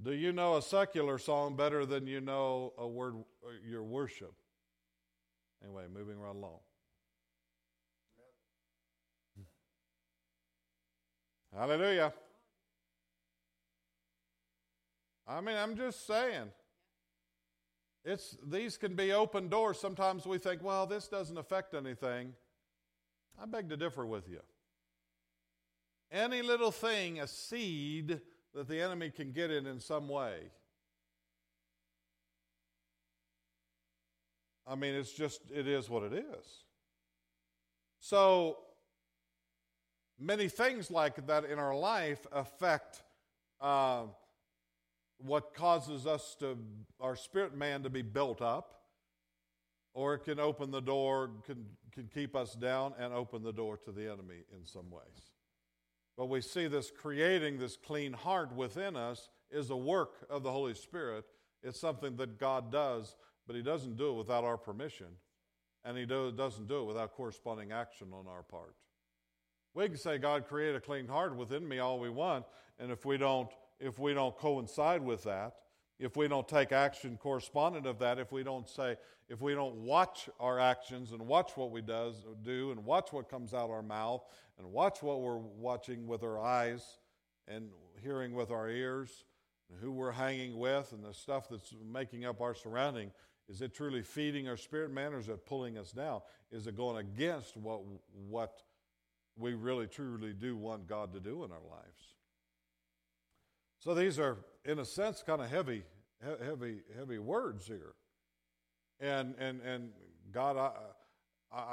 Do 0.02 0.12
you 0.14 0.32
know 0.32 0.58
a 0.58 0.62
secular 0.62 1.18
song 1.18 1.56
better 1.56 1.86
than 1.86 2.06
you 2.06 2.22
know 2.22 2.74
a 2.78 2.88
word 2.88 3.16
uh, 3.44 3.50
your 3.68 3.84
worship? 3.84 4.34
Anyway, 5.64 5.86
moving 5.92 6.20
right 6.20 6.36
along. 6.36 6.60
Hallelujah. 11.58 12.14
I 15.28 15.42
mean, 15.42 15.58
I'm 15.58 15.76
just 15.76 16.06
saying. 16.06 16.52
It's, 18.06 18.38
these 18.48 18.78
can 18.78 18.96
be 18.96 19.12
open 19.12 19.50
doors. 19.50 19.80
Sometimes 19.80 20.28
we 20.28 20.38
think, 20.38 20.64
well, 20.64 20.86
this 20.86 21.08
doesn't 21.08 21.38
affect 21.38 21.74
anything. 21.74 22.34
I 23.42 23.48
beg 23.48 23.70
to 23.70 23.78
differ 23.78 24.06
with 24.06 24.30
you. 24.30 24.42
Any 26.12 26.44
little 26.44 26.72
thing, 26.72 27.20
a 27.20 27.28
seed 27.28 28.22
that 28.54 28.68
the 28.68 28.80
enemy 28.80 29.10
can 29.10 29.32
get 29.32 29.50
in 29.50 29.66
in 29.66 29.80
some 29.80 30.08
way. 30.08 30.52
I 34.68 34.76
mean, 34.76 34.94
it's 34.94 35.12
just, 35.12 35.42
it 35.52 35.68
is 35.68 35.90
what 35.90 36.04
it 36.04 36.14
is. 36.14 36.64
So, 38.00 38.58
many 40.20 40.48
things 40.48 40.90
like 40.90 41.28
that 41.28 41.46
in 41.46 41.60
our 41.60 41.76
life 41.76 42.26
affect 42.32 43.04
uh, 43.62 44.04
what 45.20 45.54
causes 45.54 46.06
us 46.06 46.36
to, 46.40 46.58
our 47.00 47.16
spirit 47.16 47.56
man 47.56 47.84
to 47.84 47.90
be 47.90 48.02
built 48.02 48.42
up, 48.42 48.74
or 49.94 50.16
it 50.16 50.24
can 50.24 50.40
open 50.40 50.72
the 50.72 50.82
door, 50.82 51.32
can, 51.46 51.66
can 51.92 52.08
keep 52.14 52.36
us 52.36 52.54
down 52.54 52.94
and 53.00 53.14
open 53.14 53.44
the 53.44 53.54
door 53.54 53.78
to 53.78 53.92
the 53.92 54.06
enemy 54.06 54.44
in 54.56 54.66
some 54.66 54.90
ways. 54.92 55.32
But 56.16 56.28
we 56.28 56.42
see 56.42 56.68
this 56.68 56.92
creating 56.92 57.60
this 57.60 57.78
clean 57.78 58.14
heart 58.14 58.56
within 58.56 58.96
us 58.96 59.30
is 59.52 59.70
a 59.70 59.78
work 59.78 60.26
of 60.30 60.44
the 60.44 60.52
Holy 60.52 60.74
Spirit. 60.74 61.26
It's 61.64 61.80
something 61.80 62.16
that 62.18 62.40
God 62.40 62.72
does, 62.72 63.16
but 63.46 63.56
He 63.56 63.62
doesn't 63.62 63.98
do 63.98 64.12
it 64.12 64.18
without 64.18 64.44
our 64.44 64.58
permission. 64.58 65.08
and 65.86 65.98
He 65.98 66.06
do, 66.06 66.32
doesn't 66.32 66.68
do 66.68 66.82
it 66.82 66.86
without 66.86 67.14
corresponding 67.14 67.72
action 67.72 68.08
on 68.14 68.28
our 68.28 68.44
part. 68.44 68.76
We 69.78 69.88
can 69.88 69.98
say, 69.98 70.18
God, 70.18 70.48
created 70.48 70.76
a 70.76 70.80
clean 70.80 71.08
heart 71.08 71.36
within 71.36 71.68
me 71.68 71.78
all 71.78 72.00
we 72.00 72.10
want, 72.10 72.46
and 72.80 72.92
if 72.92 73.06
we 73.06 73.16
don't, 73.16 73.48
if 73.80 74.00
we 74.00 74.16
don't 74.16 74.36
coincide 74.36 75.04
with 75.04 75.24
that, 75.26 75.54
if 76.00 76.18
we 76.18 76.28
don't 76.28 76.48
take 76.48 76.72
action 76.72 77.16
correspondent 77.16 77.86
of 77.86 78.00
that, 78.00 78.18
if 78.18 78.32
we 78.32 78.42
don't 78.42 78.68
say, 78.68 78.96
if 79.30 79.40
we 79.40 79.54
don't 79.54 79.76
watch 79.76 80.30
our 80.40 80.60
actions 80.60 81.12
and 81.12 81.22
watch 81.22 81.52
what 81.54 81.70
we 81.70 81.84
does 81.84 82.26
do 82.42 82.72
and 82.72 82.84
watch 82.86 83.14
what 83.14 83.30
comes 83.30 83.54
out 83.54 83.70
our 83.70 83.84
mouth 83.84 84.26
and 84.58 84.66
watch 84.72 85.04
what 85.04 85.22
we're 85.22 85.38
watching 85.38 86.08
with 86.08 86.24
our 86.24 86.40
eyes 86.40 86.98
and 87.48 87.70
hearing 88.02 88.34
with 88.34 88.50
our 88.50 88.70
ears 88.70 89.26
and 89.70 89.80
who 89.80 89.92
we're 89.92 90.12
hanging 90.12 90.58
with 90.58 90.92
and 90.92 91.06
the 91.06 91.14
stuff 91.14 91.50
that's 91.50 91.76
making 91.94 92.26
up 92.26 92.42
our 92.42 92.56
surrounding, 92.56 93.12
is 93.48 93.62
it 93.62 93.76
truly 93.76 94.02
feeding 94.02 94.48
our 94.50 94.58
spirit 94.58 94.92
man 94.92 95.14
or 95.14 95.20
is 95.20 95.30
it 95.30 95.46
pulling 95.46 95.78
us 95.78 95.92
down? 95.92 96.22
Is 96.52 96.66
it 96.66 96.76
going 96.76 96.98
against 96.98 97.56
what, 97.56 97.82
what 98.28 98.64
we 99.38 99.54
really 99.54 99.88
truly 99.88 100.34
do 100.34 100.56
want 100.56 100.88
God 100.88 101.14
to 101.14 101.20
do 101.20 101.44
in 101.44 101.52
our 101.52 101.64
lives? 101.70 102.16
So 103.80 103.94
these 103.94 104.20
are, 104.20 104.38
in 104.66 104.80
a 104.80 104.86
sense, 104.86 105.24
kind 105.26 105.42
of 105.42 105.50
heavy, 105.50 105.84
heavy, 106.44 106.82
heavy 106.98 107.20
words 107.20 107.68
here. 107.68 107.94
And, 109.00 109.36
and, 109.38 109.62
and 109.62 109.90
God, 110.32 110.58
I, 110.58 110.72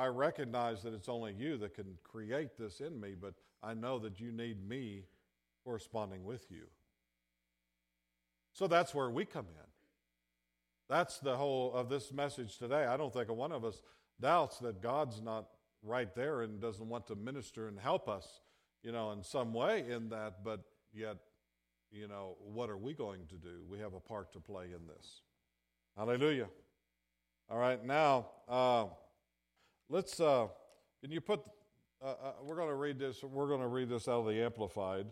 I 0.04 0.06
recognize 0.06 0.82
that 0.82 0.94
it's 0.94 1.08
only 1.08 1.32
you 1.32 1.56
that 1.58 1.74
can 1.74 1.96
create 2.02 2.56
this 2.58 2.80
in 2.80 3.00
me, 3.00 3.14
but 3.18 3.34
I 3.62 3.74
know 3.74 3.98
that 4.00 4.20
you 4.20 4.30
need 4.30 4.68
me 4.68 5.04
corresponding 5.64 6.24
with 6.24 6.50
you. 6.50 6.66
So 8.52 8.66
that's 8.66 8.94
where 8.94 9.10
we 9.10 9.24
come 9.24 9.46
in. 9.46 9.66
That's 10.88 11.18
the 11.18 11.36
whole 11.36 11.72
of 11.72 11.88
this 11.88 12.12
message 12.12 12.58
today. 12.58 12.84
I 12.84 12.96
don't 12.96 13.12
think 13.12 13.30
one 13.30 13.52
of 13.52 13.64
us 13.64 13.82
doubts 14.20 14.58
that 14.58 14.80
God's 14.80 15.20
not 15.20 15.46
right 15.84 16.14
there 16.14 16.42
and 16.42 16.60
doesn't 16.60 16.88
want 16.88 17.06
to 17.08 17.14
minister 17.14 17.68
and 17.68 17.78
help 17.78 18.08
us, 18.08 18.40
you 18.82 18.90
know, 18.90 19.12
in 19.12 19.22
some 19.22 19.52
way 19.52 19.84
in 19.88 20.08
that, 20.08 20.42
but 20.42 20.60
yet, 20.92 21.16
you 21.92 22.08
know, 22.08 22.36
what 22.40 22.70
are 22.70 22.76
we 22.76 22.94
going 22.94 23.26
to 23.26 23.36
do? 23.36 23.62
We 23.68 23.78
have 23.78 23.94
a 23.94 24.00
part 24.00 24.32
to 24.32 24.40
play 24.40 24.66
in 24.66 24.86
this. 24.86 25.20
Hallelujah. 25.96 26.48
All 27.50 27.58
right, 27.58 27.84
now 27.84 28.26
uh, 28.48 28.86
let's. 29.88 30.18
Uh, 30.18 30.48
can 31.02 31.12
you 31.12 31.20
put? 31.20 31.40
Uh, 32.02 32.06
uh 32.08 32.32
we're 32.42 32.56
going 32.56 32.68
to 32.68 32.74
read 32.74 32.98
this. 32.98 33.22
We're 33.22 33.48
going 33.48 33.60
to 33.60 33.68
read 33.68 33.90
this 33.90 34.08
out 34.08 34.20
of 34.20 34.26
the 34.26 34.42
Amplified. 34.42 35.06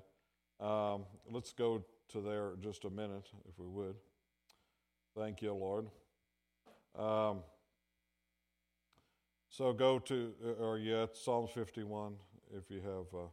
Um, 0.58 1.04
let's 1.30 1.52
go 1.52 1.84
to 2.08 2.20
there 2.20 2.52
just 2.60 2.84
a 2.84 2.90
minute, 2.90 3.28
if 3.48 3.58
we 3.58 3.66
would. 3.66 3.96
Thank 5.16 5.42
you, 5.42 5.52
Lord. 5.52 5.88
Um, 6.98 7.40
so 9.52 9.70
go 9.74 9.98
to, 9.98 10.32
uh, 10.42 10.64
or 10.64 10.78
yet 10.78 11.14
Psalms 11.14 11.50
51, 11.50 12.14
if 12.56 12.70
you 12.70 12.80
have, 12.80 13.06
uh, 13.14 13.28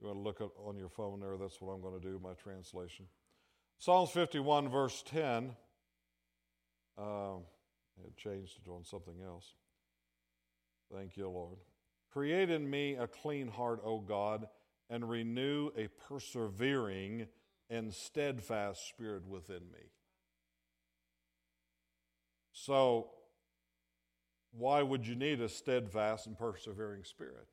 you 0.00 0.06
want 0.06 0.16
to 0.16 0.22
look 0.22 0.40
at, 0.40 0.48
on 0.66 0.78
your 0.78 0.88
phone 0.88 1.20
there, 1.20 1.36
that's 1.36 1.60
what 1.60 1.72
I'm 1.72 1.82
going 1.82 2.00
to 2.00 2.06
do, 2.06 2.18
my 2.22 2.32
translation. 2.32 3.04
Psalms 3.76 4.10
51, 4.10 4.70
verse 4.70 5.04
10. 5.10 5.54
Um, 6.96 7.42
it 8.02 8.16
changed 8.16 8.64
to 8.64 8.70
on 8.72 8.84
something 8.84 9.20
else. 9.22 9.52
Thank 10.90 11.18
you, 11.18 11.28
Lord. 11.28 11.58
Create 12.10 12.48
in 12.48 12.68
me 12.68 12.94
a 12.94 13.06
clean 13.06 13.48
heart, 13.48 13.80
O 13.84 13.98
God, 13.98 14.48
and 14.88 15.08
renew 15.08 15.68
a 15.76 15.88
persevering 16.08 17.26
and 17.68 17.92
steadfast 17.92 18.88
spirit 18.88 19.26
within 19.26 19.70
me. 19.70 19.90
So, 22.52 23.10
why 24.52 24.82
would 24.82 25.06
you 25.06 25.14
need 25.14 25.40
a 25.40 25.48
steadfast 25.48 26.26
and 26.26 26.38
persevering 26.38 27.04
spirit? 27.04 27.46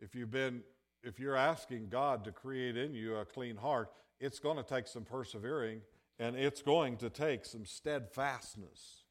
If 0.00 0.14
you've 0.14 0.30
been 0.30 0.62
if 1.02 1.18
you're 1.18 1.36
asking 1.36 1.88
God 1.88 2.24
to 2.24 2.32
create 2.32 2.76
in 2.76 2.94
you 2.94 3.16
a 3.16 3.24
clean 3.24 3.56
heart, 3.56 3.90
it's 4.20 4.38
going 4.38 4.56
to 4.56 4.62
take 4.62 4.86
some 4.86 5.04
persevering 5.04 5.80
and 6.18 6.36
it's 6.36 6.62
going 6.62 6.96
to 6.98 7.10
take 7.10 7.44
some 7.44 7.64
steadfastness. 7.64 9.04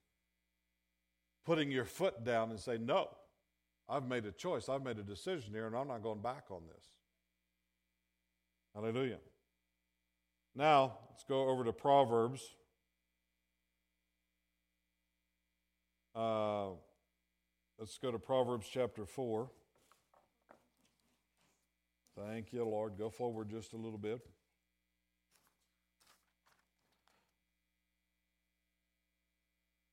Putting 1.45 1.71
your 1.71 1.85
foot 1.85 2.23
down 2.23 2.51
and 2.51 2.59
say, 2.59 2.77
No, 2.77 3.09
I've 3.89 4.07
made 4.07 4.25
a 4.25 4.31
choice, 4.31 4.69
I've 4.69 4.83
made 4.83 4.99
a 4.99 5.03
decision 5.03 5.53
here, 5.53 5.67
and 5.67 5.75
I'm 5.75 5.87
not 5.87 6.03
going 6.03 6.21
back 6.21 6.45
on 6.49 6.61
this. 6.67 6.85
Hallelujah. 8.73 9.17
Now, 10.55 10.93
let's 11.09 11.23
go 11.23 11.49
over 11.49 11.63
to 11.65 11.73
Proverbs. 11.73 12.41
Uh, 16.13 16.69
let's 17.79 17.97
go 17.97 18.11
to 18.11 18.19
Proverbs 18.19 18.67
chapter 18.71 19.05
4. 19.05 19.49
Thank 22.17 22.51
you, 22.51 22.65
Lord. 22.65 22.97
Go 22.97 23.09
forward 23.09 23.49
just 23.49 23.73
a 23.73 23.77
little 23.77 23.97
bit. 23.97 24.19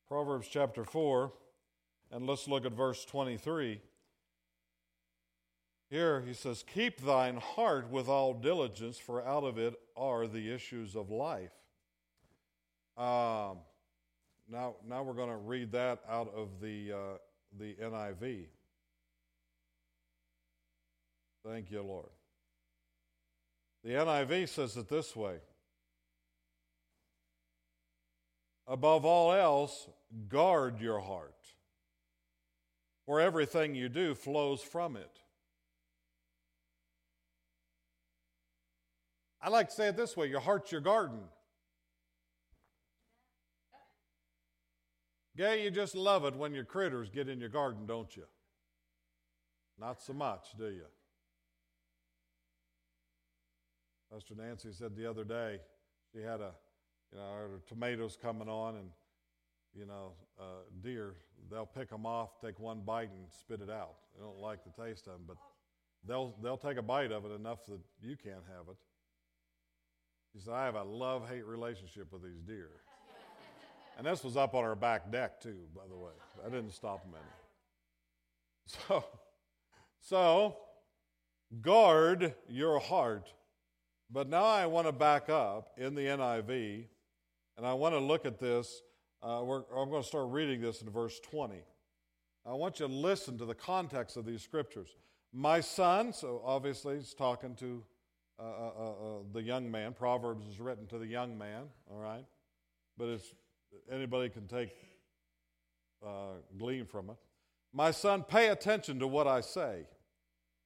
Proverbs 0.09 0.47
chapter 0.49 0.83
4, 0.83 1.31
and 2.11 2.25
let's 2.25 2.47
look 2.47 2.65
at 2.65 2.73
verse 2.73 3.05
23. 3.05 3.79
Here 5.89 6.21
he 6.21 6.33
says, 6.33 6.63
Keep 6.73 7.01
thine 7.01 7.37
heart 7.37 7.89
with 7.89 8.09
all 8.09 8.33
diligence, 8.33 8.97
for 8.97 9.25
out 9.25 9.43
of 9.43 9.57
it 9.57 9.75
are 9.95 10.27
the 10.27 10.51
issues 10.51 10.95
of 10.95 11.11
life. 11.11 11.51
Um, 12.97 13.59
now, 14.51 14.75
now 14.87 15.03
we're 15.03 15.13
going 15.13 15.29
to 15.29 15.35
read 15.35 15.71
that 15.73 15.99
out 16.09 16.33
of 16.35 16.49
the, 16.61 16.91
uh, 16.91 17.17
the 17.57 17.75
NIV. 17.75 18.45
Thank 21.45 21.71
you, 21.71 21.81
Lord. 21.81 22.09
The 23.83 23.91
NIV 23.91 24.49
says 24.49 24.75
it 24.75 24.89
this 24.89 25.15
way 25.15 25.37
Above 28.67 29.05
all 29.05 29.33
else, 29.33 29.87
guard 30.27 30.79
your 30.81 30.99
heart, 30.99 31.33
for 33.05 33.21
everything 33.21 33.73
you 33.73 33.89
do 33.89 34.13
flows 34.13 34.61
from 34.61 34.95
it. 34.95 35.19
I 39.41 39.49
like 39.49 39.69
to 39.69 39.75
say 39.75 39.87
it 39.87 39.97
this 39.97 40.17
way 40.17 40.27
your 40.27 40.41
heart's 40.41 40.71
your 40.71 40.81
garden. 40.81 41.19
Gay, 45.39 45.63
you 45.63 45.71
just 45.71 45.95
love 45.95 46.25
it 46.25 46.35
when 46.35 46.53
your 46.53 46.65
critters 46.65 47.09
get 47.09 47.29
in 47.29 47.39
your 47.39 47.47
garden, 47.47 47.85
don't 47.85 48.13
you? 48.17 48.25
Not 49.79 50.01
so 50.01 50.11
much, 50.11 50.47
do 50.57 50.65
you? 50.65 50.83
Pastor 54.11 54.33
Nancy 54.37 54.73
said 54.73 54.97
the 54.97 55.09
other 55.09 55.23
day 55.23 55.59
she 56.11 56.19
had 56.19 56.41
a, 56.41 56.51
you 57.13 57.19
know, 57.19 57.31
her 57.31 57.61
tomatoes 57.69 58.17
coming 58.21 58.49
on, 58.49 58.75
and 58.75 58.89
you 59.73 59.85
know, 59.85 60.11
uh, 60.37 60.63
deer, 60.83 61.15
they'll 61.49 61.65
pick 61.65 61.89
them 61.89 62.05
off, 62.05 62.31
take 62.43 62.59
one 62.59 62.81
bite, 62.81 63.09
and 63.09 63.27
spit 63.31 63.61
it 63.61 63.69
out. 63.69 63.95
They 64.17 64.21
don't 64.21 64.41
like 64.41 64.59
the 64.65 64.83
taste 64.83 65.07
of 65.07 65.13
them, 65.13 65.21
but 65.25 65.37
they'll 66.05 66.35
they'll 66.43 66.57
take 66.57 66.77
a 66.77 66.81
bite 66.81 67.13
of 67.13 67.23
it 67.23 67.31
enough 67.31 67.65
that 67.67 67.79
you 68.01 68.17
can't 68.21 68.43
have 68.57 68.67
it. 68.69 68.75
She 70.33 70.43
said, 70.43 70.53
I 70.53 70.65
have 70.65 70.75
a 70.75 70.83
love 70.83 71.29
hate 71.29 71.45
relationship 71.45 72.11
with 72.11 72.23
these 72.23 72.41
deer. 72.45 72.71
And 73.99 74.07
this 74.07 74.23
was 74.23 74.37
up 74.37 74.55
on 74.55 74.63
our 74.63 74.77
back 74.77 75.11
deck, 75.11 75.41
too, 75.41 75.57
by 75.75 75.81
the 75.89 75.97
way. 75.97 76.13
I 76.45 76.49
didn't 76.49 76.71
stop 76.71 77.03
them 77.03 77.13
any. 77.15 77.23
So, 78.87 79.03
so, 79.99 80.57
guard 81.59 82.33
your 82.47 82.79
heart. 82.79 83.33
But 84.09 84.29
now 84.29 84.45
I 84.45 84.67
want 84.67 84.87
to 84.87 84.93
back 84.93 85.27
up 85.27 85.71
in 85.77 85.95
the 85.95 86.01
NIV, 86.01 86.85
and 87.57 87.65
I 87.65 87.73
want 87.73 87.93
to 87.93 87.99
look 87.99 88.25
at 88.25 88.39
this. 88.39 88.81
Uh, 89.21 89.41
I'm 89.41 89.89
going 89.89 90.01
to 90.01 90.07
start 90.07 90.29
reading 90.29 90.61
this 90.61 90.81
in 90.81 90.89
verse 90.89 91.19
20. 91.19 91.55
I 92.45 92.53
want 92.53 92.79
you 92.79 92.87
to 92.87 92.93
listen 92.93 93.37
to 93.39 93.45
the 93.45 93.53
context 93.53 94.15
of 94.15 94.25
these 94.25 94.41
scriptures. 94.41 94.95
My 95.33 95.59
son, 95.59 96.13
so 96.13 96.41
obviously 96.45 96.95
he's 96.95 97.13
talking 97.13 97.53
to 97.55 97.83
uh, 98.39 98.43
uh, 98.43 98.71
uh, 98.77 98.91
uh, 98.91 99.23
the 99.33 99.41
young 99.41 99.69
man. 99.69 99.93
Proverbs 99.93 100.47
is 100.47 100.59
written 100.61 100.87
to 100.87 100.97
the 100.97 101.07
young 101.07 101.37
man, 101.37 101.63
all 101.91 101.99
right? 101.99 102.25
But 102.97 103.09
it's, 103.09 103.33
anybody 103.91 104.29
can 104.29 104.47
take 104.47 104.71
uh, 106.05 106.37
glean 106.57 106.85
from 106.85 107.09
it. 107.09 107.17
My 107.73 107.91
son, 107.91 108.23
pay 108.23 108.47
attention 108.47 108.99
to 108.99 109.07
what 109.07 109.27
I 109.27 109.41
say. 109.41 109.85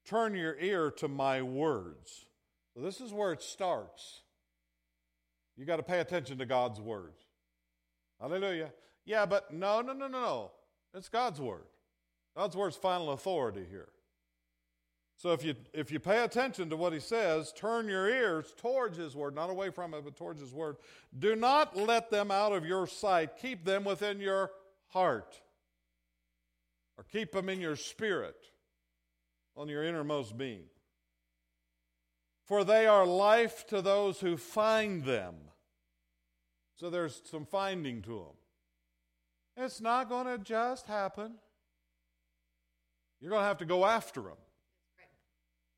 Turn 0.06 0.36
your 0.36 0.58
ear 0.60 0.92
to 0.92 1.08
my 1.08 1.42
words. 1.42 2.26
So 2.74 2.82
this 2.82 3.02
is 3.02 3.14
where 3.14 3.32
it 3.32 3.42
starts. 3.42 4.22
You 5.56 5.66
got 5.66 5.78
to 5.78 5.84
pay 5.84 6.00
attention 6.00 6.38
to 6.40 6.46
God's 6.46 6.82
words. 6.82 7.22
Hallelujah. 8.20 8.72
Yeah, 9.06 9.26
but 9.26 9.54
no, 9.54 9.82
no, 9.82 9.94
no, 9.94 10.08
no, 10.08 10.20
no. 10.20 10.52
It's 10.94 11.10
God's 11.10 11.40
word. 11.40 11.66
God's 12.36 12.56
word's 12.56 12.76
final 12.76 13.12
authority 13.12 13.66
here. 13.70 13.90
So 15.16 15.32
if 15.32 15.44
you 15.44 15.56
if 15.74 15.92
you 15.92 16.00
pay 16.00 16.24
attention 16.24 16.70
to 16.70 16.76
what 16.76 16.92
he 16.92 17.00
says, 17.00 17.54
turn 17.54 17.88
your 17.88 18.10
ears 18.10 18.54
towards 18.58 18.98
his 18.98 19.16
word, 19.16 19.36
not 19.36 19.50
away 19.50 19.70
from 19.70 19.94
it, 19.94 20.04
but 20.04 20.18
towards 20.18 20.42
his 20.42 20.54
word. 20.54 20.78
Do 21.18 21.36
not 21.36 21.78
let 21.78 22.10
them 22.10 22.30
out 22.30 22.52
of 22.52 22.66
your 22.66 22.88
sight. 22.88 23.38
Keep 23.42 23.64
them 23.64 23.84
within 23.86 24.20
your 24.20 24.52
heart. 24.90 25.40
or 26.98 27.04
keep 27.04 27.32
them 27.32 27.50
in 27.50 27.60
your 27.60 27.76
spirit, 27.76 28.36
on 29.56 29.68
your 29.68 29.84
innermost 29.84 30.38
being. 30.38 30.66
For 32.46 32.64
they 32.64 32.86
are 32.88 33.06
life 33.06 33.66
to 33.68 33.82
those 33.82 34.20
who 34.20 34.38
find 34.38 35.04
them. 35.04 35.36
So 36.76 36.90
there's 36.90 37.22
some 37.30 37.46
finding 37.46 38.02
to 38.04 38.10
them. 38.10 38.38
It's 39.66 39.80
not 39.80 40.10
going 40.10 40.26
to 40.28 40.38
just 40.38 40.88
happen. 40.88 41.36
You're 43.20 43.30
going 43.30 43.42
to 43.44 43.48
have 43.48 43.60
to 43.60 43.66
go 43.66 43.86
after 43.86 44.22
them. 44.22 44.38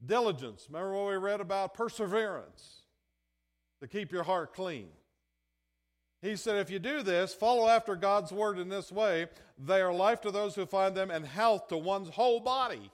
Diligence. 0.04 0.68
Remember 0.70 0.94
what 0.94 1.10
we 1.10 1.16
read 1.16 1.42
about 1.42 1.74
perseverance 1.74 2.82
to 3.82 3.88
keep 3.88 4.12
your 4.12 4.24
heart 4.24 4.54
clean. 4.54 4.88
He 6.22 6.36
said, 6.36 6.58
if 6.58 6.72
you 6.72 6.80
do 6.80 7.04
this, 7.04 7.34
follow 7.34 7.68
after 7.68 7.96
God's 7.96 8.32
word 8.32 8.58
in 8.58 8.70
this 8.70 8.92
way, 8.92 9.28
they 9.60 9.82
are 9.82 9.94
life 9.94 10.22
to 10.22 10.32
those 10.32 10.56
who 10.56 10.66
find 10.66 10.96
them 10.96 11.12
and 11.12 11.26
health 11.26 11.68
to 11.68 11.78
one's 11.78 12.10
whole 12.10 12.40
body. 12.40 12.90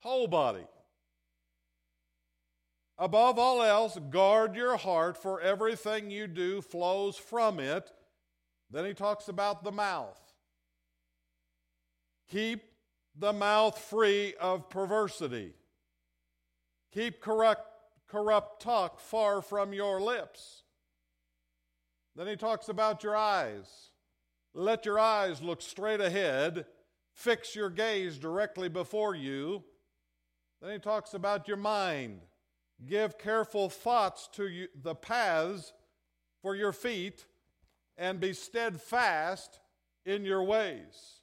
Whole 0.00 0.26
body. 0.26 0.64
Above 2.98 3.38
all 3.38 3.62
else, 3.62 3.98
guard 4.08 4.56
your 4.56 4.78
heart, 4.78 5.20
for 5.20 5.40
everything 5.40 6.10
you 6.10 6.26
do 6.26 6.62
flows 6.62 7.18
from 7.18 7.60
it. 7.60 7.92
Then 8.70 8.86
he 8.86 8.94
talks 8.94 9.28
about 9.28 9.62
the 9.62 9.72
mouth. 9.72 10.18
Keep 12.30 12.62
the 13.14 13.34
mouth 13.34 13.78
free 13.78 14.34
of 14.40 14.70
perversity. 14.70 15.52
Keep 16.92 17.20
corrupt, 17.20 17.68
corrupt 18.08 18.62
talk 18.62 19.00
far 19.00 19.42
from 19.42 19.72
your 19.72 20.00
lips. 20.00 20.62
Then 22.14 22.26
he 22.26 22.36
talks 22.36 22.68
about 22.68 23.02
your 23.02 23.16
eyes. 23.16 23.90
Let 24.54 24.86
your 24.86 24.98
eyes 24.98 25.42
look 25.42 25.60
straight 25.60 26.00
ahead, 26.00 26.64
fix 27.12 27.54
your 27.54 27.68
gaze 27.68 28.16
directly 28.16 28.70
before 28.70 29.14
you. 29.14 29.64
Then 30.62 30.72
he 30.72 30.78
talks 30.78 31.12
about 31.12 31.46
your 31.46 31.58
mind. 31.58 32.20
Give 32.84 33.18
careful 33.18 33.68
thoughts 33.68 34.28
to 34.32 34.48
you, 34.48 34.68
the 34.82 34.94
paths 34.94 35.72
for 36.40 36.54
your 36.54 36.72
feet, 36.72 37.26
and 37.98 38.20
be 38.20 38.32
steadfast 38.32 39.60
in 40.04 40.24
your 40.24 40.42
ways. 40.42 41.20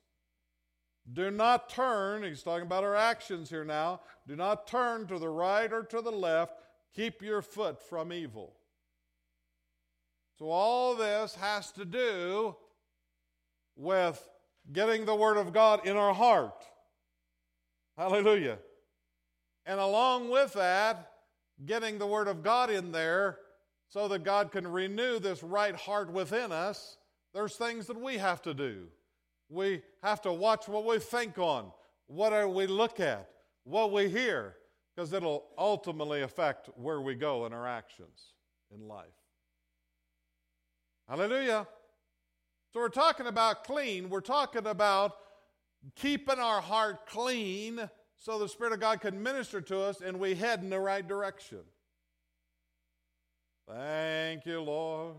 Do 1.12 1.32
not 1.32 1.70
turn, 1.70 2.24
he's 2.24 2.44
talking 2.44 2.66
about 2.66 2.84
our 2.84 2.96
actions 2.96 3.50
here 3.50 3.66
now. 3.66 4.00
Do 4.26 4.36
not 4.36 4.68
turn 4.68 5.06
to 5.08 5.20
the 5.20 5.30
right 5.30 5.72
or 5.72 5.84
to 5.84 6.02
the 6.02 6.12
left. 6.12 6.54
Keep 6.96 7.22
your 7.22 7.42
foot 7.42 7.82
from 7.82 8.14
evil. 8.14 8.54
So, 10.40 10.50
all 10.50 10.96
this 10.96 11.36
has 11.36 11.72
to 11.74 11.86
do 11.86 12.56
with 13.76 14.30
getting 14.72 15.06
the 15.06 15.16
Word 15.16 15.38
of 15.38 15.52
God 15.52 15.86
in 15.86 15.98
our 15.98 16.14
heart. 16.14 16.64
Hallelujah. 17.98 18.60
And 19.66 19.80
along 19.80 20.30
with 20.30 20.54
that, 20.54 21.12
getting 21.66 21.98
the 21.98 22.08
Word 22.08 22.28
of 22.28 22.44
God 22.44 22.70
in 22.70 22.92
there 22.92 23.40
so 23.90 24.08
that 24.08 24.24
God 24.24 24.52
can 24.52 24.68
renew 24.68 25.20
this 25.20 25.44
right 25.44 25.76
heart 25.76 26.12
within 26.12 26.52
us, 26.52 26.98
there's 27.34 27.56
things 27.56 27.88
that 27.88 28.00
we 28.00 28.18
have 28.18 28.42
to 28.44 28.54
do. 28.54 28.88
We 29.54 29.84
have 30.02 30.22
to 30.24 30.34
watch 30.34 30.68
what 30.68 30.84
we 30.84 30.98
think 30.98 31.38
on, 31.38 31.72
what 32.08 32.52
we 32.54 32.66
look 32.66 33.00
at, 33.00 33.30
what 33.64 33.92
we 33.92 34.10
hear, 34.10 34.56
because 34.96 35.14
it'll 35.14 35.46
ultimately 35.58 36.24
affect 36.24 36.70
where 36.76 37.02
we 37.02 37.14
go 37.14 37.46
in 37.46 37.54
our 37.54 37.68
actions 37.68 38.34
in 38.74 38.88
life. 38.88 39.06
Hallelujah. 41.08 41.68
So 42.74 42.80
we're 42.80 42.90
talking 42.90 43.28
about 43.28 43.64
clean. 43.64 44.10
We're 44.10 44.22
talking 44.22 44.66
about 44.66 45.14
keeping 45.96 46.40
our 46.40 46.62
heart 46.62 47.06
clean 47.06 47.90
so 48.18 48.40
the 48.40 48.50
Spirit 48.50 48.74
of 48.74 48.80
God 48.80 49.02
can 49.02 49.22
minister 49.22 49.62
to 49.62 49.82
us 49.82 50.02
and 50.02 50.20
we 50.20 50.34
head 50.34 50.64
in 50.64 50.70
the 50.70 50.80
right 50.80 51.08
direction. 51.08 51.60
Thank 53.68 54.46
you, 54.46 54.62
Lord. 54.62 55.16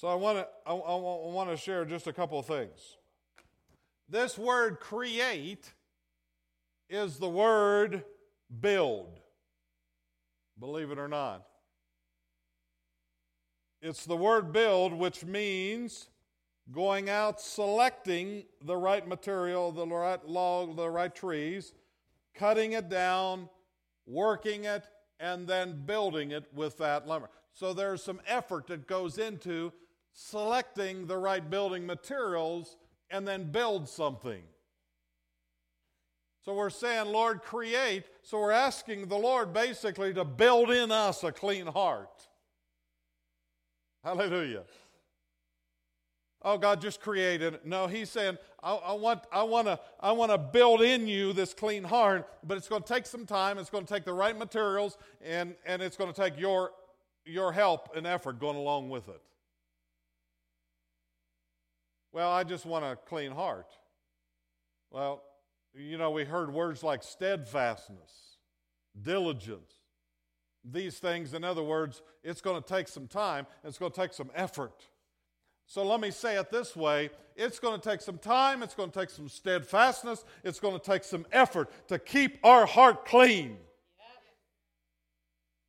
So 0.00 0.08
I 0.08 0.14
want 0.14 0.38
to 0.38 0.48
I, 0.64 0.72
I 0.72 0.96
want 0.96 1.50
to 1.50 1.58
share 1.58 1.84
just 1.84 2.06
a 2.06 2.12
couple 2.14 2.38
of 2.38 2.46
things. 2.46 2.96
This 4.08 4.38
word 4.38 4.80
create 4.80 5.70
is 6.88 7.18
the 7.18 7.28
word 7.28 8.02
build. 8.62 9.20
Believe 10.58 10.90
it 10.90 10.98
or 10.98 11.06
not. 11.06 11.44
It's 13.82 14.06
the 14.06 14.16
word 14.16 14.54
build, 14.54 14.94
which 14.94 15.22
means 15.22 16.08
going 16.72 17.10
out 17.10 17.38
selecting 17.38 18.44
the 18.64 18.78
right 18.78 19.06
material, 19.06 19.70
the 19.70 19.86
right 19.86 20.26
log, 20.26 20.76
the 20.76 20.88
right 20.88 21.14
trees, 21.14 21.74
cutting 22.34 22.72
it 22.72 22.88
down, 22.88 23.50
working 24.06 24.64
it, 24.64 24.88
and 25.18 25.46
then 25.46 25.82
building 25.84 26.30
it 26.30 26.46
with 26.54 26.78
that 26.78 27.06
lumber. 27.06 27.28
So 27.52 27.74
there's 27.74 28.02
some 28.02 28.22
effort 28.26 28.66
that 28.68 28.86
goes 28.86 29.18
into 29.18 29.74
selecting 30.12 31.06
the 31.06 31.16
right 31.16 31.48
building 31.48 31.86
materials 31.86 32.76
and 33.10 33.26
then 33.26 33.50
build 33.50 33.88
something. 33.88 34.42
So 36.44 36.54
we're 36.54 36.70
saying, 36.70 37.06
Lord, 37.06 37.42
create. 37.42 38.04
So 38.22 38.40
we're 38.40 38.50
asking 38.50 39.08
the 39.08 39.16
Lord 39.16 39.52
basically 39.52 40.14
to 40.14 40.24
build 40.24 40.70
in 40.70 40.90
us 40.90 41.22
a 41.22 41.32
clean 41.32 41.66
heart. 41.66 42.28
Hallelujah. 44.02 44.62
Oh, 46.42 46.56
God 46.56 46.80
just 46.80 47.02
created 47.02 47.54
it. 47.54 47.66
No, 47.66 47.86
He's 47.86 48.08
saying, 48.08 48.38
I, 48.62 48.74
I 48.74 48.92
want, 48.94 49.20
I 49.30 49.42
want 49.42 49.66
to, 49.66 49.78
I 50.00 50.12
want 50.12 50.32
to 50.32 50.38
build 50.38 50.80
in 50.80 51.06
you 51.06 51.34
this 51.34 51.52
clean 51.52 51.84
heart, 51.84 52.26
but 52.42 52.56
it's 52.56 52.68
going 52.68 52.82
to 52.82 52.92
take 52.92 53.04
some 53.04 53.26
time. 53.26 53.58
It's 53.58 53.68
going 53.68 53.84
to 53.84 53.92
take 53.92 54.06
the 54.06 54.14
right 54.14 54.36
materials, 54.38 54.96
and, 55.22 55.54
and 55.66 55.82
it's 55.82 55.98
going 55.98 56.10
to 56.10 56.18
take 56.18 56.38
your, 56.38 56.70
your 57.26 57.52
help 57.52 57.94
and 57.94 58.06
effort 58.06 58.38
going 58.38 58.56
along 58.56 58.88
with 58.88 59.08
it. 59.08 59.20
Well, 62.12 62.30
I 62.30 62.44
just 62.44 62.66
want 62.66 62.84
a 62.84 62.96
clean 62.96 63.30
heart. 63.30 63.72
Well, 64.90 65.22
you 65.74 65.96
know, 65.96 66.10
we 66.10 66.24
heard 66.24 66.52
words 66.52 66.82
like 66.82 67.02
steadfastness, 67.02 68.36
diligence. 69.00 69.72
These 70.64 70.98
things, 70.98 71.32
in 71.32 71.44
other 71.44 71.62
words, 71.62 72.02
it's 72.24 72.40
going 72.40 72.60
to 72.60 72.68
take 72.68 72.88
some 72.88 73.06
time, 73.06 73.46
it's 73.64 73.78
going 73.78 73.92
to 73.92 74.00
take 74.00 74.12
some 74.12 74.30
effort. 74.34 74.88
So 75.66 75.84
let 75.84 76.00
me 76.00 76.10
say 76.10 76.36
it 76.36 76.50
this 76.50 76.74
way 76.74 77.10
it's 77.36 77.60
going 77.60 77.80
to 77.80 77.88
take 77.88 78.00
some 78.00 78.18
time, 78.18 78.62
it's 78.62 78.74
going 78.74 78.90
to 78.90 78.98
take 78.98 79.08
some 79.08 79.28
steadfastness, 79.28 80.24
it's 80.42 80.58
going 80.58 80.78
to 80.78 80.84
take 80.84 81.04
some 81.04 81.24
effort 81.30 81.70
to 81.88 81.98
keep 81.98 82.38
our 82.44 82.66
heart 82.66 83.06
clean. 83.06 83.56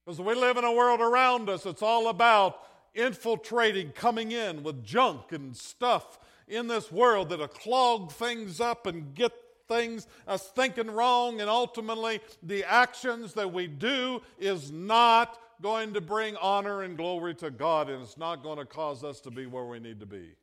Because 0.04 0.20
we 0.20 0.34
live 0.34 0.58
in 0.58 0.64
a 0.64 0.74
world 0.74 1.00
around 1.00 1.50
us, 1.50 1.68
it's 1.68 1.84
all 1.84 2.10
about 2.10 2.60
infiltrating, 2.96 3.92
coming 3.92 4.32
in 4.32 4.64
with 4.64 4.84
junk 4.84 5.32
and 5.32 5.56
stuff 5.56 6.20
in 6.52 6.68
this 6.68 6.92
world 6.92 7.30
that'll 7.30 7.48
clog 7.48 8.12
things 8.12 8.60
up 8.60 8.86
and 8.86 9.16
get 9.16 9.32
things 9.68 10.06
us 10.28 10.48
thinking 10.50 10.92
wrong, 10.92 11.40
and 11.40 11.50
ultimately 11.50 12.20
the 12.44 12.64
actions 12.66 13.34
that 13.34 13.52
we 13.52 13.68
do 13.68 14.22
is 14.38 14.70
not 14.70 15.40
going 15.62 15.94
to 15.94 16.02
bring 16.02 16.36
honor 16.38 16.82
and 16.82 16.98
glory 16.98 17.34
to 17.36 17.50
God, 17.50 17.90
and 17.90 18.04
it's 18.04 18.18
not 18.18 18.44
going 18.44 18.58
to 18.58 18.66
cause 18.66 19.04
us 19.04 19.22
to 19.22 19.32
be 19.32 19.46
where 19.46 19.66
we 19.66 19.80
need 19.80 20.00
to 20.02 20.06
be. 20.06 20.18
Yep. 20.18 20.36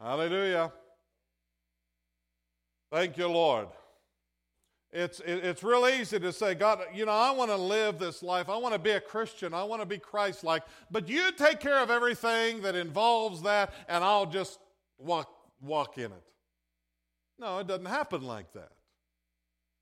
Hallelujah. 0.00 0.72
Thank 2.92 3.16
you, 3.16 3.28
Lord. 3.28 3.68
It's, 4.96 5.20
it's 5.26 5.64
real 5.64 5.88
easy 5.88 6.20
to 6.20 6.32
say, 6.32 6.54
God, 6.54 6.78
you 6.94 7.04
know, 7.04 7.10
I 7.10 7.32
want 7.32 7.50
to 7.50 7.56
live 7.56 7.98
this 7.98 8.22
life. 8.22 8.48
I 8.48 8.56
want 8.56 8.74
to 8.74 8.78
be 8.78 8.92
a 8.92 9.00
Christian. 9.00 9.52
I 9.52 9.64
want 9.64 9.82
to 9.82 9.86
be 9.86 9.98
Christ 9.98 10.44
like. 10.44 10.62
But 10.88 11.08
you 11.08 11.32
take 11.32 11.58
care 11.58 11.82
of 11.82 11.90
everything 11.90 12.62
that 12.62 12.76
involves 12.76 13.42
that, 13.42 13.74
and 13.88 14.04
I'll 14.04 14.26
just 14.26 14.60
walk, 14.96 15.28
walk 15.60 15.98
in 15.98 16.12
it. 16.12 16.22
No, 17.40 17.58
it 17.58 17.66
doesn't 17.66 17.86
happen 17.86 18.22
like 18.22 18.52
that. 18.52 18.70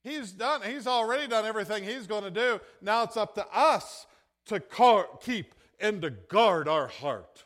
He's 0.03 0.33
done, 0.33 0.63
he's 0.63 0.87
already 0.87 1.29
done 1.29 1.45
everything 1.45 1.85
he's 1.85 2.07
going 2.07 2.25
to 2.25 2.31
do. 2.31 2.59
Now 2.81 3.03
it's 3.03 3.19
up 3.19 3.35
to 3.35 3.47
us 3.55 4.07
to 4.47 4.61
car, 4.61 5.07
keep 5.21 5.55
and 5.79 6.01
to 6.01 6.09
guard 6.09 6.69
our 6.69 6.89
heart. 6.89 7.45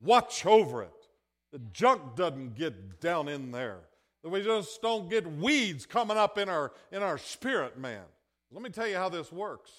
Watch 0.00 0.46
over 0.46 0.82
it. 0.82 1.08
The 1.52 1.58
junk 1.72 2.16
doesn't 2.16 2.54
get 2.54 3.02
down 3.02 3.28
in 3.28 3.50
there. 3.50 3.80
That 4.26 4.30
we 4.30 4.42
just 4.42 4.82
don't 4.82 5.08
get 5.08 5.24
weeds 5.24 5.86
coming 5.86 6.16
up 6.16 6.36
in 6.36 6.48
our 6.48 6.72
in 6.90 7.00
our 7.00 7.16
spirit, 7.16 7.78
man. 7.78 8.02
Let 8.50 8.60
me 8.60 8.70
tell 8.70 8.88
you 8.88 8.96
how 8.96 9.08
this 9.08 9.30
works. 9.30 9.70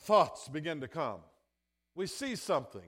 Thoughts 0.00 0.48
begin 0.48 0.80
to 0.80 0.88
come. 0.88 1.20
We 1.94 2.08
see 2.08 2.34
something. 2.34 2.82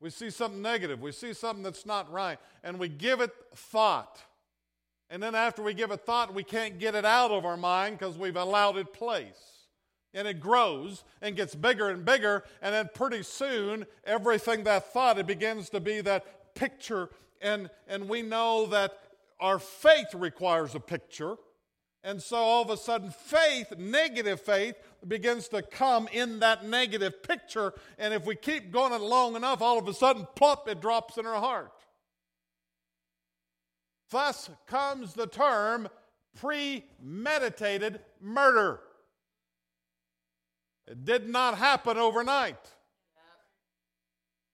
We 0.00 0.08
see 0.08 0.30
something 0.30 0.62
negative. 0.62 1.02
We 1.02 1.12
see 1.12 1.34
something 1.34 1.62
that's 1.62 1.84
not 1.84 2.10
right, 2.10 2.38
and 2.64 2.78
we 2.78 2.88
give 2.88 3.20
it 3.20 3.30
thought. 3.54 4.22
And 5.10 5.22
then 5.22 5.34
after 5.34 5.62
we 5.62 5.74
give 5.74 5.90
it 5.90 6.06
thought, 6.06 6.32
we 6.32 6.42
can't 6.42 6.78
get 6.78 6.94
it 6.94 7.04
out 7.04 7.32
of 7.32 7.44
our 7.44 7.58
mind 7.58 7.98
because 7.98 8.16
we've 8.16 8.36
allowed 8.36 8.78
it 8.78 8.90
place. 8.94 9.66
and 10.16 10.26
it 10.26 10.40
grows 10.40 11.04
and 11.20 11.36
gets 11.36 11.54
bigger 11.54 11.90
and 11.90 12.04
bigger, 12.04 12.42
and 12.62 12.74
then 12.74 12.88
pretty 12.94 13.22
soon, 13.22 13.86
everything 14.04 14.64
that 14.64 14.92
thought, 14.92 15.18
it 15.18 15.26
begins 15.26 15.68
to 15.68 15.78
be 15.78 16.00
that 16.00 16.54
picture. 16.54 17.10
And, 17.40 17.70
and 17.86 18.08
we 18.08 18.22
know 18.22 18.66
that 18.66 18.92
our 19.40 19.58
faith 19.58 20.14
requires 20.14 20.74
a 20.74 20.80
picture. 20.80 21.36
And 22.02 22.22
so 22.22 22.36
all 22.36 22.62
of 22.62 22.70
a 22.70 22.76
sudden, 22.76 23.10
faith, 23.10 23.72
negative 23.76 24.40
faith, 24.40 24.76
begins 25.06 25.48
to 25.48 25.62
come 25.62 26.08
in 26.12 26.38
that 26.38 26.64
negative 26.64 27.22
picture. 27.22 27.74
And 27.98 28.14
if 28.14 28.24
we 28.24 28.36
keep 28.36 28.70
going 28.70 28.92
it 28.92 29.00
long 29.00 29.34
enough, 29.34 29.60
all 29.60 29.78
of 29.78 29.88
a 29.88 29.94
sudden, 29.94 30.26
plop, 30.36 30.68
it 30.68 30.80
drops 30.80 31.18
in 31.18 31.26
our 31.26 31.40
heart. 31.40 31.72
Thus 34.10 34.48
comes 34.66 35.14
the 35.14 35.26
term 35.26 35.88
premeditated 36.38 38.00
murder. 38.20 38.80
It 40.86 41.04
did 41.04 41.28
not 41.28 41.58
happen 41.58 41.96
overnight. 41.96 42.72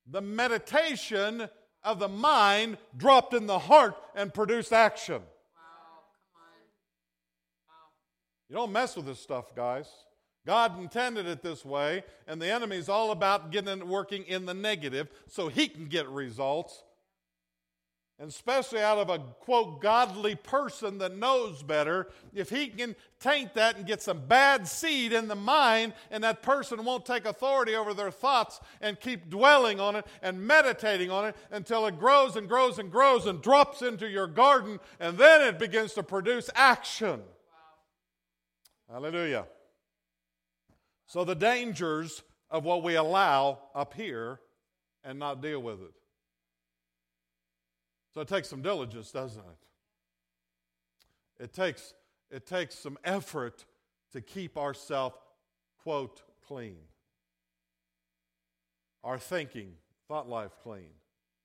The 0.06 0.22
meditation 0.22 1.48
of 1.84 1.98
the 1.98 2.08
mind 2.08 2.78
dropped 2.96 3.34
in 3.34 3.46
the 3.46 3.58
heart 3.58 3.96
and 4.14 4.32
produced 4.32 4.72
action. 4.72 5.22
You 8.48 8.56
don't 8.56 8.72
mess 8.72 8.96
with 8.96 9.06
this 9.06 9.18
stuff, 9.18 9.54
guys. 9.54 9.88
God 10.44 10.78
intended 10.78 11.26
it 11.26 11.42
this 11.42 11.64
way, 11.64 12.04
and 12.26 12.42
the 12.42 12.52
enemy's 12.52 12.88
all 12.88 13.12
about 13.12 13.50
getting 13.50 13.78
it 13.78 13.86
working 13.86 14.24
in 14.24 14.44
the 14.44 14.54
negative 14.54 15.08
so 15.28 15.48
he 15.48 15.68
can 15.68 15.86
get 15.86 16.08
results 16.08 16.82
and 18.18 18.28
especially 18.28 18.80
out 18.80 18.98
of 18.98 19.10
a 19.10 19.18
quote 19.18 19.80
godly 19.80 20.34
person 20.34 20.98
that 20.98 21.16
knows 21.16 21.62
better, 21.62 22.08
if 22.32 22.50
he 22.50 22.68
can 22.68 22.94
taint 23.18 23.54
that 23.54 23.76
and 23.76 23.86
get 23.86 24.00
some 24.00 24.26
bad 24.26 24.68
seed 24.68 25.12
in 25.12 25.28
the 25.28 25.34
mind, 25.34 25.92
and 26.10 26.22
that 26.22 26.42
person 26.42 26.84
won't 26.84 27.04
take 27.04 27.24
authority 27.24 27.74
over 27.74 27.94
their 27.94 28.10
thoughts 28.10 28.60
and 28.80 29.00
keep 29.00 29.28
dwelling 29.28 29.80
on 29.80 29.96
it 29.96 30.06
and 30.22 30.46
meditating 30.46 31.10
on 31.10 31.24
it 31.24 31.36
until 31.50 31.86
it 31.86 31.98
grows 31.98 32.36
and 32.36 32.48
grows 32.48 32.78
and 32.78 32.92
grows 32.92 33.26
and 33.26 33.42
drops 33.42 33.82
into 33.82 34.08
your 34.08 34.26
garden, 34.26 34.78
and 35.00 35.18
then 35.18 35.42
it 35.42 35.58
begins 35.58 35.94
to 35.94 36.02
produce 36.02 36.48
action. 36.54 37.20
Wow. 38.88 38.94
Hallelujah. 38.94 39.46
So, 41.06 41.24
the 41.24 41.34
dangers 41.34 42.22
of 42.50 42.64
what 42.64 42.82
we 42.82 42.94
allow 42.94 43.58
up 43.74 43.94
here 43.94 44.38
and 45.02 45.18
not 45.18 45.42
deal 45.42 45.60
with 45.60 45.80
it. 45.80 45.92
So 48.14 48.20
it 48.20 48.28
takes 48.28 48.48
some 48.48 48.62
diligence, 48.62 49.10
doesn't 49.10 49.40
it? 49.40 51.44
It 51.44 51.52
takes, 51.52 51.94
it 52.30 52.46
takes 52.46 52.78
some 52.78 52.98
effort 53.04 53.64
to 54.12 54.20
keep 54.20 54.58
ourselves, 54.58 55.16
quote, 55.82 56.22
clean. 56.46 56.76
Our 59.02 59.18
thinking, 59.18 59.72
thought 60.08 60.28
life 60.28 60.52
clean. 60.62 60.90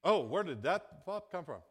Oh, 0.04 0.22
where 0.22 0.44
did 0.44 0.62
that 0.64 1.06
thought 1.06 1.32
come 1.32 1.46
from? 1.46 1.62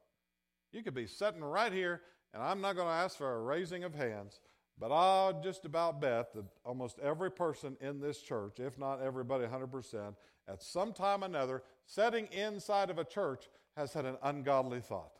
You 0.72 0.82
could 0.82 0.94
be 0.94 1.06
sitting 1.06 1.44
right 1.44 1.72
here, 1.72 2.00
and 2.34 2.42
I'm 2.42 2.60
not 2.60 2.74
going 2.74 2.88
to 2.88 2.92
ask 2.92 3.16
for 3.16 3.34
a 3.34 3.40
raising 3.40 3.84
of 3.84 3.94
hands, 3.94 4.40
but 4.78 4.90
I'll 4.90 5.40
just 5.40 5.64
about 5.64 6.00
bet 6.00 6.34
that 6.34 6.44
almost 6.64 6.98
every 6.98 7.30
person 7.30 7.76
in 7.80 8.00
this 8.00 8.20
church, 8.20 8.58
if 8.58 8.78
not 8.78 9.00
everybody 9.00 9.44
100%, 9.44 10.14
at 10.48 10.62
some 10.62 10.92
time 10.92 11.22
or 11.22 11.26
another, 11.26 11.62
sitting 11.86 12.26
inside 12.26 12.90
of 12.90 12.98
a 12.98 13.04
church, 13.04 13.48
has 13.76 13.92
had 13.92 14.06
an 14.06 14.16
ungodly 14.22 14.80
thought. 14.80 15.12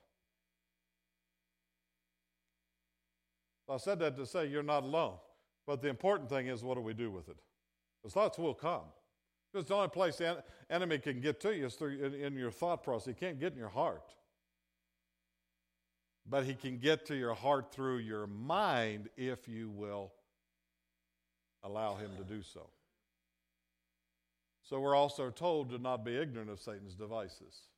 I 3.68 3.76
said 3.78 3.98
that 3.98 4.16
to 4.16 4.26
say 4.26 4.46
you're 4.46 4.62
not 4.62 4.84
alone. 4.84 5.14
But 5.66 5.82
the 5.82 5.88
important 5.88 6.30
thing 6.30 6.46
is, 6.46 6.62
what 6.62 6.76
do 6.76 6.80
we 6.80 6.94
do 6.94 7.10
with 7.10 7.28
it? 7.28 7.36
Because 8.00 8.14
thoughts 8.14 8.38
will 8.38 8.54
come. 8.54 8.84
Because 9.52 9.66
the 9.66 9.74
only 9.74 9.88
place 9.88 10.16
the 10.16 10.42
enemy 10.70 10.98
can 10.98 11.20
get 11.20 11.40
to 11.40 11.54
you 11.54 11.66
is 11.66 11.74
through 11.74 11.98
in, 12.04 12.14
in 12.14 12.34
your 12.36 12.52
thought 12.52 12.84
process. 12.84 13.06
He 13.06 13.14
can't 13.14 13.40
get 13.40 13.52
in 13.52 13.58
your 13.58 13.68
heart. 13.68 14.14
But 16.28 16.44
he 16.44 16.54
can 16.54 16.78
get 16.78 17.06
to 17.06 17.16
your 17.16 17.34
heart 17.34 17.72
through 17.72 17.98
your 17.98 18.26
mind 18.26 19.08
if 19.16 19.48
you 19.48 19.70
will 19.70 20.12
allow 21.64 21.96
him 21.96 22.10
to 22.16 22.24
do 22.24 22.42
so. 22.42 22.68
So 24.62 24.80
we're 24.80 24.96
also 24.96 25.30
told 25.30 25.70
to 25.70 25.78
not 25.78 26.04
be 26.04 26.16
ignorant 26.16 26.50
of 26.50 26.60
Satan's 26.60 26.94
devices 26.94 27.68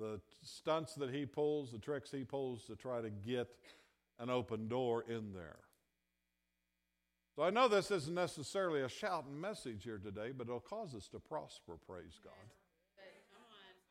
the 0.00 0.20
stunts 0.42 0.94
that 0.94 1.10
he 1.10 1.26
pulls, 1.26 1.70
the 1.70 1.78
tricks 1.78 2.10
he 2.10 2.24
pulls 2.24 2.64
to 2.64 2.74
try 2.74 3.00
to 3.00 3.10
get 3.10 3.48
an 4.18 4.30
open 4.30 4.66
door 4.66 5.04
in 5.08 5.32
there. 5.32 5.58
So 7.36 7.42
I 7.42 7.50
know 7.50 7.68
this 7.68 7.90
isn't 7.90 8.14
necessarily 8.14 8.80
a 8.80 8.88
shouting 8.88 9.40
message 9.40 9.84
here 9.84 9.98
today, 9.98 10.32
but 10.36 10.46
it'll 10.48 10.58
cause 10.58 10.94
us 10.94 11.06
to 11.08 11.20
prosper, 11.20 11.74
praise 11.86 12.18
God. 12.24 12.32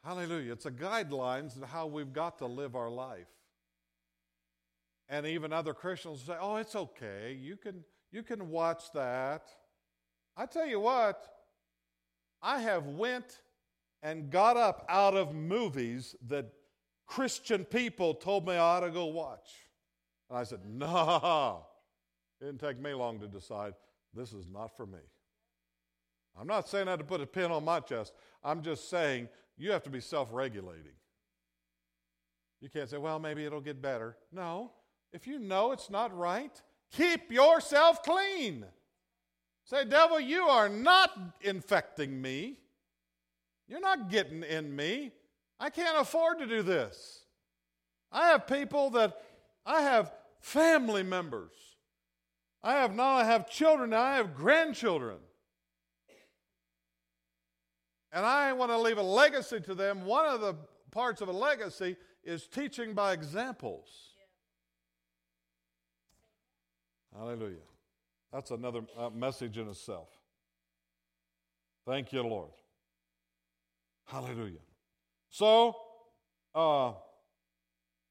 Hallelujah. 0.04 0.54
It's 0.54 0.66
a 0.66 0.72
guidelines 0.72 1.60
to 1.60 1.66
how 1.66 1.88
we've 1.88 2.14
got 2.14 2.38
to 2.40 2.46
live 2.46 2.76
our 2.76 2.90
life. 2.90 3.28
And 5.10 5.26
even 5.26 5.52
other 5.52 5.74
Christians 5.74 6.22
say, 6.22 6.36
"Oh, 6.40 6.56
it's 6.56 6.76
okay. 6.76 7.34
You 7.34 7.58
can 7.58 7.84
you 8.12 8.24
can 8.24 8.50
watch 8.50 8.92
that." 8.94 9.48
I 10.38 10.46
tell 10.46 10.66
you 10.66 10.80
what, 10.80 11.28
I 12.42 12.62
have 12.62 12.86
went 12.86 13.42
and 14.02 14.30
got 14.30 14.58
up 14.58 14.86
out 14.90 15.16
of 15.16 15.34
movies 15.34 16.16
that 16.28 16.52
Christian 17.06 17.66
people 17.66 18.14
told 18.14 18.48
me 18.48 18.54
I 18.54 18.58
ought 18.58 18.80
to 18.82 18.92
go 18.92 19.06
watch. 19.06 19.50
And 20.30 20.38
I 20.38 20.44
said, 20.44 20.60
No. 20.66 21.66
It 22.40 22.46
didn't 22.46 22.62
take 22.62 22.80
me 22.80 22.94
long 22.94 23.20
to 23.20 23.28
decide 23.28 23.74
this 24.14 24.32
is 24.32 24.48
not 24.48 24.76
for 24.76 24.86
me. 24.86 25.00
I'm 26.40 26.48
not 26.48 26.70
saying 26.70 26.88
I 26.88 26.92
had 26.92 27.00
to 27.00 27.06
put 27.06 27.20
a 27.20 27.26
pin 27.26 27.52
on 27.52 27.66
my 27.66 27.82
chest. 27.82 28.14
I'm 28.44 28.62
just 28.62 28.90
saying 28.90 29.28
you 29.58 29.72
have 29.72 29.84
to 29.84 29.90
be 29.90 30.00
self 30.00 30.30
regulating. 30.32 30.94
You 32.62 32.70
can't 32.70 32.90
say, 32.90 32.98
well, 32.98 33.20
maybe 33.20 33.46
it'll 33.46 33.62
get 33.62 33.82
better. 33.82 34.18
No. 34.32 34.72
If 35.12 35.28
you 35.28 35.40
know 35.40 35.72
it's 35.72 35.90
not 35.90 36.16
right, 36.16 36.62
keep 36.92 37.32
yourself 37.32 38.04
clean. 38.04 38.66
Say, 39.64 39.86
devil, 39.86 40.20
you 40.20 40.44
are 40.44 40.70
not 40.70 41.12
infecting 41.42 42.22
me. 42.22 42.58
You're 43.70 43.80
not 43.80 44.10
getting 44.10 44.44
in 44.44 44.76
me. 44.76 45.12
I 45.60 45.70
can't 45.70 46.02
afford 46.02 46.40
to 46.40 46.48
do 46.48 46.64
this. 46.64 47.24
I 48.12 48.30
have 48.30 48.48
people 48.48 48.90
that 48.92 49.22
I 49.66 49.82
have 49.82 50.12
family 50.42 51.04
members. 51.04 51.52
I 52.64 52.74
have 52.74 52.96
now 52.96 53.12
I 53.12 53.24
have 53.24 53.50
children, 53.50 53.92
now 53.92 54.02
I 54.02 54.16
have 54.16 54.36
grandchildren. 54.36 55.18
And 58.12 58.26
I 58.26 58.54
want 58.54 58.72
to 58.72 58.78
leave 58.78 58.98
a 58.98 59.04
legacy 59.04 59.60
to 59.62 59.76
them. 59.76 60.04
One 60.04 60.26
of 60.26 60.42
the 60.42 60.56
parts 60.92 61.22
of 61.22 61.28
a 61.28 61.32
legacy 61.32 61.96
is 62.24 62.48
teaching 62.48 62.94
by 62.96 63.14
examples. 63.14 63.88
Hallelujah. 67.16 67.58
That's 68.34 68.50
another 68.50 68.82
uh, 68.98 69.12
message 69.12 69.60
in 69.60 69.68
itself. 69.68 70.10
Thank 71.86 72.12
you, 72.12 72.24
Lord. 72.24 72.50
Hallelujah. 74.10 74.58
So, 75.30 75.76
uh, 76.56 76.94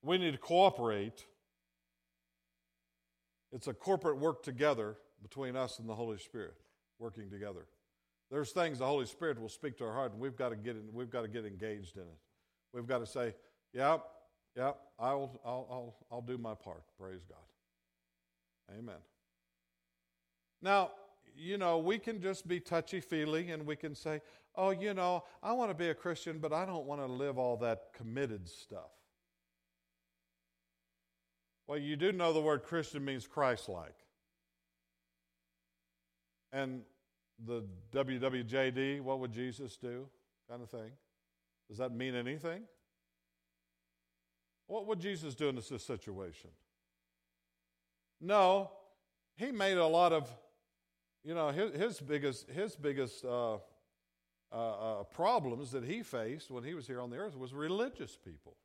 we 0.01 0.17
need 0.17 0.31
to 0.31 0.39
cooperate. 0.39 1.25
It's 3.51 3.67
a 3.67 3.75
corporate 3.75 4.19
work 4.19 4.45
together 4.45 4.97
between 5.21 5.57
us 5.57 5.81
and 5.81 5.89
the 5.89 5.95
Holy 5.97 6.19
Spirit, 6.19 6.55
working 7.01 7.29
together. 7.31 7.67
There's 8.31 8.53
things 8.53 8.79
the 8.79 8.87
Holy 8.87 9.07
Spirit 9.07 9.41
will 9.41 9.49
speak 9.49 9.77
to 9.79 9.85
our 9.87 9.93
heart, 9.93 10.13
and 10.13 10.21
we've 10.21 10.37
got 10.37 10.51
to 10.51 10.57
get 10.57 10.77
in, 10.77 10.85
we've 10.93 11.11
got 11.11 11.23
to 11.23 11.29
get 11.29 11.45
engaged 11.45 11.97
in 11.97 12.03
it. 12.03 12.19
We've 12.73 12.87
got 12.87 12.99
to 12.99 13.07
say, 13.07 13.35
"Yeah, 13.73 13.99
yeah, 14.55 14.73
I'll, 15.01 15.41
I'll, 15.45 15.67
I'll, 15.69 15.97
I'll 16.13 16.23
do 16.23 16.39
my 16.39 16.55
part." 16.55 16.83
Praise 16.97 17.25
God. 17.29 18.79
Amen. 18.79 19.01
Now, 20.63 20.93
you 21.37 21.59
know, 21.59 21.79
we 21.79 21.99
can 21.99 22.21
just 22.21 22.47
be 22.47 22.61
touchy 22.61 23.01
feely, 23.01 23.51
and 23.51 23.67
we 23.67 23.77
can 23.77 23.95
say, 23.95 24.21
oh, 24.59 24.71
you 24.71 24.93
know, 24.93 25.23
I 25.41 25.53
want 25.53 25.71
to 25.71 25.75
be 25.75 25.89
a 25.89 25.95
Christian, 25.95 26.41
but 26.41 26.53
I 26.53 26.67
don't 26.67 26.85
want 26.85 27.01
to 27.01 27.07
live 27.07 27.39
all 27.39 27.57
that 27.59 27.93
committed 27.97 28.49
stuff. 28.49 28.91
Well, 31.69 31.79
you 31.79 31.97
do 31.97 32.13
know 32.13 32.33
the 32.33 32.41
word 32.41 32.65
Christian 32.65 33.05
means 33.05 33.27
Christ 33.27 33.69
like. 33.69 33.95
And 36.53 36.83
the 37.47 37.65
WWJD, 37.95 39.01
what 39.01 39.21
would 39.21 39.33
Jesus 39.33 39.77
do? 39.77 40.09
Kind 40.51 40.63
of 40.63 40.71
thing. 40.71 40.91
Does 41.69 41.79
that 41.79 41.95
mean 41.95 42.15
anything? 42.15 42.63
What 44.67 44.87
would 44.87 44.99
Jesus 44.99 45.35
do 45.35 45.49
in 45.49 45.55
this 45.55 45.71
situation? 45.85 46.51
No, 48.21 48.73
he 49.37 49.53
made 49.53 49.77
a 49.77 49.87
lot 49.87 50.13
of, 50.13 50.29
you 51.23 51.35
know, 51.35 51.51
his, 51.51 51.73
his 51.75 52.01
biggest, 52.01 52.51
his 52.51 52.75
biggest 52.75 53.25
uh, 53.25 53.59
uh, 54.53 55.01
uh, 55.01 55.03
problems 55.05 55.71
that 55.73 55.85
he 55.85 56.03
faced 56.03 56.51
when 56.51 56.65
he 56.65 56.75
was 56.75 56.87
here 56.87 57.01
on 57.01 57.11
the 57.11 57.17
earth 57.17 57.37
was 57.37 57.53
religious 57.53 58.17
people. 58.17 58.57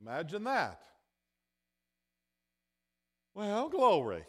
Imagine 0.00 0.44
that. 0.44 0.80
Well, 3.34 3.68
glory. 3.68 4.24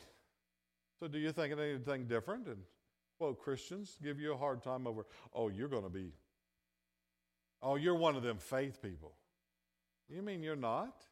So, 0.99 1.08
do 1.08 1.18
you 1.18 1.32
think 1.32 1.54
of 1.54 1.60
anything 1.60 2.06
different? 2.06 2.47
And, 2.47 2.58
well, 3.20 3.34
Christians 3.34 3.97
give 4.04 4.20
you 4.20 4.34
a 4.34 4.38
hard 4.38 4.62
time 4.62 4.86
over, 4.86 5.06
oh, 5.34 5.49
you're 5.49 5.68
going 5.68 5.84
to 5.84 5.89
be, 5.89 6.12
oh, 7.62 7.76
you're 7.76 7.95
one 7.95 8.16
of 8.16 8.24
them 8.24 8.38
faith 8.38 8.82
people. 8.82 9.14
You 10.10 10.22
mean 10.22 10.43
you're 10.43 10.56
not? 10.56 11.06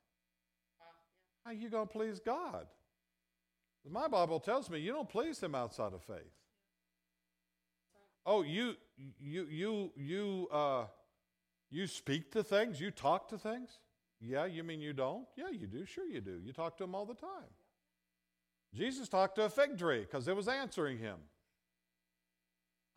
How 1.45 1.51
are 1.51 1.53
you 1.53 1.69
going 1.69 1.87
to 1.87 1.91
please 1.91 2.19
God? 2.19 2.67
My 3.89 4.07
Bible 4.07 4.39
tells 4.39 4.69
me 4.69 4.79
you 4.79 4.91
don't 4.91 5.09
please 5.09 5.39
Him 5.39 5.55
outside 5.55 5.93
of 5.93 6.03
faith. 6.03 6.33
Oh, 8.25 8.43
you, 8.43 8.75
you, 9.19 9.47
you, 9.49 9.91
you, 9.95 10.47
uh, 10.51 10.85
you 11.69 11.87
speak 11.87 12.31
to 12.31 12.43
things, 12.43 12.79
you 12.81 12.91
talk 12.91 13.29
to 13.29 13.37
things? 13.37 13.79
Yeah, 14.21 14.45
you 14.45 14.63
mean 14.63 14.81
you 14.81 14.93
don't? 14.93 15.25
Yeah, 15.37 15.49
you 15.49 15.67
do. 15.67 15.85
Sure, 15.85 16.05
you 16.05 16.19
do. 16.21 16.41
You 16.43 16.51
talk 16.51 16.77
to 16.77 16.83
them 16.83 16.93
all 16.95 17.05
the 17.05 17.13
time. 17.13 17.49
Jesus 18.73 19.07
talked 19.07 19.35
to 19.35 19.43
a 19.43 19.49
fig 19.49 19.77
tree 19.77 20.01
because 20.01 20.27
it 20.27 20.35
was 20.35 20.47
answering 20.47 20.97
him. 20.97 21.17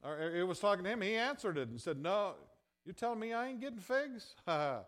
Or 0.03 0.19
it 0.19 0.43
was 0.43 0.59
talking 0.59 0.83
to 0.85 0.91
him. 0.91 1.01
He 1.01 1.15
answered 1.15 1.57
it 1.57 1.69
and 1.69 1.81
said, 1.81 1.97
No, 1.99 2.35
you 2.85 2.93
telling 2.93 3.21
me 3.21 3.33
I 3.33 3.49
ain't 3.49 3.61
getting 3.61 3.79
figs? 3.79 4.35
I 4.47 4.81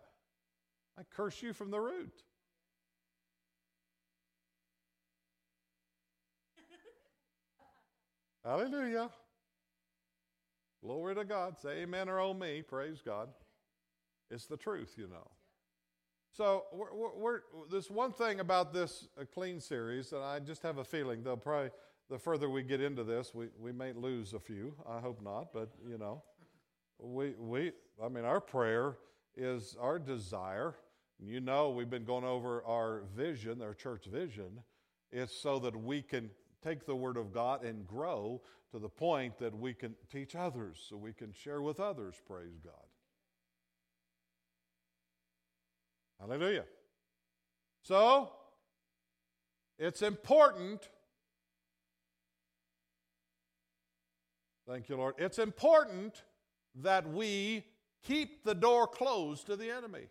curse 1.15 1.41
you 1.41 1.53
from 1.53 1.71
the 1.71 1.79
root. 1.79 2.21
Hallelujah. 8.43 9.09
Glory 10.85 11.15
to 11.15 11.25
God. 11.25 11.57
Say 11.57 11.81
amen 11.81 12.09
or 12.09 12.19
oh 12.19 12.31
me. 12.31 12.61
Praise 12.61 13.01
God. 13.03 13.29
It's 14.29 14.45
the 14.45 14.55
truth, 14.55 14.93
you 14.97 15.07
know. 15.07 15.27
So, 16.31 16.65
we're, 16.71 16.93
we're, 16.93 17.15
we're, 17.15 17.39
there's 17.71 17.89
one 17.89 18.11
thing 18.11 18.39
about 18.39 18.71
this 18.71 19.07
uh, 19.19 19.23
clean 19.33 19.59
series, 19.59 20.11
and 20.11 20.23
I 20.23 20.37
just 20.37 20.61
have 20.61 20.77
a 20.77 20.83
feeling 20.83 21.23
they'll 21.23 21.37
probably, 21.37 21.71
the 22.07 22.19
further 22.19 22.51
we 22.51 22.61
get 22.61 22.81
into 22.81 23.03
this, 23.03 23.33
we, 23.33 23.47
we 23.59 23.71
may 23.71 23.93
lose 23.93 24.33
a 24.33 24.39
few. 24.39 24.75
I 24.87 24.99
hope 24.99 25.23
not, 25.23 25.51
but 25.53 25.69
you 25.89 25.97
know, 25.97 26.21
we, 26.99 27.33
we, 27.39 27.71
I 28.03 28.07
mean, 28.07 28.25
our 28.25 28.41
prayer 28.41 28.97
is 29.35 29.75
our 29.81 29.97
desire. 29.97 30.75
You 31.19 31.39
know, 31.39 31.71
we've 31.71 31.89
been 31.89 32.05
going 32.05 32.25
over 32.25 32.63
our 32.63 33.05
vision, 33.15 33.63
our 33.63 33.73
church 33.73 34.05
vision. 34.05 34.61
It's 35.11 35.35
so 35.35 35.57
that 35.59 35.75
we 35.75 36.03
can 36.03 36.29
take 36.65 36.85
the 36.85 36.95
Word 36.95 37.17
of 37.17 37.31
God 37.31 37.63
and 37.63 37.85
grow 37.85 38.41
to 38.71 38.79
the 38.79 38.89
point 38.89 39.37
that 39.37 39.57
we 39.57 39.73
can 39.73 39.95
teach 40.11 40.35
others, 40.35 40.83
so 40.89 40.97
we 40.97 41.13
can 41.13 41.31
share 41.31 41.61
with 41.61 41.79
others, 41.79 42.15
praise 42.25 42.57
God. 42.63 42.73
Hallelujah. 46.19 46.65
So, 47.83 48.31
it's 49.77 50.01
important. 50.01 50.89
Thank 54.67 54.89
you, 54.89 54.95
Lord. 54.95 55.15
It's 55.19 55.37
important 55.37 56.23
that 56.81 57.07
we 57.07 57.65
keep 58.03 58.43
the 58.43 58.55
door 58.55 58.87
closed 58.87 59.45
to 59.47 59.55
the 59.55 59.69
enemy, 59.69 60.07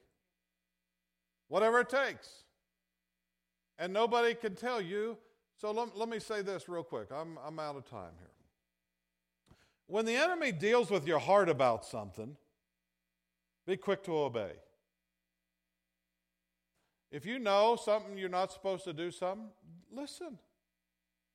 whatever 1.48 1.80
it 1.80 1.88
takes. 1.88 2.28
And 3.76 3.92
nobody 3.92 4.34
can 4.34 4.54
tell 4.54 4.80
you 4.80 5.18
so 5.56 5.70
let, 5.70 5.96
let 5.96 6.08
me 6.08 6.18
say 6.18 6.42
this 6.42 6.68
real 6.68 6.82
quick. 6.82 7.08
I'm, 7.10 7.38
I'm 7.46 7.58
out 7.58 7.76
of 7.76 7.88
time 7.88 8.12
here. 8.18 8.30
When 9.86 10.04
the 10.04 10.16
enemy 10.16 10.52
deals 10.52 10.90
with 10.90 11.06
your 11.06 11.18
heart 11.18 11.48
about 11.48 11.84
something, 11.84 12.36
be 13.66 13.76
quick 13.76 14.02
to 14.04 14.16
obey. 14.16 14.52
If 17.10 17.24
you 17.24 17.38
know 17.38 17.76
something 17.76 18.18
you're 18.18 18.28
not 18.28 18.52
supposed 18.52 18.84
to 18.84 18.92
do 18.92 19.10
something, 19.10 19.48
listen. 19.92 20.38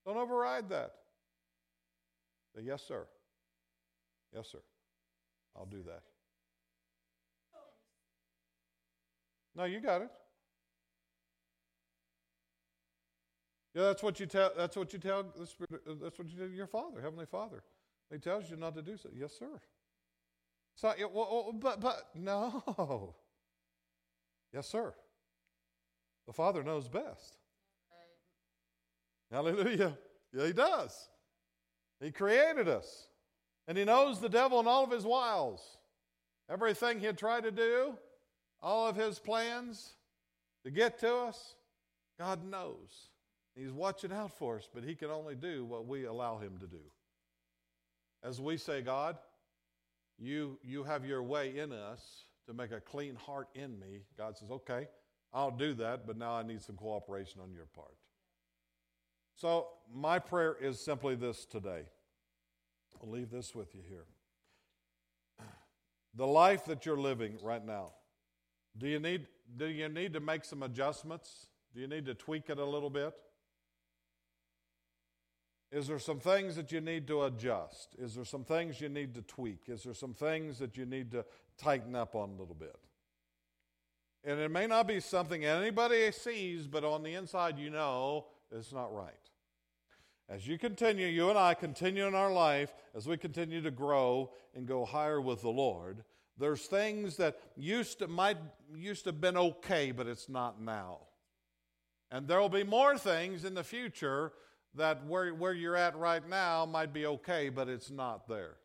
Don't 0.05 0.17
override 0.17 0.70
that. 0.70 0.93
Say, 2.55 2.63
yes, 2.63 2.84
sir. 2.86 3.05
Yes, 4.34 4.47
sir. 4.51 4.59
I'll 5.55 5.65
do 5.65 5.84
that. 5.84 6.01
No, 9.55 9.65
you 9.65 9.80
got 9.80 10.01
it. 10.01 10.09
Yeah, 13.74 13.84
that's 13.84 14.01
what 14.01 14.20
you 14.20 14.26
tell. 14.26 14.51
That's 14.57 14.76
what 14.76 14.91
you 14.93 14.99
tell. 14.99 15.24
The 15.38 15.45
Spirit, 15.45 15.82
uh, 15.88 15.93
that's 16.01 16.17
what 16.17 16.30
you 16.30 16.38
tell 16.38 16.47
your 16.47 16.67
Father, 16.67 17.01
Heavenly 17.01 17.26
Father. 17.26 17.63
He 18.11 18.17
tells 18.17 18.49
you 18.49 18.57
not 18.57 18.76
to 18.76 18.82
do 18.82 18.97
so. 18.97 19.09
Yes, 19.15 19.34
sir. 19.38 19.59
So, 20.76 20.93
well, 21.13 21.28
oh, 21.30 21.53
but 21.53 21.80
but 21.80 22.09
no. 22.15 23.15
Yes, 24.51 24.67
sir. 24.67 24.95
The 26.26 26.34
Father 26.34 26.63
knows 26.63 26.88
best. 26.88 27.38
Hallelujah. 29.32 29.95
Yeah, 30.34 30.47
He 30.47 30.53
does. 30.53 31.07
He 32.01 32.11
created 32.11 32.67
us, 32.67 33.09
and 33.67 33.78
He 33.78 33.86
knows 33.86 34.20
the 34.20 34.30
devil 34.30 34.57
and 34.57 34.67
all 34.67 34.84
of 34.84 34.89
his 34.89 35.05
wiles. 35.05 35.78
Everything 36.49 36.99
he'd 36.99 37.17
try 37.17 37.39
to 37.41 37.51
do, 37.51 37.95
all 38.61 38.88
of 38.88 38.95
his 38.95 39.20
plans 39.20 39.93
to 40.65 40.72
get 40.72 40.99
to 40.99 41.15
us, 41.15 41.55
God 42.17 42.43
knows. 42.43 43.09
He's 43.60 43.74
watching 43.74 44.14
out 44.14 44.32
for 44.32 44.55
us, 44.55 44.70
but 44.74 44.84
He 44.84 44.95
can 44.95 45.10
only 45.10 45.36
do 45.36 45.66
what 45.66 45.86
we 45.86 46.05
allow 46.05 46.38
Him 46.38 46.57
to 46.62 46.68
do. 46.68 46.82
As 48.24 48.39
we 48.39 48.55
say, 48.55 48.82
God, 48.82 49.18
you, 50.18 50.57
you 50.64 50.84
have 50.84 51.05
your 51.05 51.22
way 51.22 51.57
in 51.57 51.74
us 51.74 52.26
to 52.47 52.53
make 52.53 52.72
a 52.72 52.80
clean 52.80 53.16
heart 53.16 53.49
in 53.53 53.78
me. 53.78 54.03
God 54.18 54.38
says, 54.38 54.49
okay, 54.49 54.88
I'll 55.34 55.51
do 55.51 55.74
that, 55.76 56.07
but 56.07 56.18
now 56.18 56.34
I 56.34 56.43
need 56.43 56.62
some 56.62 56.76
cooperation 56.76 57.41
on 57.41 57.51
your 57.51 57.66
part. 57.66 57.95
So, 59.36 59.68
my 59.93 60.20
prayer 60.20 60.55
is 60.60 60.80
simply 60.80 61.16
this 61.16 61.45
today. 61.45 61.84
I'll 63.01 63.10
leave 63.10 63.30
this 63.30 63.53
with 63.53 63.76
you 63.76 63.82
here. 63.88 64.05
The 66.16 66.28
life 66.28 66.66
that 66.66 66.86
you're 66.86 66.97
living 66.97 67.38
right 67.41 67.66
now, 67.66 67.91
do 68.78 68.88
you 68.88 68.99
need, 68.99 69.28
do 69.57 69.66
you 69.68 69.89
need 69.89 70.14
to 70.14 70.20
make 70.20 70.45
some 70.45 70.64
adjustments? 70.64 71.47
Do 71.74 71.82
you 71.82 71.88
need 71.88 72.05
to 72.05 72.14
tweak 72.14 72.49
it 72.49 72.57
a 72.57 72.66
little 72.66 72.89
bit? 72.89 73.14
Is 75.72 75.88
there 75.88 75.99
some 75.99 76.20
things 76.20 76.55
that 76.55 76.72
you 76.72 76.82
need 76.82 77.07
to 77.07 77.24
adjust? 77.24 77.95
Is 77.99 78.15
there 78.15 78.26
some 78.26 78.43
things 78.43 78.82
you 78.82 78.89
need 78.89 79.13
to 79.15 79.22
tweak? 79.22 79.63
Is 79.67 79.84
there 79.84 79.93
some 79.93 80.15
things 80.15 80.57
that 80.59 80.78
you 80.78 80.86
need 80.86 81.11
to 81.11 81.24
tighten 81.57 81.95
up 81.95 82.15
on 82.15 82.30
a 82.30 82.34
little 82.34 82.55
bit? 82.55 82.76
And 84.24 84.39
it 84.39 84.49
may 84.49 84.67
not 84.67 84.88
be 84.88 84.99
something 84.99 85.45
anybody 85.45 86.11
sees, 86.11 86.65
but 86.67 86.84
on 86.84 87.03
the 87.03 87.13
inside 87.13 87.59
you 87.59 87.70
know 87.70 88.26
it's 88.51 88.74
not 88.74 88.93
right. 88.93 89.13
As 90.28 90.47
you 90.47 90.57
continue, 90.57 91.07
you 91.07 91.30
and 91.30 91.39
I 91.39 91.53
continue 91.53 92.05
in 92.05 92.13
our 92.13 92.32
life, 92.32 92.74
as 92.95 93.07
we 93.07 93.17
continue 93.17 93.61
to 93.61 93.72
grow 93.72 94.32
and 94.55 94.67
go 94.67 94.86
higher 94.86 95.22
with 95.22 95.41
the 95.41 95.49
Lord, 95.49 96.03
there's 96.38 96.65
things 96.67 97.17
that 97.17 97.38
used 97.57 97.99
to 97.99 98.07
might 98.07 98.38
used 98.76 99.03
to 99.03 99.09
have 99.09 99.22
been 99.22 99.38
okay, 99.38 99.91
but 99.91 100.07
it's 100.07 100.30
not 100.30 100.61
now. 100.61 100.99
And 102.11 102.28
there 102.28 102.39
will 102.39 102.49
be 102.49 102.63
more 102.63 102.97
things 102.97 103.43
in 103.43 103.53
the 103.53 103.63
future 103.63 104.32
that 104.76 105.05
where, 105.05 105.34
where 105.34 105.53
you're 105.53 105.76
at 105.76 105.95
right 105.97 106.28
now 106.28 106.65
might 106.65 106.93
be 106.93 107.05
okay, 107.05 107.49
but 107.49 107.67
it's 107.67 107.89
not 107.89 108.28
there. 108.28 108.55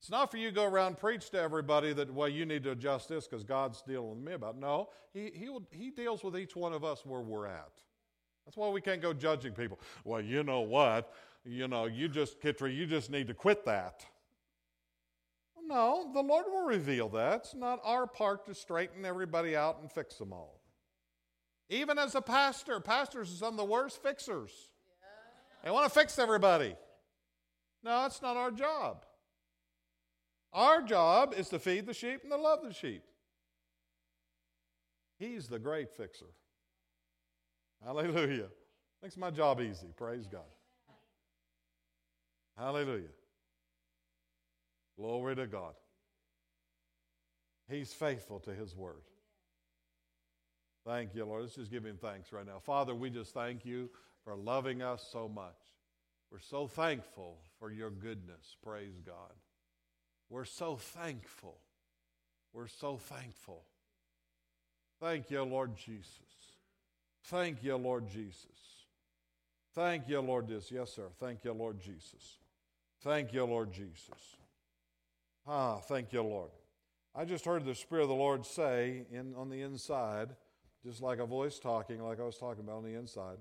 It's 0.00 0.10
not 0.10 0.30
for 0.30 0.36
you 0.36 0.48
to 0.48 0.54
go 0.54 0.64
around 0.64 0.98
preach 0.98 1.30
to 1.30 1.40
everybody 1.40 1.92
that, 1.92 2.12
well, 2.12 2.28
you 2.28 2.46
need 2.46 2.62
to 2.64 2.70
adjust 2.70 3.08
this 3.08 3.26
because 3.26 3.42
God's 3.42 3.82
dealing 3.82 4.10
with 4.10 4.18
me 4.18 4.32
about 4.34 4.54
it. 4.54 4.60
No, 4.60 4.90
he, 5.12 5.30
he, 5.34 5.48
will, 5.48 5.66
he 5.72 5.90
deals 5.90 6.22
with 6.22 6.36
each 6.36 6.54
one 6.54 6.72
of 6.72 6.84
us 6.84 7.04
where 7.04 7.20
we're 7.20 7.46
at. 7.46 7.72
That's 8.46 8.56
why 8.56 8.68
we 8.68 8.80
can't 8.80 9.02
go 9.02 9.12
judging 9.12 9.52
people. 9.52 9.80
Well, 10.04 10.20
you 10.20 10.42
know 10.42 10.60
what? 10.60 11.12
You 11.44 11.66
know, 11.66 11.86
you 11.86 12.08
just, 12.08 12.40
Kitri, 12.40 12.74
you 12.74 12.86
just 12.86 13.10
need 13.10 13.26
to 13.26 13.34
quit 13.34 13.64
that. 13.64 14.06
No, 15.66 16.10
the 16.14 16.22
Lord 16.22 16.46
will 16.48 16.64
reveal 16.64 17.08
that. 17.10 17.40
It's 17.40 17.54
not 17.54 17.80
our 17.84 18.06
part 18.06 18.46
to 18.46 18.54
straighten 18.54 19.04
everybody 19.04 19.54
out 19.54 19.80
and 19.80 19.90
fix 19.90 20.16
them 20.16 20.32
all. 20.32 20.60
Even 21.68 21.98
as 21.98 22.14
a 22.14 22.22
pastor, 22.22 22.80
pastors 22.80 23.30
are 23.30 23.36
some 23.36 23.54
of 23.54 23.58
the 23.58 23.64
worst 23.64 24.02
fixers. 24.02 24.50
They 25.68 25.72
want 25.72 25.84
to 25.84 26.00
fix 26.00 26.18
everybody. 26.18 26.74
No, 27.84 28.06
it's 28.06 28.22
not 28.22 28.38
our 28.38 28.50
job. 28.50 29.04
Our 30.50 30.80
job 30.80 31.34
is 31.36 31.50
to 31.50 31.58
feed 31.58 31.84
the 31.84 31.92
sheep 31.92 32.22
and 32.22 32.32
to 32.32 32.38
love 32.38 32.60
the 32.62 32.72
sheep. 32.72 33.02
He's 35.18 35.46
the 35.46 35.58
great 35.58 35.90
fixer. 35.90 36.32
Hallelujah. 37.84 38.46
Makes 39.02 39.18
my 39.18 39.30
job 39.30 39.60
easy. 39.60 39.88
Praise 39.94 40.26
God. 40.26 40.48
Hallelujah. 42.56 43.12
Glory 44.96 45.36
to 45.36 45.46
God. 45.46 45.74
He's 47.68 47.92
faithful 47.92 48.40
to 48.40 48.54
his 48.54 48.74
word. 48.74 49.02
Thank 50.86 51.14
you, 51.14 51.26
Lord. 51.26 51.42
Let's 51.42 51.56
just 51.56 51.70
give 51.70 51.84
him 51.84 51.98
thanks 52.00 52.32
right 52.32 52.46
now. 52.46 52.58
Father, 52.58 52.94
we 52.94 53.10
just 53.10 53.34
thank 53.34 53.66
you 53.66 53.90
for 54.28 54.36
loving 54.36 54.82
us 54.82 55.08
so 55.10 55.26
much. 55.26 55.56
We're 56.30 56.38
so 56.38 56.66
thankful 56.66 57.38
for 57.58 57.70
your 57.70 57.90
goodness. 57.90 58.56
Praise 58.62 59.00
God. 59.06 59.32
We're 60.28 60.44
so 60.44 60.76
thankful. 60.76 61.56
We're 62.52 62.68
so 62.68 62.98
thankful. 62.98 63.62
Thank 65.00 65.30
you, 65.30 65.42
Lord 65.44 65.76
Jesus. 65.76 66.10
Thank 67.24 67.62
you, 67.62 67.76
Lord 67.76 68.06
Jesus. 68.06 68.44
Thank 69.74 70.08
you, 70.08 70.20
Lord. 70.20 70.48
This, 70.48 70.70
yes, 70.70 70.92
sir. 70.92 71.08
Thank 71.18 71.44
you, 71.44 71.54
Lord 71.54 71.80
Jesus. 71.80 72.36
Thank 73.00 73.32
you, 73.32 73.44
Lord 73.44 73.72
Jesus. 73.72 74.36
Ah, 75.46 75.76
thank 75.76 76.12
you, 76.12 76.22
Lord. 76.22 76.50
I 77.14 77.24
just 77.24 77.46
heard 77.46 77.64
the 77.64 77.74
Spirit 77.74 78.02
of 78.02 78.08
the 78.08 78.14
Lord 78.14 78.44
say 78.44 79.06
in, 79.10 79.34
on 79.36 79.48
the 79.48 79.62
inside, 79.62 80.36
just 80.84 81.00
like 81.00 81.18
a 81.18 81.26
voice 81.26 81.58
talking, 81.58 82.02
like 82.02 82.20
I 82.20 82.24
was 82.24 82.36
talking 82.36 82.62
about 82.62 82.76
on 82.76 82.84
the 82.84 82.98
inside. 82.98 83.38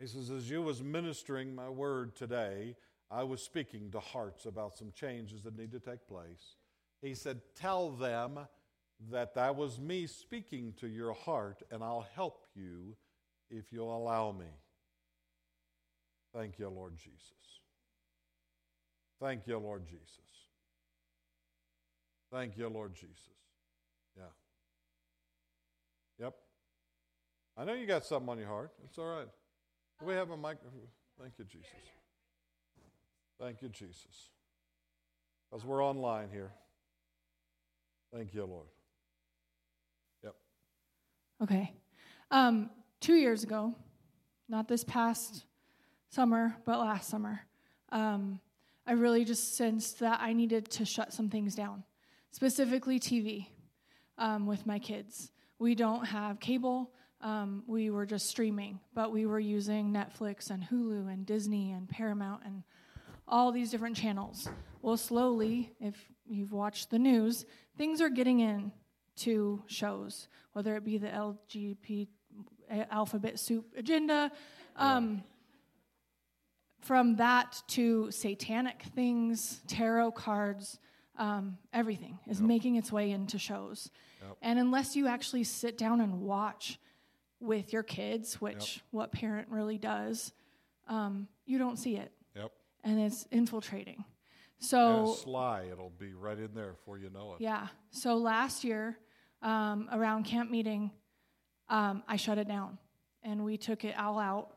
He 0.00 0.06
says, 0.06 0.30
As 0.30 0.48
you 0.50 0.62
was 0.62 0.82
ministering 0.82 1.54
my 1.54 1.68
word 1.68 2.16
today, 2.16 2.74
I 3.10 3.22
was 3.22 3.42
speaking 3.42 3.90
to 3.90 4.00
hearts 4.00 4.46
about 4.46 4.76
some 4.76 4.92
changes 4.92 5.42
that 5.42 5.58
need 5.58 5.72
to 5.72 5.80
take 5.80 6.08
place. 6.08 6.56
He 7.02 7.14
said, 7.14 7.40
Tell 7.54 7.90
them 7.90 8.40
that 9.10 9.34
that 9.34 9.56
was 9.56 9.78
me 9.78 10.06
speaking 10.06 10.72
to 10.80 10.88
your 10.88 11.12
heart, 11.12 11.62
and 11.70 11.82
I'll 11.82 12.06
help 12.14 12.46
you 12.54 12.96
if 13.50 13.72
you'll 13.72 13.94
allow 13.94 14.32
me. 14.32 14.46
Thank 16.34 16.58
you, 16.58 16.68
Lord 16.68 16.96
Jesus. 16.96 17.20
Thank 19.20 19.46
you, 19.46 19.58
Lord 19.58 19.84
Jesus. 19.84 20.08
Thank 22.32 22.56
you, 22.56 22.68
Lord 22.68 22.94
Jesus. 22.94 23.18
Yeah. 24.16 24.22
Yep. 26.18 26.34
I 27.58 27.64
know 27.64 27.74
you 27.74 27.86
got 27.86 28.04
something 28.04 28.30
on 28.30 28.38
your 28.38 28.48
heart. 28.48 28.70
It's 28.84 28.96
all 28.96 29.06
right. 29.06 29.28
Do 30.00 30.06
we 30.06 30.14
have 30.14 30.30
a 30.30 30.36
microphone? 30.36 30.88
Thank 31.20 31.34
you, 31.38 31.44
Jesus. 31.44 31.68
Thank 33.38 33.60
you, 33.60 33.68
Jesus. 33.68 34.30
Because 35.50 35.64
we're 35.64 35.84
online 35.84 36.28
here. 36.32 36.50
Thank 38.12 38.32
you, 38.32 38.44
Lord. 38.44 38.66
Yep. 40.24 40.34
Okay. 41.42 41.72
Um, 42.30 42.70
two 43.00 43.14
years 43.14 43.44
ago, 43.44 43.74
not 44.48 44.68
this 44.68 44.84
past 44.84 45.44
summer, 46.08 46.56
but 46.64 46.78
last 46.78 47.10
summer, 47.10 47.40
um, 47.92 48.40
I 48.86 48.92
really 48.92 49.24
just 49.24 49.56
sensed 49.56 50.00
that 50.00 50.20
I 50.22 50.32
needed 50.32 50.70
to 50.72 50.84
shut 50.86 51.12
some 51.12 51.28
things 51.28 51.54
down, 51.54 51.84
specifically 52.32 52.98
TV 52.98 53.46
um, 54.16 54.46
with 54.46 54.66
my 54.66 54.78
kids. 54.78 55.30
We 55.58 55.74
don't 55.74 56.06
have 56.06 56.40
cable. 56.40 56.90
Um, 57.22 57.64
we 57.66 57.90
were 57.90 58.06
just 58.06 58.28
streaming, 58.28 58.80
but 58.94 59.12
we 59.12 59.26
were 59.26 59.40
using 59.40 59.92
Netflix 59.92 60.50
and 60.50 60.62
Hulu 60.62 61.12
and 61.12 61.26
Disney 61.26 61.72
and 61.72 61.88
Paramount 61.88 62.42
and 62.44 62.62
all 63.28 63.52
these 63.52 63.70
different 63.70 63.96
channels. 63.96 64.48
Well, 64.82 64.96
slowly, 64.96 65.72
if 65.80 65.96
you've 66.26 66.52
watched 66.52 66.90
the 66.90 66.98
news, 66.98 67.44
things 67.76 68.00
are 68.00 68.08
getting 68.08 68.40
in 68.40 68.72
to 69.16 69.62
shows, 69.66 70.28
whether 70.54 70.76
it 70.76 70.84
be 70.84 70.96
the 70.96 71.08
LGBT 71.08 72.08
alphabet 72.90 73.38
soup 73.38 73.66
agenda. 73.76 74.32
Um, 74.76 75.22
from 76.80 77.16
that 77.16 77.62
to 77.68 78.10
satanic 78.10 78.82
things, 78.94 79.60
tarot 79.68 80.12
cards, 80.12 80.78
um, 81.18 81.58
everything 81.72 82.18
is 82.26 82.40
yep. 82.40 82.48
making 82.48 82.76
its 82.76 82.90
way 82.90 83.10
into 83.10 83.38
shows. 83.38 83.90
Yep. 84.22 84.36
And 84.40 84.58
unless 84.58 84.96
you 84.96 85.06
actually 85.06 85.44
sit 85.44 85.76
down 85.76 86.00
and 86.00 86.22
watch 86.22 86.78
with 87.40 87.72
your 87.72 87.82
kids, 87.82 88.40
which 88.40 88.76
yep. 88.76 88.84
what 88.90 89.12
parent 89.12 89.48
really 89.50 89.78
does, 89.78 90.32
um, 90.88 91.26
you 91.46 91.58
don't 91.58 91.78
see 91.78 91.96
it. 91.96 92.12
Yep. 92.36 92.52
And 92.84 93.00
it's 93.00 93.26
infiltrating. 93.30 94.04
So 94.58 95.16
sly, 95.22 95.68
it'll 95.72 95.92
be 95.98 96.12
right 96.12 96.38
in 96.38 96.50
there 96.54 96.72
before 96.72 96.98
you 96.98 97.08
know 97.10 97.34
it. 97.34 97.42
Yeah. 97.42 97.68
So 97.90 98.16
last 98.16 98.62
year, 98.62 98.98
um, 99.40 99.88
around 99.90 100.24
camp 100.24 100.50
meeting, 100.50 100.90
um, 101.70 102.02
I 102.06 102.16
shut 102.16 102.36
it 102.36 102.46
down, 102.46 102.76
and 103.22 103.42
we 103.44 103.56
took 103.56 103.84
it 103.84 103.98
all 103.98 104.18
out. 104.18 104.50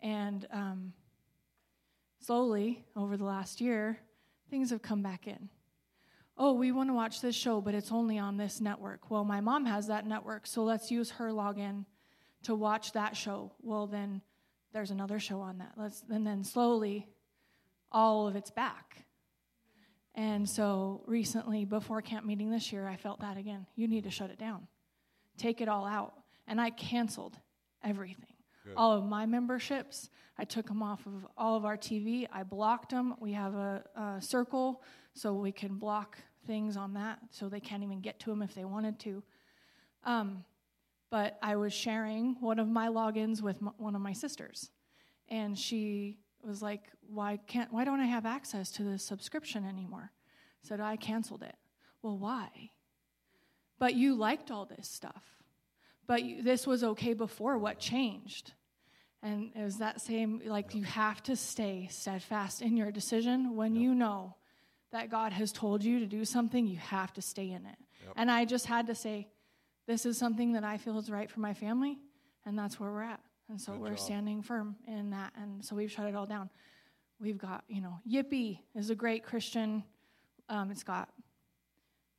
And 0.00 0.46
um, 0.52 0.92
slowly, 2.20 2.84
over 2.94 3.16
the 3.16 3.24
last 3.24 3.60
year, 3.60 3.98
things 4.48 4.70
have 4.70 4.80
come 4.80 5.02
back 5.02 5.26
in. 5.26 5.48
Oh, 6.36 6.52
we 6.52 6.70
want 6.70 6.88
to 6.88 6.94
watch 6.94 7.20
this 7.20 7.34
show, 7.34 7.60
but 7.60 7.74
it's 7.74 7.90
only 7.90 8.16
on 8.16 8.36
this 8.36 8.60
network. 8.60 9.10
Well, 9.10 9.24
my 9.24 9.40
mom 9.40 9.66
has 9.66 9.88
that 9.88 10.06
network, 10.06 10.46
so 10.46 10.62
let's 10.62 10.88
use 10.88 11.10
her 11.12 11.30
login 11.30 11.84
to 12.44 12.54
watch 12.54 12.92
that 12.92 13.16
show. 13.16 13.52
Well, 13.62 13.86
then 13.86 14.22
there's 14.72 14.90
another 14.90 15.18
show 15.18 15.40
on 15.40 15.58
that. 15.58 15.72
Let's 15.76 16.02
and 16.10 16.26
then 16.26 16.44
slowly, 16.44 17.08
all 17.90 18.26
of 18.28 18.36
it's 18.36 18.50
back. 18.50 19.04
And 20.14 20.48
so 20.48 21.02
recently, 21.06 21.64
before 21.64 22.02
camp 22.02 22.26
meeting 22.26 22.50
this 22.50 22.72
year, 22.72 22.88
I 22.88 22.96
felt 22.96 23.20
that 23.20 23.36
again. 23.36 23.66
You 23.76 23.86
need 23.86 24.04
to 24.04 24.10
shut 24.10 24.30
it 24.30 24.38
down, 24.38 24.66
take 25.36 25.60
it 25.60 25.68
all 25.68 25.86
out. 25.86 26.14
And 26.46 26.60
I 26.60 26.70
canceled 26.70 27.38
everything. 27.84 28.34
Good. 28.64 28.74
All 28.76 28.92
of 28.92 29.04
my 29.04 29.26
memberships, 29.26 30.08
I 30.38 30.44
took 30.44 30.66
them 30.66 30.82
off 30.82 31.06
of 31.06 31.26
all 31.36 31.56
of 31.56 31.64
our 31.64 31.76
TV. 31.76 32.26
I 32.32 32.42
blocked 32.42 32.90
them. 32.90 33.14
We 33.20 33.32
have 33.32 33.54
a, 33.54 33.84
a 33.94 34.22
circle 34.22 34.82
so 35.12 35.34
we 35.34 35.52
can 35.52 35.76
block 35.76 36.18
things 36.46 36.76
on 36.76 36.94
that 36.94 37.18
so 37.30 37.48
they 37.48 37.60
can't 37.60 37.82
even 37.82 38.00
get 38.00 38.18
to 38.20 38.30
them 38.30 38.42
if 38.42 38.54
they 38.54 38.64
wanted 38.64 38.98
to. 39.00 39.22
Um, 40.04 40.44
but 41.10 41.38
I 41.42 41.56
was 41.56 41.72
sharing 41.72 42.36
one 42.40 42.58
of 42.58 42.68
my 42.68 42.88
logins 42.88 43.40
with 43.40 43.56
m- 43.62 43.72
one 43.78 43.94
of 43.94 44.00
my 44.00 44.12
sisters, 44.12 44.70
and 45.28 45.58
she 45.58 46.18
was 46.42 46.62
like, 46.62 46.82
"Why 47.08 47.38
can't? 47.46 47.72
Why 47.72 47.84
don't 47.84 48.00
I 48.00 48.06
have 48.06 48.26
access 48.26 48.70
to 48.72 48.84
this 48.84 49.02
subscription 49.02 49.64
anymore?" 49.64 50.12
I 50.64 50.68
said, 50.68 50.80
"I 50.80 50.96
canceled 50.96 51.42
it." 51.42 51.56
Well, 52.02 52.18
why? 52.18 52.70
But 53.78 53.94
you 53.94 54.14
liked 54.14 54.50
all 54.50 54.64
this 54.64 54.88
stuff. 54.88 55.38
But 56.06 56.24
you, 56.24 56.42
this 56.42 56.66
was 56.66 56.82
okay 56.82 57.14
before. 57.14 57.58
What 57.58 57.78
changed? 57.78 58.54
And 59.22 59.50
it 59.54 59.62
was 59.62 59.78
that 59.78 60.00
same, 60.00 60.42
like, 60.46 60.74
you 60.74 60.84
have 60.84 61.22
to 61.24 61.34
stay 61.34 61.88
steadfast 61.90 62.62
in 62.62 62.76
your 62.76 62.92
decision 62.92 63.56
when 63.56 63.74
yep. 63.74 63.82
you 63.82 63.94
know 63.94 64.36
that 64.92 65.10
God 65.10 65.32
has 65.32 65.52
told 65.52 65.82
you 65.82 65.98
to 65.98 66.06
do 66.06 66.24
something, 66.24 66.66
you 66.66 66.78
have 66.78 67.12
to 67.14 67.22
stay 67.22 67.50
in 67.50 67.66
it. 67.66 67.76
Yep. 68.06 68.14
And 68.16 68.30
I 68.30 68.44
just 68.44 68.66
had 68.66 68.86
to 68.86 68.94
say, 68.94 69.28
this 69.88 70.04
is 70.04 70.18
something 70.18 70.52
that 70.52 70.64
I 70.64 70.76
feel 70.76 70.98
is 70.98 71.10
right 71.10 71.30
for 71.30 71.40
my 71.40 71.54
family, 71.54 71.98
and 72.44 72.56
that's 72.56 72.78
where 72.78 72.92
we're 72.92 73.02
at. 73.02 73.20
And 73.48 73.58
so 73.58 73.72
Good 73.72 73.80
we're 73.80 73.88
job. 73.88 73.98
standing 73.98 74.42
firm 74.42 74.76
in 74.86 75.10
that. 75.10 75.32
And 75.34 75.64
so 75.64 75.74
we've 75.74 75.90
shut 75.90 76.06
it 76.06 76.14
all 76.14 76.26
down. 76.26 76.50
We've 77.18 77.38
got, 77.38 77.64
you 77.68 77.80
know, 77.80 77.98
Yippee 78.08 78.60
is 78.74 78.90
a 78.90 78.94
great 78.94 79.24
Christian. 79.24 79.82
Um, 80.50 80.70
it's 80.70 80.82
got, 80.82 81.08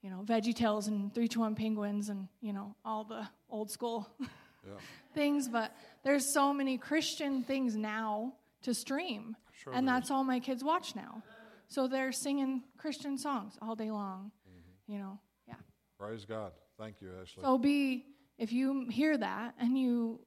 you 0.01 0.09
know, 0.09 0.23
Veggie 0.25 0.55
Tales 0.55 0.87
and 0.87 1.13
321 1.13 1.53
Penguins 1.53 2.09
and, 2.09 2.27
you 2.41 2.53
know, 2.53 2.75
all 2.83 3.03
the 3.03 3.27
old 3.51 3.69
school 3.69 4.09
yeah. 4.19 4.73
things. 5.13 5.47
But 5.47 5.71
there's 6.03 6.25
so 6.25 6.51
many 6.51 6.79
Christian 6.79 7.43
things 7.43 7.75
now 7.75 8.33
to 8.63 8.73
stream. 8.73 9.37
Sure 9.63 9.73
and 9.73 9.87
that's 9.87 10.09
all 10.09 10.23
my 10.23 10.39
kids 10.39 10.63
watch 10.63 10.95
now. 10.95 11.21
So 11.67 11.87
they're 11.87 12.11
singing 12.11 12.63
Christian 12.79 13.15
songs 13.15 13.59
all 13.61 13.75
day 13.75 13.91
long, 13.91 14.31
mm-hmm. 14.49 14.91
you 14.91 14.97
know, 14.97 15.19
yeah. 15.47 15.53
Praise 15.99 16.25
God. 16.25 16.51
Thank 16.79 17.01
you, 17.01 17.09
Ashley. 17.21 17.43
So 17.43 17.57
be, 17.57 18.05
if 18.37 18.53
you 18.53 18.87
hear 18.89 19.17
that 19.17 19.53
and 19.59 19.77
you 19.77 20.21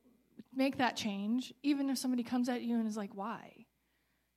make 0.55 0.77
that 0.79 0.97
change, 0.97 1.53
even 1.63 1.89
if 1.89 1.97
somebody 1.97 2.23
comes 2.23 2.49
at 2.51 2.61
you 2.61 2.77
and 2.77 2.87
is 2.87 2.97
like, 2.97 3.15
why? 3.15 3.67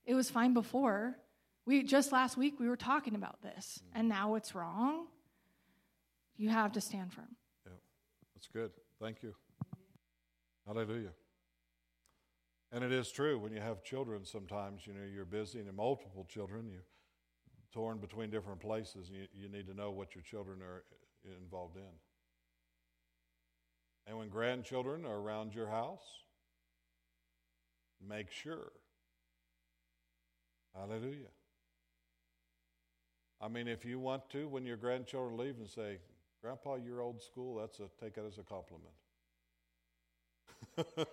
It 0.06 0.14
was 0.14 0.30
fine 0.30 0.54
before. 0.54 1.18
We 1.66 1.84
just 1.84 2.14
last 2.14 2.38
week 2.38 2.60
we 2.60 2.70
were 2.70 2.78
talking 2.78 3.16
about 3.16 3.42
this, 3.42 3.80
mm-hmm. 3.80 4.00
and 4.00 4.10
now 4.10 4.36
it's 4.36 4.56
wrong. 4.56 5.08
You 6.38 6.50
have 6.50 6.72
to 6.74 6.82
stand 6.82 7.12
firm. 7.12 7.36
Yeah, 7.66 7.74
that's 8.34 8.48
good. 8.48 8.72
Thank 9.02 9.24
you. 9.24 9.34
Hallelujah. 10.66 11.12
And 12.72 12.84
it 12.84 12.92
is 12.92 13.12
true 13.12 13.40
when 13.40 13.52
you 13.52 13.62
have 13.62 13.84
children, 13.84 14.26
sometimes 14.26 14.86
you 14.86 14.94
know 14.94 15.06
you're 15.12 15.26
busy 15.26 15.60
and 15.60 15.74
multiple 15.76 16.26
children, 16.30 16.68
you're 16.70 16.86
torn 17.74 17.98
between 17.98 18.30
different 18.30 18.60
places, 18.60 19.10
and 19.10 19.18
you, 19.18 19.28
you 19.34 19.50
need 19.50 19.68
to 19.68 19.74
know 19.74 19.92
what 19.92 20.16
your 20.16 20.24
children 20.24 20.62
are 20.62 20.84
involved 21.42 21.78
in. 21.78 21.84
And 24.08 24.18
when 24.18 24.30
grandchildren 24.30 25.06
are 25.06 25.18
around 25.18 25.56
your 25.56 25.68
house, 25.68 26.24
make 28.08 28.32
sure. 28.32 28.72
Hallelujah. 30.76 31.32
I 33.42 33.48
mean, 33.48 33.68
if 33.68 33.84
you 33.86 34.00
want 34.00 34.30
to, 34.32 34.48
when 34.48 34.66
your 34.66 34.78
grandchildren 34.78 35.38
leave 35.38 35.58
and 35.58 35.70
say, 35.70 36.00
Grandpa, 36.42 36.76
you're 36.76 37.02
old 37.02 37.22
school, 37.22 37.58
that's 37.58 37.80
a 37.80 37.90
take 38.00 38.18
it 38.18 38.24
as 38.28 38.38
a 38.38 38.44
compliment. 38.44 38.94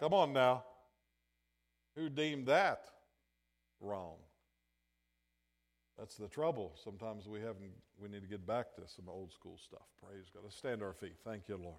Come 0.00 0.14
on 0.14 0.32
now. 0.32 0.64
Who 1.96 2.08
deemed 2.08 2.46
that 2.46 2.84
wrong? 3.80 4.16
That's 6.02 6.16
the 6.16 6.26
trouble. 6.26 6.72
Sometimes 6.82 7.28
we 7.28 7.38
haven't 7.38 7.70
we 8.02 8.08
need 8.08 8.22
to 8.22 8.26
get 8.28 8.44
back 8.44 8.74
to 8.74 8.80
some 8.88 9.04
old 9.08 9.32
school 9.32 9.56
stuff. 9.56 9.86
Praise 10.04 10.24
God. 10.34 10.40
Let's 10.42 10.56
stand 10.56 10.80
to 10.80 10.86
our 10.86 10.92
feet. 10.92 11.14
Thank 11.22 11.48
you, 11.48 11.56
Lord. 11.56 11.78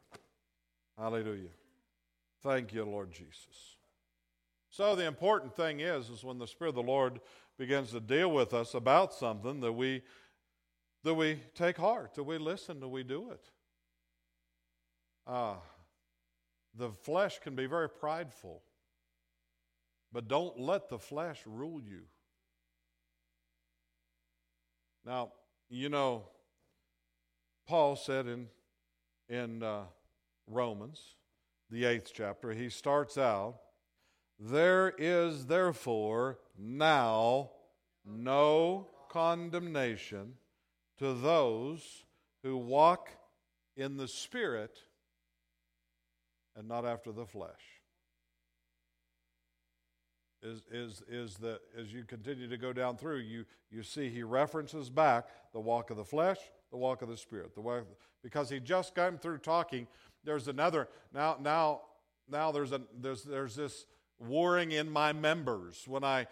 Hallelujah. 0.98 1.50
Thank 2.42 2.74
you, 2.74 2.86
Lord 2.86 3.12
Jesus. 3.12 3.76
So 4.70 4.96
the 4.96 5.06
important 5.06 5.54
thing 5.58 5.82
is 5.82 6.08
is 6.08 6.24
when 6.24 6.38
the 6.38 6.48
Spirit 6.48 6.70
of 6.70 6.76
the 6.76 6.84
Lord 6.84 7.20
begins 7.58 7.92
to 7.92 8.00
deal 8.00 8.32
with 8.32 8.54
us 8.54 8.76
about 8.76 9.14
something 9.14 9.60
that 9.60 9.74
we 9.74 10.04
that 11.04 11.16
we 11.16 11.42
take 11.54 11.76
heart, 11.76 12.14
that 12.14 12.24
we 12.24 12.38
listen, 12.38 12.80
that 12.80 12.88
we 12.88 13.04
do 13.04 13.30
it. 13.30 13.50
Ah, 15.28 15.58
the 16.74 16.92
flesh 16.92 17.40
can 17.40 17.58
be 17.58 17.66
very 17.66 17.90
prideful. 17.90 18.62
But 20.14 20.30
don't 20.30 20.58
let 20.58 20.88
the 20.88 21.00
flesh 21.00 21.42
rule 21.46 21.82
you. 21.82 22.04
Now, 25.06 25.34
you 25.70 25.90
know, 25.90 26.24
Paul 27.68 27.96
said 27.96 28.28
in, 28.28 28.48
in 29.30 29.64
uh, 29.64 29.84
Romans, 30.48 31.02
the 31.70 31.86
eighth 31.86 32.12
chapter, 32.14 32.52
he 32.54 32.70
starts 32.70 33.18
out, 33.18 33.60
There 34.40 34.94
is 34.98 35.48
therefore 35.48 36.40
now 36.58 37.52
no 38.06 38.88
condemnation 39.10 40.36
to 41.00 41.14
those 41.14 42.04
who 42.44 42.58
walk 42.58 43.10
in 43.76 43.98
the 43.98 44.08
Spirit 44.08 44.78
and 46.56 46.68
not 46.68 46.86
after 46.86 47.12
the 47.12 47.26
flesh. 47.26 47.73
Is, 50.44 50.62
is, 50.72 51.04
is 51.08 51.36
that 51.38 51.62
as 51.80 51.94
you 51.94 52.04
continue 52.04 52.50
to 52.50 52.58
go 52.58 52.74
down 52.74 52.98
through, 52.98 53.20
you, 53.20 53.46
you 53.72 53.82
see 53.82 54.10
he 54.10 54.24
references 54.24 54.90
back 54.90 55.28
the 55.54 55.60
walk 55.60 55.90
of 55.90 55.96
the 55.96 56.04
flesh, 56.04 56.38
the 56.70 56.78
walk 56.78 57.02
of 57.02 57.08
the 57.08 57.16
spirit. 57.16 57.56
The 57.56 57.62
walk, 57.62 57.86
because 58.22 58.50
he 58.50 58.60
just 58.60 58.94
came 58.94 59.18
through 59.18 59.38
talking. 59.38 59.88
There's 60.26 60.50
another 60.50 60.90
now 61.14 61.38
now 61.42 61.82
now 62.30 62.52
there's 62.52 62.74
a 62.74 62.82
there's 63.00 63.24
there's 63.24 63.56
this 63.56 63.86
warring 64.20 64.72
in 64.72 64.90
my 64.90 65.14
members. 65.14 65.86
When 65.88 66.04
I 66.04 66.28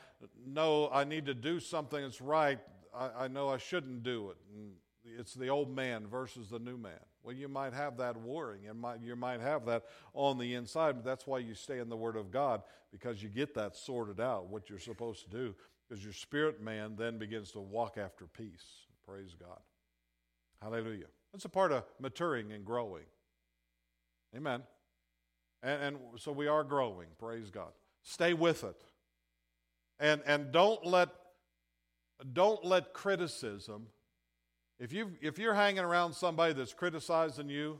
know 0.45 0.89
I 0.91 1.03
need 1.03 1.25
to 1.27 1.33
do 1.33 1.59
something 1.59 2.01
that's 2.01 2.21
right, 2.21 2.59
I, 2.93 3.25
I 3.25 3.27
know 3.27 3.49
I 3.49 3.57
shouldn't 3.57 4.03
do 4.03 4.31
it. 4.31 4.37
And 4.53 4.73
it's 5.03 5.33
the 5.33 5.49
old 5.49 5.73
man 5.73 6.07
versus 6.07 6.49
the 6.49 6.59
new 6.59 6.77
man. 6.77 6.99
Well, 7.23 7.35
you 7.35 7.47
might 7.47 7.73
have 7.73 7.97
that 7.97 8.17
warring, 8.17 8.61
and 8.67 8.83
you 9.03 9.15
might 9.15 9.41
have 9.41 9.65
that 9.67 9.83
on 10.13 10.37
the 10.37 10.55
inside, 10.55 10.93
but 10.93 11.05
that's 11.05 11.27
why 11.27 11.39
you 11.39 11.53
stay 11.53 11.79
in 11.79 11.87
the 11.87 11.95
Word 11.95 12.15
of 12.15 12.31
God, 12.31 12.63
because 12.91 13.21
you 13.21 13.29
get 13.29 13.53
that 13.55 13.75
sorted 13.75 14.19
out, 14.19 14.47
what 14.47 14.69
you're 14.69 14.79
supposed 14.79 15.23
to 15.25 15.29
do, 15.29 15.55
because 15.87 16.03
your 16.03 16.13
spirit 16.13 16.61
man 16.61 16.95
then 16.97 17.19
begins 17.19 17.51
to 17.51 17.59
walk 17.59 17.97
after 17.97 18.25
peace. 18.25 18.65
Praise 19.05 19.35
God. 19.39 19.59
Hallelujah. 20.61 21.05
That's 21.31 21.45
a 21.45 21.49
part 21.49 21.71
of 21.71 21.83
maturing 21.99 22.51
and 22.51 22.65
growing. 22.65 23.05
Amen. 24.35 24.63
And, 25.61 25.83
and 25.83 25.97
so 26.17 26.31
we 26.31 26.47
are 26.47 26.63
growing. 26.63 27.07
Praise 27.19 27.49
God. 27.51 27.71
Stay 28.03 28.33
with 28.33 28.63
it. 28.63 28.81
And, 29.99 30.21
and 30.25 30.51
don't 30.51 30.85
let 30.85 31.09
don't 32.33 32.63
let 32.63 32.93
criticism 32.93 33.87
if, 34.81 34.91
you 34.91 35.11
if 35.21 35.37
you're 35.37 35.53
hanging 35.53 35.83
around 35.83 36.13
somebody 36.13 36.53
that's 36.53 36.73
criticizing 36.73 37.49
you, 37.49 37.79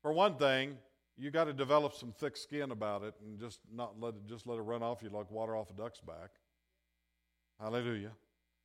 for 0.00 0.12
one 0.12 0.36
thing, 0.36 0.76
you 1.16 1.32
got 1.32 1.44
to 1.44 1.52
develop 1.52 1.92
some 1.92 2.12
thick 2.12 2.36
skin 2.36 2.70
about 2.70 3.02
it 3.02 3.14
and 3.20 3.36
just 3.36 3.58
not 3.74 4.00
let 4.00 4.14
it 4.14 4.24
just 4.28 4.46
let 4.46 4.58
it 4.58 4.62
run 4.62 4.80
off 4.80 5.02
you 5.02 5.08
like 5.08 5.28
water 5.28 5.56
off 5.56 5.70
a 5.70 5.72
duck's 5.72 6.00
back. 6.00 6.30
Hallelujah. 7.60 8.12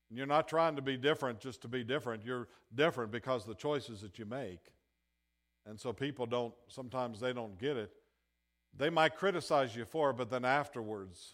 And 0.10 0.18
you're 0.18 0.28
not 0.28 0.48
trying 0.48 0.76
to 0.76 0.84
be 0.84 0.96
different 0.96 1.40
just 1.40 1.64
to 1.64 1.68
be 1.68 1.84
different. 1.84 2.24
You're 2.24 2.48
different 2.76 3.12
because 3.12 3.46
the 3.46 3.56
choices 3.56 4.02
that 4.02 4.20
you 4.20 4.26
make. 4.26 4.60
And 5.66 5.80
so 5.80 5.92
people 5.92 6.28
don't 6.28 6.54
sometimes 6.68 7.20
they 7.20 7.34
don't 7.34 7.58
get 7.58 7.78
it. 7.78 7.92
They 8.78 8.92
might 8.92 9.16
criticize 9.16 9.76
you 9.76 9.86
for 9.86 10.12
it, 10.12 10.18
but 10.18 10.30
then 10.30 10.46
afterwards 10.46 11.34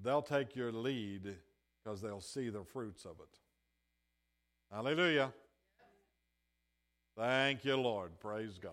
they'll 0.00 0.22
take 0.22 0.54
your 0.54 0.70
lead 0.70 1.34
because 1.82 2.00
they'll 2.00 2.20
see 2.20 2.50
the 2.50 2.62
fruits 2.62 3.04
of 3.04 3.16
it. 3.18 3.40
Hallelujah. 4.72 5.32
Thank 7.16 7.64
you, 7.64 7.76
Lord. 7.76 8.20
Praise 8.20 8.58
God. 8.58 8.72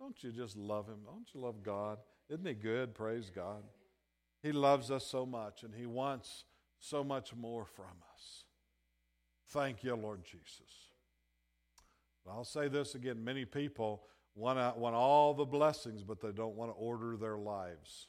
Don't 0.00 0.22
you 0.22 0.32
just 0.32 0.56
love 0.56 0.86
Him? 0.86 0.98
Don't 1.04 1.26
you 1.32 1.40
love 1.40 1.62
God? 1.62 1.98
Isn't 2.28 2.46
He 2.46 2.54
good? 2.54 2.94
Praise 2.94 3.30
God. 3.34 3.62
He 4.42 4.52
loves 4.52 4.90
us 4.90 5.06
so 5.06 5.26
much 5.26 5.62
and 5.62 5.74
He 5.74 5.86
wants 5.86 6.44
so 6.78 7.04
much 7.04 7.34
more 7.34 7.64
from 7.64 7.84
us. 8.14 8.44
Thank 9.50 9.84
you, 9.84 9.94
Lord 9.94 10.24
Jesus. 10.24 10.90
I'll 12.28 12.44
say 12.44 12.68
this 12.68 12.94
again 12.96 13.22
many 13.22 13.44
people 13.44 14.02
want, 14.34 14.58
to, 14.58 14.74
want 14.78 14.96
all 14.96 15.32
the 15.32 15.44
blessings, 15.44 16.02
but 16.02 16.20
they 16.20 16.32
don't 16.32 16.56
want 16.56 16.70
to 16.70 16.74
order 16.74 17.16
their 17.16 17.38
lives. 17.38 18.08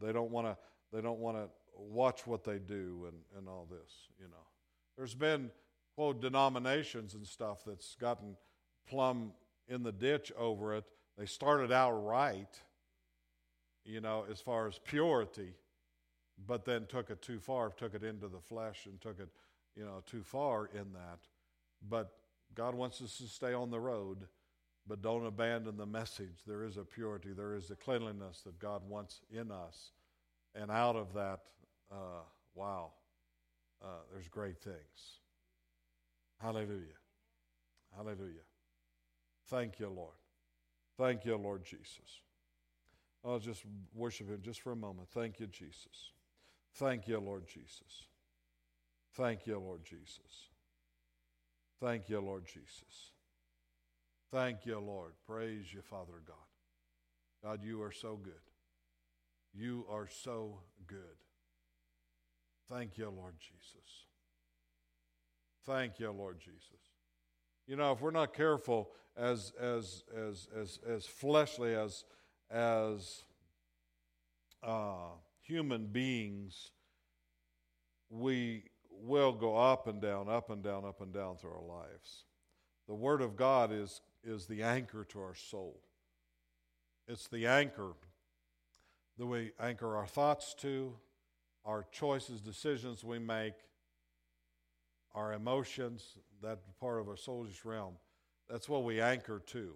They 0.00 0.12
don't 0.12 0.30
want 0.30 0.46
to, 0.48 0.56
they 0.92 1.00
don't 1.00 1.18
want 1.18 1.38
to 1.38 1.48
watch 1.76 2.26
what 2.26 2.44
they 2.44 2.58
do 2.58 3.06
and, 3.08 3.16
and 3.38 3.48
all 3.48 3.66
this, 3.70 3.90
you 4.18 4.26
know. 4.26 4.46
There's 4.96 5.14
been 5.14 5.50
quote 5.94 6.20
denominations 6.20 7.14
and 7.14 7.26
stuff 7.26 7.62
that's 7.66 7.94
gotten 7.96 8.36
plumb 8.88 9.32
in 9.68 9.82
the 9.82 9.92
ditch 9.92 10.32
over 10.38 10.74
it. 10.74 10.84
They 11.18 11.26
started 11.26 11.72
out 11.72 11.92
right, 11.92 12.48
you 13.84 14.00
know, 14.00 14.24
as 14.30 14.40
far 14.40 14.66
as 14.66 14.78
purity, 14.78 15.54
but 16.46 16.64
then 16.64 16.86
took 16.86 17.10
it 17.10 17.22
too 17.22 17.38
far, 17.38 17.70
took 17.70 17.94
it 17.94 18.02
into 18.02 18.28
the 18.28 18.40
flesh 18.40 18.86
and 18.86 19.00
took 19.00 19.20
it, 19.20 19.28
you 19.76 19.84
know, 19.84 20.02
too 20.06 20.22
far 20.22 20.66
in 20.66 20.92
that. 20.94 21.20
But 21.88 22.12
God 22.54 22.74
wants 22.74 23.00
us 23.02 23.18
to 23.18 23.24
stay 23.24 23.52
on 23.52 23.70
the 23.70 23.80
road, 23.80 24.26
but 24.86 25.02
don't 25.02 25.26
abandon 25.26 25.76
the 25.76 25.86
message. 25.86 26.42
There 26.46 26.64
is 26.64 26.76
a 26.76 26.84
purity, 26.84 27.32
there 27.32 27.54
is 27.54 27.70
a 27.70 27.76
cleanliness 27.76 28.40
that 28.46 28.58
God 28.58 28.82
wants 28.88 29.20
in 29.30 29.50
us. 29.50 29.92
And 30.54 30.70
out 30.70 30.96
of 30.96 31.14
that, 31.14 31.40
uh, 31.90 32.24
wow, 32.54 32.92
uh, 33.82 33.86
there's 34.12 34.28
great 34.28 34.60
things. 34.60 35.21
Hallelujah. 36.42 36.98
Hallelujah. 37.96 38.46
Thank 39.46 39.78
you, 39.78 39.88
Lord. 39.88 40.16
Thank 40.98 41.24
you, 41.24 41.36
Lord 41.36 41.64
Jesus. 41.64 42.20
I'll 43.24 43.38
just 43.38 43.62
worship 43.94 44.28
Him 44.28 44.40
just 44.42 44.60
for 44.60 44.72
a 44.72 44.76
moment. 44.76 45.08
Thank 45.10 45.38
you, 45.38 45.46
Jesus. 45.46 46.10
Thank 46.74 47.06
you, 47.06 47.20
Lord 47.20 47.46
Jesus. 47.46 48.06
Thank 49.14 49.46
you, 49.46 49.58
Lord 49.58 49.84
Jesus. 49.84 50.48
Thank 51.80 52.08
you, 52.08 52.20
Lord 52.20 52.44
Jesus. 52.44 53.12
Thank 54.32 54.66
you, 54.66 54.80
Lord. 54.80 55.12
Praise 55.26 55.72
you, 55.72 55.82
Father 55.82 56.22
God. 56.26 56.36
God, 57.44 57.62
you 57.62 57.82
are 57.82 57.92
so 57.92 58.16
good. 58.16 58.32
You 59.54 59.84
are 59.90 60.08
so 60.08 60.60
good. 60.86 60.98
Thank 62.68 62.98
you, 62.98 63.10
Lord 63.10 63.34
Jesus. 63.38 64.06
Thank 65.64 66.00
you, 66.00 66.10
Lord 66.10 66.40
Jesus. 66.40 66.80
You 67.66 67.76
know, 67.76 67.92
if 67.92 68.00
we're 68.00 68.10
not 68.10 68.34
careful 68.34 68.90
as 69.16 69.52
as 69.60 70.02
as 70.16 70.48
as 70.58 70.80
as 70.88 71.06
fleshly 71.06 71.74
as 71.74 72.04
as 72.50 73.24
uh, 74.62 75.10
human 75.40 75.86
beings, 75.86 76.72
we 78.10 78.64
will 78.90 79.32
go 79.32 79.56
up 79.56 79.86
and 79.86 80.00
down, 80.00 80.28
up 80.28 80.50
and 80.50 80.62
down, 80.62 80.84
up 80.84 81.00
and 81.00 81.12
down 81.12 81.36
through 81.36 81.52
our 81.52 81.80
lives. 81.80 82.24
The 82.88 82.94
Word 82.94 83.22
of 83.22 83.36
God 83.36 83.72
is 83.72 84.00
is 84.24 84.46
the 84.46 84.62
anchor 84.62 85.04
to 85.10 85.20
our 85.20 85.34
soul. 85.34 85.80
It's 87.06 87.28
the 87.28 87.46
anchor 87.46 87.92
that 89.18 89.26
we 89.26 89.52
anchor 89.60 89.96
our 89.96 90.06
thoughts 90.06 90.54
to, 90.58 90.94
our 91.64 91.84
choices, 91.92 92.40
decisions 92.40 93.04
we 93.04 93.18
make, 93.18 93.54
our 95.14 95.32
emotions, 95.32 96.16
that 96.42 96.58
part 96.80 97.00
of 97.00 97.08
our 97.08 97.16
soulish 97.16 97.64
realm. 97.64 97.94
That's 98.48 98.68
what 98.68 98.84
we 98.84 99.00
anchor 99.00 99.40
to. 99.46 99.74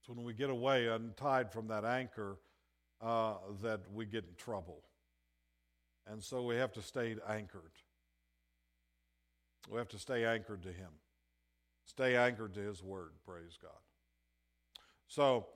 It's 0.00 0.08
when 0.08 0.24
we 0.24 0.34
get 0.34 0.50
away 0.50 0.88
untied 0.88 1.52
from 1.52 1.68
that 1.68 1.84
anchor 1.84 2.38
uh, 3.00 3.34
that 3.62 3.80
we 3.92 4.04
get 4.04 4.24
in 4.24 4.34
trouble. 4.36 4.82
And 6.06 6.22
so 6.22 6.42
we 6.42 6.56
have 6.56 6.72
to 6.72 6.82
stay 6.82 7.16
anchored. 7.28 7.72
We 9.70 9.78
have 9.78 9.88
to 9.88 9.98
stay 9.98 10.24
anchored 10.24 10.62
to 10.62 10.72
Him. 10.72 10.90
Stay 11.84 12.16
anchored 12.16 12.54
to 12.54 12.60
His 12.60 12.82
Word, 12.82 13.12
praise 13.24 13.58
God. 13.60 13.70
So, 15.06 15.46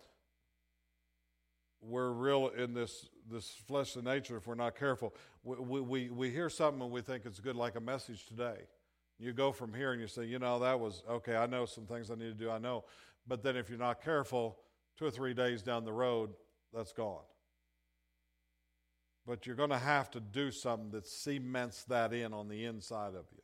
we're 1.81 2.11
real 2.11 2.49
in 2.49 2.75
this, 2.75 3.09
this 3.31 3.49
fleshly 3.67 4.03
nature 4.03 4.37
if 4.37 4.47
we're 4.47 4.55
not 4.55 4.77
careful. 4.77 5.15
We, 5.45 5.81
we, 5.81 6.11
we 6.11 6.31
hear 6.31 6.49
something 6.49 6.83
and 6.83 6.91
we 6.91 7.01
think 7.01 7.25
it's 7.27 7.41
good, 7.41 7.57
like 7.57 7.77
a 7.77 7.81
message 7.81 8.27
today. 8.27 8.57
You 9.19 9.33
go 9.33 9.51
from 9.51 9.73
here 9.73 9.93
and 9.93 10.01
you 10.01 10.09
say, 10.09 10.25
you 10.25 10.39
know, 10.39 10.59
that 10.59 10.79
was 10.79 11.03
okay, 11.09 11.37
I 11.37 11.47
know 11.47 11.65
some 11.65 11.87
things 11.87 12.11
I 12.11 12.15
need 12.15 12.39
to 12.39 12.45
do, 12.45 12.51
I 12.51 12.59
know. 12.59 12.85
But 13.27 13.43
then 13.43 13.57
if 13.57 13.69
you're 13.69 13.79
not 13.79 14.03
careful, 14.03 14.59
two 14.99 15.07
or 15.07 15.11
three 15.11 15.35
days 15.35 15.63
down 15.63 15.85
the 15.85 15.93
road, 15.93 16.31
that's 16.73 16.93
gone. 16.93 17.25
But 19.27 19.47
you're 19.47 19.57
going 19.57 19.71
to 19.71 19.79
have 19.79 20.11
to 20.13 20.21
do 20.21 20.51
something 20.51 20.91
that 20.91 21.07
cements 21.07 21.85
that 21.85 22.13
in 22.13 22.33
on 22.33 22.49
the 22.49 22.65
inside 22.65 23.15
of 23.15 23.27
you. 23.35 23.43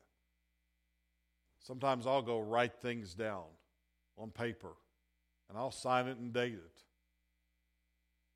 Sometimes 1.58 2.06
I'll 2.06 2.22
go 2.22 2.38
write 2.38 2.76
things 2.80 3.14
down 3.14 3.44
on 4.16 4.30
paper 4.30 4.74
and 5.48 5.58
I'll 5.58 5.70
sign 5.70 6.06
it 6.06 6.18
and 6.18 6.32
date 6.32 6.54
it. 6.54 6.82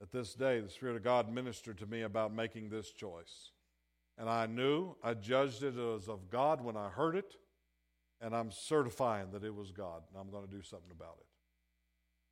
At 0.03 0.11
this 0.13 0.35
day, 0.35 0.61
the 0.61 0.69
Spirit 0.69 0.97
of 0.97 1.05
God 1.05 1.33
ministered 1.33 1.79
to 1.79 1.87
me 1.87 2.03
about 2.03 2.35
making 2.35 2.69
this 2.69 2.91
choice. 2.91 3.53
And 4.19 4.31
I 4.31 4.47
knew, 4.47 4.97
I 5.03 5.15
judged 5.15 5.63
it 5.63 5.75
as 5.77 6.09
of 6.09 6.31
God 6.31 6.63
when 6.63 6.77
I 6.77 6.89
heard 6.89 7.17
it, 7.17 7.37
and 8.21 8.35
I'm 8.35 8.51
certifying 8.51 9.31
that 9.33 9.45
it 9.45 9.55
was 9.55 9.73
God, 9.73 10.03
and 10.09 10.19
I'm 10.19 10.31
going 10.31 10.45
to 10.45 10.51
do 10.51 10.63
something 10.63 10.91
about 10.91 11.17
it. 11.21 11.27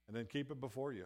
And 0.09 0.17
then 0.17 0.27
keep 0.27 0.51
it 0.51 0.61
before 0.61 0.93
you. 0.93 1.05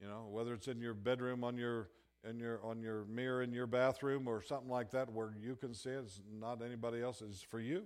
You 0.00 0.08
know, 0.08 0.28
whether 0.30 0.52
it's 0.52 0.68
in 0.68 0.80
your 0.80 0.94
bedroom, 0.94 1.44
on 1.44 1.56
your 1.56 1.88
in 2.28 2.38
your 2.38 2.60
on 2.64 2.82
your 2.82 3.04
mirror 3.04 3.42
in 3.42 3.52
your 3.52 3.66
bathroom, 3.66 4.28
or 4.28 4.42
something 4.42 4.70
like 4.70 4.90
that, 4.90 5.12
where 5.12 5.32
you 5.40 5.56
can 5.56 5.72
see 5.74 5.90
it, 5.90 6.02
it's 6.04 6.20
not 6.30 6.62
anybody 6.62 7.02
else. 7.02 7.22
It's 7.22 7.42
for 7.42 7.60
you. 7.60 7.84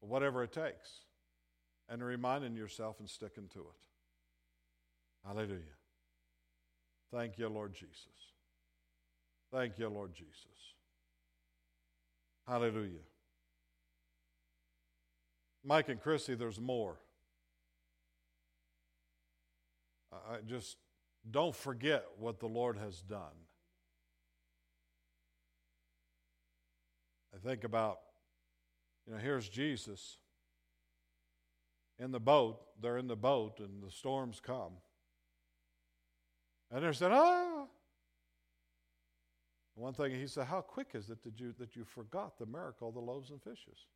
Whatever 0.00 0.42
it 0.42 0.52
takes, 0.52 1.04
and 1.88 2.04
reminding 2.04 2.56
yourself 2.56 3.00
and 3.00 3.08
sticking 3.08 3.48
to 3.54 3.60
it. 3.60 5.26
Hallelujah. 5.26 5.76
Thank 7.12 7.38
you, 7.38 7.48
Lord 7.48 7.74
Jesus. 7.74 8.37
Thank 9.52 9.78
you, 9.78 9.88
Lord 9.88 10.14
Jesus. 10.14 10.34
Hallelujah. 12.46 13.04
Mike 15.64 15.88
and 15.88 16.00
Chrissy, 16.00 16.34
there's 16.34 16.60
more. 16.60 16.96
I 20.12 20.38
just 20.46 20.76
don't 21.30 21.54
forget 21.54 22.04
what 22.18 22.40
the 22.40 22.46
Lord 22.46 22.78
has 22.78 23.02
done. 23.02 23.46
I 27.34 27.38
think 27.46 27.64
about, 27.64 27.98
you 29.06 29.12
know, 29.12 29.18
here's 29.18 29.48
Jesus 29.48 30.18
in 31.98 32.12
the 32.12 32.20
boat. 32.20 32.60
They're 32.80 32.98
in 32.98 33.08
the 33.08 33.16
boat, 33.16 33.60
and 33.60 33.82
the 33.82 33.90
storms 33.90 34.40
come. 34.40 34.72
And 36.70 36.84
they 36.84 36.92
said, 36.92 37.12
ah. 37.12 37.66
One 39.78 39.94
thing 39.94 40.12
he 40.12 40.26
said, 40.26 40.46
How 40.46 40.60
quick 40.60 40.88
is 40.94 41.08
it 41.08 41.22
that 41.22 41.38
you, 41.38 41.54
that 41.58 41.76
you 41.76 41.84
forgot 41.84 42.36
the 42.36 42.46
miracle 42.46 42.88
of 42.88 42.94
the 42.94 43.00
loaves 43.00 43.30
and 43.30 43.40
fishes? 43.40 43.86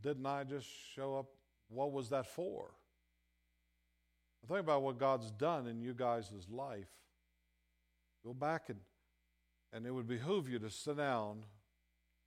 Didn't 0.00 0.24
I 0.24 0.44
just 0.44 0.66
show 0.96 1.18
up? 1.18 1.26
What 1.68 1.92
was 1.92 2.08
that 2.08 2.26
for? 2.26 2.70
Think 4.48 4.60
about 4.60 4.82
what 4.82 4.98
God's 4.98 5.30
done 5.30 5.66
in 5.66 5.82
you 5.82 5.92
guys' 5.92 6.32
life. 6.50 6.88
Go 8.24 8.32
back 8.32 8.70
and, 8.70 8.78
and 9.72 9.86
it 9.86 9.90
would 9.90 10.08
behoove 10.08 10.48
you 10.48 10.58
to 10.58 10.70
sit 10.70 10.96
down. 10.96 11.44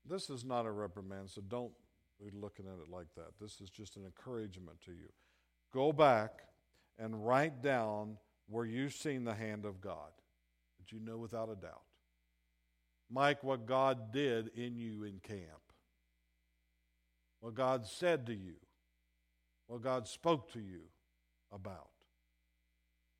This 0.07 0.29
is 0.29 0.45
not 0.45 0.67
a 0.67 0.71
reprimand, 0.71 1.31
so 1.31 1.41
don't 1.41 1.73
be 2.23 2.29
looking 2.31 2.67
at 2.67 2.79
it 2.79 2.91
like 2.91 3.07
that. 3.15 3.31
This 3.41 3.59
is 3.59 3.71
just 3.71 3.97
an 3.97 4.05
encouragement 4.05 4.79
to 4.85 4.91
you. 4.91 5.09
Go 5.73 5.91
back 5.91 6.43
and 6.99 7.25
write 7.25 7.63
down 7.63 8.17
where 8.47 8.65
you've 8.65 8.93
seen 8.93 9.23
the 9.23 9.33
hand 9.33 9.65
of 9.65 9.81
God, 9.81 10.11
that 10.77 10.91
you 10.91 10.99
know 10.99 11.17
without 11.17 11.49
a 11.49 11.55
doubt. 11.55 11.83
Mike, 13.09 13.43
what 13.43 13.65
God 13.65 14.11
did 14.11 14.49
in 14.55 14.75
you 14.75 15.03
in 15.03 15.19
camp, 15.19 15.41
what 17.39 17.53
God 17.53 17.85
said 17.85 18.25
to 18.27 18.33
you, 18.33 18.55
what 19.67 19.81
God 19.81 20.07
spoke 20.07 20.51
to 20.53 20.59
you 20.59 20.81
about. 21.51 21.89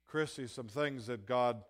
Chrissy, 0.07 0.47
some 0.47 0.67
things 0.67 1.07
that 1.07 1.25
God 1.25 1.63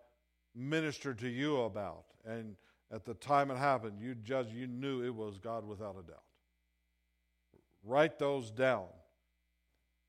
ministered 0.54 1.18
to 1.18 1.28
you 1.28 1.62
about, 1.62 2.04
and 2.24 2.56
at 2.92 3.04
the 3.04 3.14
time 3.14 3.50
it 3.50 3.56
happened, 3.56 4.00
you 4.00 4.14
judged, 4.14 4.52
you 4.52 4.66
knew 4.66 5.02
it 5.02 5.14
was 5.14 5.38
God 5.38 5.66
without 5.66 5.96
a 5.98 6.06
doubt. 6.06 6.22
Write 7.84 8.18
those 8.18 8.50
down 8.50 8.86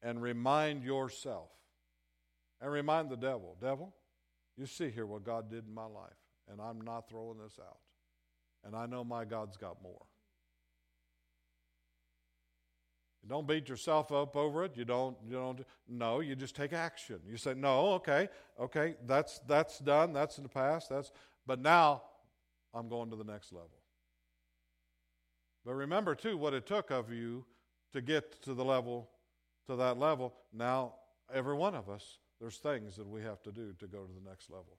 and 0.01 0.21
remind 0.21 0.83
yourself 0.83 1.49
and 2.61 2.71
remind 2.71 3.09
the 3.09 3.17
devil, 3.17 3.55
devil, 3.61 3.93
you 4.57 4.65
see 4.65 4.89
here 4.89 5.05
what 5.05 5.23
God 5.23 5.49
did 5.49 5.65
in 5.67 5.73
my 5.73 5.85
life, 5.85 6.17
and 6.51 6.59
I'm 6.59 6.81
not 6.81 7.09
throwing 7.09 7.37
this 7.37 7.59
out. 7.59 7.77
And 8.65 8.75
I 8.75 8.85
know 8.85 9.03
my 9.03 9.23
God's 9.23 9.55
got 9.55 9.81
more. 9.81 10.05
You 13.21 13.29
don't 13.29 13.47
beat 13.47 13.69
yourself 13.69 14.11
up 14.11 14.35
over 14.35 14.63
it. 14.63 14.75
You 14.75 14.85
don't, 14.85 15.17
you 15.25 15.33
don't, 15.33 15.59
no, 15.87 16.21
you 16.21 16.35
just 16.35 16.55
take 16.55 16.73
action. 16.73 17.19
You 17.27 17.37
say, 17.37 17.53
no, 17.53 17.87
okay, 17.93 18.29
okay, 18.59 18.95
that's, 19.05 19.39
that's 19.47 19.79
done. 19.79 20.13
That's 20.13 20.37
in 20.37 20.43
the 20.43 20.49
past. 20.49 20.89
That's, 20.89 21.11
but 21.45 21.59
now 21.59 22.03
I'm 22.73 22.87
going 22.87 23.09
to 23.09 23.15
the 23.15 23.23
next 23.23 23.51
level. 23.51 23.69
But 25.65 25.73
remember, 25.73 26.15
too, 26.15 26.37
what 26.37 26.53
it 26.53 26.65
took 26.65 26.89
of 26.89 27.11
you 27.11 27.45
to 27.91 28.01
get 28.01 28.41
to 28.43 28.53
the 28.53 28.63
level, 28.63 29.09
to 29.67 29.75
that 29.75 29.99
level. 29.99 30.33
Now, 30.53 30.93
every 31.33 31.55
one 31.55 31.75
of 31.75 31.89
us 31.89 32.19
there's 32.39 32.57
things 32.57 32.95
that 32.95 33.07
we 33.07 33.21
have 33.21 33.41
to 33.43 33.51
do 33.51 33.73
to 33.79 33.87
go 33.87 34.03
to 34.03 34.13
the 34.13 34.29
next 34.29 34.49
level. 34.49 34.77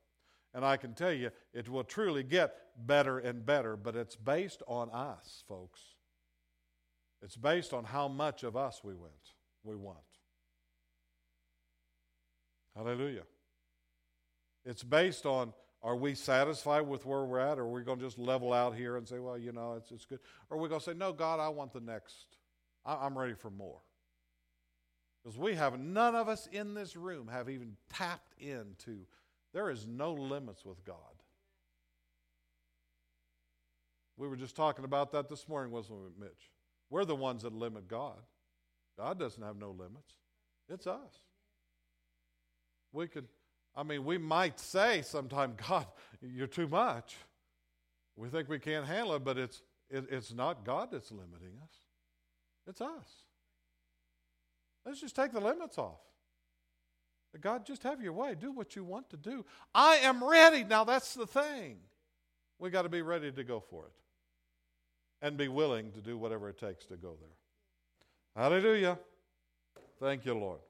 And 0.55 0.65
I 0.65 0.77
can 0.77 0.95
tell 0.95 1.13
you, 1.13 1.31
it 1.53 1.69
will 1.69 1.85
truly 1.85 2.23
get 2.23 2.55
better 2.87 3.19
and 3.19 3.45
better, 3.45 3.77
but 3.77 3.97
it's 3.97 4.17
based 4.17 4.63
on 4.67 4.91
us, 4.91 5.45
folks. 5.47 5.81
It's 7.23 7.37
based 7.37 7.75
on 7.75 7.85
how 7.85 8.09
much 8.09 8.45
of 8.45 8.57
us 8.57 8.81
we 8.83 8.95
went, 8.95 9.35
we 9.65 9.77
want. 9.77 9.99
Hallelujah. 12.77 13.25
It's 14.65 14.85
based 14.85 15.27
on 15.27 15.53
are 15.83 15.97
we 15.97 16.15
satisfied 16.15 16.83
with 16.83 17.07
where 17.07 17.25
we're 17.25 17.39
at, 17.39 17.59
or 17.59 17.63
are 17.63 17.71
we 17.71 17.83
going 17.83 17.99
to 17.99 18.05
just 18.05 18.19
level 18.19 18.53
out 18.53 18.75
here 18.75 18.97
and 18.97 19.07
say, 19.07 19.19
well, 19.19 19.39
you 19.39 19.53
know, 19.53 19.75
it's, 19.75 19.93
it's 19.93 20.05
good? 20.05 20.19
Or 20.51 20.57
are 20.57 20.61
we 20.61 20.69
going 20.69 20.81
to 20.81 20.85
say, 20.85 20.95
no, 20.95 21.13
God, 21.13 21.39
I 21.39 21.49
want 21.49 21.73
the 21.73 21.81
next. 21.81 22.37
I, 22.85 22.95
I'm 22.95 23.17
ready 23.17 23.35
for 23.35 23.51
more. 23.51 23.81
Because 25.29 25.39
we 25.39 25.57
have, 25.57 25.79
none 25.79 26.15
of 26.15 26.27
us 26.27 26.49
in 26.53 26.73
this 26.73 26.97
room 26.97 27.29
have 27.29 27.51
even 27.51 27.77
tapped 27.93 28.33
into, 28.41 29.01
there 29.53 29.69
is 29.69 29.87
no 29.87 30.15
limits 30.15 30.65
with 30.65 30.83
God. 30.87 30.97
We 34.17 34.27
were 34.27 34.37
just 34.37 34.57
talking 34.57 34.87
about 34.87 35.13
that 35.13 35.29
this 35.29 35.47
morning, 35.47 35.71
wasn't 35.71 35.99
we, 35.99 36.25
Mitch? 36.25 36.51
We're 36.89 37.05
the 37.05 37.15
ones 37.15 37.43
that 37.43 37.53
limit 37.53 37.89
God. 37.89 38.17
God 38.97 39.19
doesn't 39.19 39.43
have 39.43 39.59
no 39.59 39.73
limits, 39.73 40.15
it's 40.67 40.87
us. 40.87 41.21
We 42.95 43.07
could, 43.07 43.29
I 43.77 43.83
mean, 43.83 44.07
we 44.07 44.17
might 44.17 44.59
say 44.59 45.03
sometime, 45.03 45.57
God, 45.69 45.85
you're 46.23 46.47
too 46.47 46.69
much. 46.69 47.17
We 48.17 48.31
think 48.31 48.49
we 48.49 48.59
can't 48.59 48.87
handle 48.87 49.17
it, 49.17 49.25
but 49.25 49.37
it's, 49.37 49.61
it, 49.91 50.07
it's 50.11 50.33
not 50.33 50.65
God 50.65 50.89
that's 50.91 51.13
limiting 51.13 51.59
us, 51.63 51.75
it's 52.67 52.81
us. 52.81 53.28
Let's 54.89 55.03
just 55.03 55.15
take 55.15 55.33
the 55.33 55.41
limits 55.41 55.77
off. 55.77 56.01
God, 57.43 57.67
just 57.67 57.83
have 57.83 58.01
your 58.01 58.15
way. 58.15 58.35
Do 58.35 58.51
what 58.51 58.75
you 58.75 58.83
want 58.83 59.11
to 59.11 59.19
do. 59.19 59.45
I 59.75 59.97
am 59.97 60.25
ready. 60.25 60.65
Now, 60.65 60.85
that's 60.85 61.13
the 61.13 61.27
thing. 61.27 61.77
We 62.59 62.71
got 62.71 62.83
to 62.83 62.89
be 62.89 63.03
ready 63.03 63.31
to 63.31 63.45
go 63.45 63.61
for 63.61 63.85
it 63.85 63.93
and 65.21 65.37
be 65.37 65.49
willing 65.49 65.93
to 65.93 66.01
do 66.01 66.17
whatever 66.17 66.49
it 66.49 66.59
takes 66.59 66.87
to 66.87 66.97
go 66.97 67.17
there. 67.21 68.43
Hallelujah. 68.43 68.99
Thank 70.01 70.25
you, 70.25 70.33
Lord. 70.33 70.61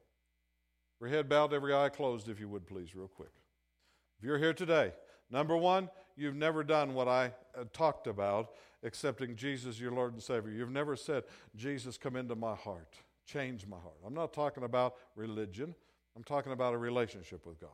Every 1.01 1.15
head 1.15 1.29
bowed, 1.29 1.55
every 1.55 1.73
eye 1.73 1.89
closed, 1.89 2.29
if 2.29 2.41
you 2.41 2.49
would 2.49 2.67
please, 2.67 2.97
real 2.97 3.07
quick. 3.07 3.31
If 4.19 4.25
you're 4.25 4.39
here 4.39 4.53
today, 4.53 4.95
number 5.31 5.57
one, 5.57 5.91
you've 6.17 6.35
never 6.35 6.65
done 6.65 6.93
what 6.93 7.07
I 7.07 7.33
uh, 7.57 7.65
talked 7.73 8.09
about, 8.09 8.51
accepting 8.83 9.37
Jesus 9.37 9.79
your 9.79 9.93
Lord 9.93 10.15
and 10.15 10.23
Savior. 10.23 10.51
You've 10.51 10.73
never 10.73 10.97
said, 10.97 11.23
Jesus, 11.55 11.97
come 11.97 12.17
into 12.17 12.35
my 12.35 12.57
heart 12.57 12.97
change 13.29 13.67
my 13.67 13.77
heart. 13.77 13.99
I'm 14.05 14.15
not 14.15 14.33
talking 14.33 14.65
about 14.65 14.95
religion, 15.15 15.75
I'm 16.17 16.25
talking 16.25 16.53
about 16.53 16.75
a 16.75 16.79
relationship 16.79 17.47
with 17.47 17.61
God. 17.61 17.71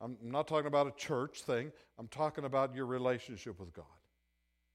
I'm 0.00 0.16
not 0.22 0.46
talking 0.46 0.66
about 0.66 0.86
a 0.86 0.92
church 0.92 1.42
thing, 1.42 1.72
I'm 1.98 2.08
talking 2.08 2.44
about 2.44 2.74
your 2.74 2.86
relationship 2.86 3.58
with 3.58 3.72
God. 3.72 3.84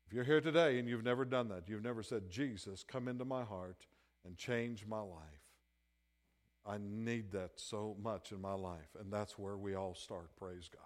If 0.08 0.14
you're 0.14 0.24
here 0.24 0.42
today 0.42 0.80
and 0.80 0.88
you've 0.88 1.04
never 1.04 1.26
done 1.26 1.50
that, 1.50 1.64
you've 1.68 1.84
never 1.84 2.04
said, 2.04 2.30
Jesus, 2.30 2.84
come 2.84 3.08
into 3.08 3.26
my 3.26 3.44
heart 3.44 3.86
and 4.26 4.38
change 4.38 4.86
my 4.86 5.00
life. 5.00 5.44
I 6.66 6.78
need 6.80 7.32
that 7.32 7.52
so 7.56 7.96
much 8.02 8.32
in 8.32 8.42
my 8.42 8.54
life. 8.54 8.96
And 9.00 9.12
that's 9.12 9.38
where 9.38 9.58
we 9.58 9.76
all 9.76 9.96
start. 9.96 10.36
Praise 10.38 10.70
God. 10.72 10.86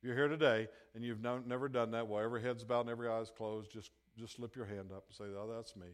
If 0.00 0.06
you're 0.06 0.16
here 0.16 0.28
today 0.28 0.68
and 0.94 1.04
you've 1.04 1.20
no, 1.20 1.40
never 1.44 1.68
done 1.68 1.90
that, 1.90 2.06
while 2.06 2.24
every 2.24 2.42
head's 2.42 2.64
bowed 2.64 2.82
and 2.82 2.90
every 2.90 3.08
eye's 3.08 3.30
closed, 3.36 3.70
just, 3.70 3.90
just 4.16 4.36
slip 4.36 4.56
your 4.56 4.64
hand 4.64 4.90
up 4.94 5.04
and 5.08 5.16
say, 5.16 5.24
Oh, 5.36 5.50
that's 5.54 5.76
me. 5.76 5.88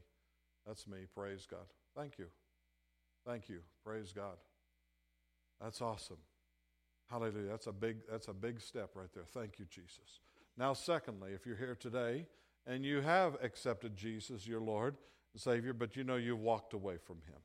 That's 0.66 0.86
me. 0.86 0.98
Praise 1.14 1.46
God. 1.50 1.66
Thank 1.96 2.18
you. 2.18 2.26
Thank 3.26 3.48
you. 3.48 3.60
Praise 3.84 4.12
God. 4.12 4.36
That's 5.60 5.80
awesome. 5.80 6.18
Hallelujah. 7.10 7.48
That's 7.48 7.66
a 7.66 7.72
big 7.72 7.98
that's 8.10 8.28
a 8.28 8.32
big 8.32 8.60
step 8.60 8.90
right 8.94 9.12
there. 9.14 9.24
Thank 9.24 9.58
you, 9.58 9.66
Jesus. 9.66 10.20
Now, 10.56 10.72
secondly, 10.72 11.30
if 11.32 11.46
you're 11.46 11.56
here 11.56 11.76
today 11.78 12.26
and 12.66 12.84
you 12.84 13.00
have 13.00 13.36
accepted 13.42 13.96
Jesus, 13.96 14.46
your 14.46 14.60
Lord 14.60 14.96
and 15.32 15.40
Savior, 15.40 15.72
but 15.72 15.96
you 15.96 16.04
know 16.04 16.16
you've 16.16 16.40
walked 16.40 16.74
away 16.74 16.96
from 16.96 17.16
Him. 17.16 17.40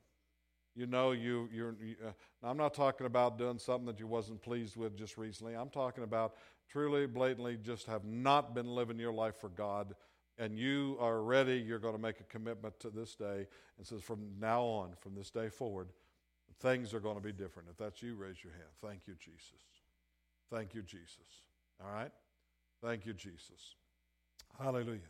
You 0.74 0.86
know 0.86 1.12
you 1.12 1.48
you're. 1.52 1.74
You, 1.82 1.96
uh, 2.06 2.12
I'm 2.42 2.56
not 2.56 2.74
talking 2.74 3.06
about 3.06 3.38
doing 3.38 3.58
something 3.58 3.86
that 3.86 3.98
you 3.98 4.06
wasn't 4.06 4.40
pleased 4.42 4.76
with 4.76 4.96
just 4.96 5.18
recently. 5.18 5.54
I'm 5.54 5.70
talking 5.70 6.04
about 6.04 6.34
truly, 6.70 7.06
blatantly, 7.06 7.58
just 7.62 7.86
have 7.86 8.04
not 8.04 8.54
been 8.54 8.66
living 8.66 8.98
your 8.98 9.12
life 9.12 9.36
for 9.40 9.48
God 9.48 9.94
and 10.40 10.58
you 10.58 10.96
are 10.98 11.20
ready, 11.22 11.58
you're 11.58 11.78
going 11.78 11.94
to 11.94 12.00
make 12.00 12.18
a 12.18 12.24
commitment 12.24 12.80
to 12.80 12.88
this 12.88 13.14
day 13.14 13.46
and 13.76 13.86
says, 13.86 14.00
from 14.00 14.20
now 14.40 14.62
on, 14.62 14.92
from 14.98 15.14
this 15.14 15.30
day 15.30 15.50
forward, 15.50 15.88
things 16.60 16.94
are 16.94 17.00
going 17.00 17.16
to 17.16 17.22
be 17.22 17.30
different. 17.30 17.68
If 17.70 17.76
that's 17.76 18.02
you, 18.02 18.14
raise 18.14 18.42
your 18.42 18.54
hand. 18.54 18.70
Thank 18.80 19.06
you, 19.06 19.14
Jesus. 19.14 19.60
Thank 20.50 20.74
you, 20.74 20.80
Jesus. 20.80 21.42
All 21.84 21.92
right? 21.92 22.10
Thank 22.82 23.04
you, 23.04 23.12
Jesus. 23.12 23.76
Hallelujah. 24.58 25.00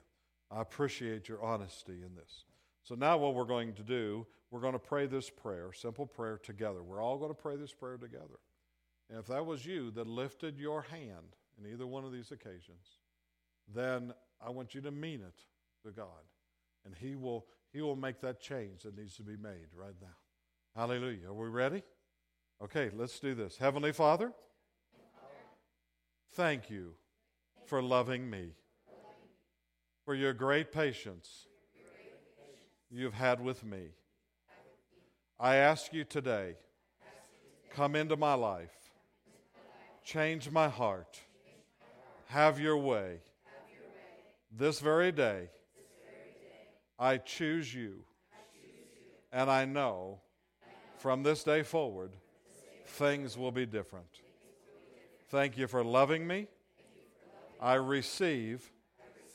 I 0.51 0.63
appreciate 0.63 1.29
your 1.29 1.41
honesty 1.43 2.03
in 2.05 2.17
this. 2.17 2.45
So 2.83 2.97
now 2.97 3.17
what 3.17 3.37
we're 3.37 3.45
going 3.45 3.73
to 3.75 3.85
do, 3.85 4.27
we're 4.51 4.61
going 4.61 4.73
to 4.73 4.81
pray 4.81 5.07
this 5.07 5.31
prayer, 5.31 5.73
simple 5.73 6.07
prayer 6.07 6.39
together. 6.39 6.83
We're 6.83 7.01
all 7.01 7.19
going 7.19 7.31
to 7.31 7.41
pray 7.41 7.55
this 7.55 7.73
prayer 7.73 7.99
together. 7.99 8.41
And 9.09 9.21
if 9.21 9.27
that 9.29 9.47
was 9.47 9.65
you 9.65 9.93
that 9.93 10.09
lifted 10.09 10.59
your 10.59 10.83
hand 10.83 11.37
in 11.57 11.71
either 11.73 11.87
one 11.87 12.05
of 12.05 12.13
these 12.13 12.33
occasions, 12.33 12.99
then 13.73 14.13
I 14.45 14.51
want 14.51 14.75
you 14.75 14.81
to 14.83 14.91
mean 14.91 15.21
it 15.21 15.45
to 15.87 15.93
God. 15.93 16.25
And 16.85 16.95
He 16.95 17.15
will, 17.17 17.47
he 17.73 17.83
will 17.83 17.97
make 17.97 18.21
that 18.21 18.41
change 18.41 18.83
that 18.83 18.97
needs 18.97 19.17
to 19.17 19.23
be 19.23 19.37
made 19.37 19.69
right 19.75 19.95
now. 20.01 20.17
Hallelujah. 20.75 21.29
Are 21.29 21.35
we 21.35 21.49
ready? 21.49 21.83
Okay, 22.63 22.91
let's 22.95 23.19
do 23.19 23.35
this. 23.35 23.57
Heavenly 23.57 23.93
Father, 23.93 24.33
thank 26.35 26.71
you 26.71 26.95
for 27.67 27.83
loving 27.83 28.29
me, 28.29 28.51
for 30.05 30.15
your 30.15 30.33
great 30.33 30.73
patience 30.73 31.47
you've 32.91 33.15
had 33.15 33.43
with 33.43 33.65
me. 33.65 33.89
I 35.39 35.57
ask 35.57 35.93
you 35.93 36.05
today, 36.05 36.57
come 37.71 37.97
into 37.97 38.17
my 38.17 38.35
life, 38.35 38.93
change 40.05 40.51
my 40.51 40.69
heart, 40.69 41.21
have 42.27 42.61
your 42.61 42.77
way. 42.77 43.21
This 44.51 44.81
very 44.81 45.13
day, 45.13 45.49
I 46.99 47.19
choose 47.19 47.73
you, 47.73 48.05
and 49.33 49.49
I 49.49 49.65
know 49.65 50.21
from 50.99 51.23
this 51.23 51.45
day 51.45 51.63
forward, 51.63 52.11
things 52.85 53.39
will 53.39 53.53
be 53.53 53.65
different. 53.65 54.07
Thank 55.29 55.57
you 55.57 55.67
for 55.67 55.85
loving 55.85 56.27
me. 56.27 56.49
I 57.61 57.75
receive 57.75 58.71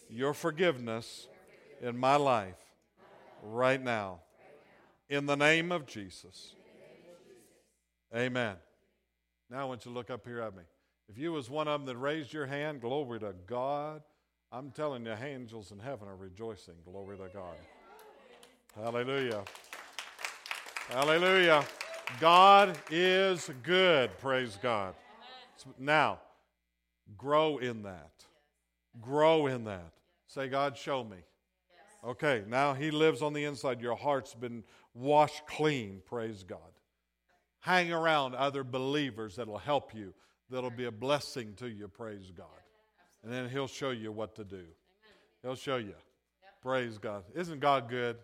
your 0.09 0.33
forgiveness 0.33 1.27
in 1.81 1.97
my 1.97 2.17
life 2.17 2.57
right 3.41 3.81
now. 3.81 4.19
In 5.09 5.25
the 5.25 5.35
name 5.35 5.71
of 5.71 5.85
Jesus. 5.85 6.55
Amen. 8.15 8.55
Now 9.49 9.61
I 9.61 9.63
want 9.65 9.85
you 9.85 9.91
to 9.91 9.97
look 9.97 10.09
up 10.09 10.25
here 10.25 10.41
at 10.41 10.55
me. 10.55 10.63
If 11.07 11.17
you 11.17 11.31
was 11.31 11.49
one 11.49 11.67
of 11.67 11.79
them 11.79 11.85
that 11.85 11.97
raised 11.97 12.33
your 12.33 12.47
hand, 12.47 12.81
glory 12.81 13.19
to 13.19 13.33
God. 13.47 14.01
I'm 14.51 14.71
telling 14.71 15.05
you, 15.05 15.13
angels 15.13 15.71
in 15.71 15.79
heaven 15.79 16.07
are 16.07 16.15
rejoicing. 16.15 16.75
Glory 16.85 17.17
to 17.17 17.27
God. 17.33 17.57
Hallelujah. 18.75 19.43
Hallelujah. 20.89 21.65
God 22.19 22.77
is 22.91 23.49
good. 23.63 24.11
Praise 24.19 24.57
God. 24.61 24.93
Now, 25.79 26.19
grow 27.17 27.57
in 27.57 27.83
that. 27.83 28.11
Grow 29.01 29.47
in 29.47 29.63
that. 29.65 29.91
Say, 30.27 30.47
God, 30.47 30.77
show 30.77 31.03
me. 31.03 31.17
Okay, 32.03 32.43
now 32.47 32.73
He 32.73 32.91
lives 32.91 33.21
on 33.21 33.33
the 33.33 33.45
inside. 33.45 33.81
Your 33.81 33.95
heart's 33.95 34.35
been 34.35 34.63
washed 34.93 35.45
clean. 35.47 36.01
Praise 36.05 36.43
God. 36.43 36.59
Hang 37.61 37.91
around 37.91 38.35
other 38.35 38.63
believers 38.63 39.37
that'll 39.37 39.57
help 39.57 39.95
you, 39.95 40.13
that'll 40.51 40.69
be 40.69 40.85
a 40.85 40.91
blessing 40.91 41.55
to 41.55 41.67
you. 41.67 41.87
Praise 41.87 42.31
God. 42.35 42.45
And 43.25 43.33
then 43.33 43.49
He'll 43.49 43.67
show 43.67 43.89
you 43.89 44.11
what 44.11 44.35
to 44.35 44.43
do. 44.43 44.63
He'll 45.41 45.55
show 45.55 45.77
you. 45.77 45.95
Praise 46.61 46.99
God. 46.99 47.23
Isn't 47.33 47.59
God 47.59 47.89
good? 47.89 48.17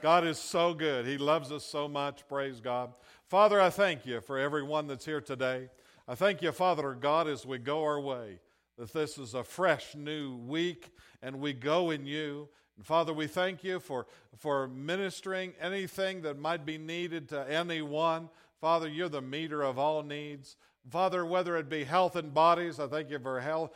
God 0.00 0.24
is 0.24 0.38
so 0.38 0.74
good. 0.74 1.06
He 1.06 1.18
loves 1.18 1.50
us 1.50 1.64
so 1.64 1.88
much. 1.88 2.26
Praise 2.28 2.60
God. 2.60 2.92
Father, 3.26 3.60
I 3.60 3.68
thank 3.68 4.06
you 4.06 4.20
for 4.20 4.38
everyone 4.38 4.86
that's 4.86 5.04
here 5.04 5.20
today. 5.20 5.70
I 6.06 6.14
thank 6.14 6.40
you, 6.40 6.52
Father 6.52 6.94
God, 6.94 7.26
as 7.28 7.44
we 7.44 7.58
go 7.58 7.82
our 7.82 8.00
way, 8.00 8.38
that 8.78 8.92
this 8.92 9.18
is 9.18 9.34
a 9.34 9.42
fresh 9.42 9.96
new 9.96 10.36
week 10.36 10.92
and 11.20 11.40
we 11.40 11.52
go 11.52 11.90
in 11.90 12.06
you. 12.06 12.48
And 12.76 12.86
Father, 12.86 13.12
we 13.12 13.26
thank 13.26 13.64
you 13.64 13.80
for, 13.80 14.06
for 14.36 14.68
ministering 14.68 15.52
anything 15.60 16.22
that 16.22 16.38
might 16.38 16.64
be 16.64 16.78
needed 16.78 17.28
to 17.30 17.44
anyone. 17.50 18.28
Father, 18.60 18.88
you're 18.88 19.08
the 19.08 19.20
meter 19.20 19.62
of 19.62 19.78
all 19.78 20.04
needs. 20.04 20.56
Father, 20.90 21.24
whether 21.24 21.56
it 21.56 21.68
be 21.68 21.84
health 21.84 22.16
and 22.16 22.32
bodies, 22.32 22.80
I 22.80 22.86
thank 22.86 23.10
you 23.10 23.18
for 23.18 23.40
health, 23.40 23.72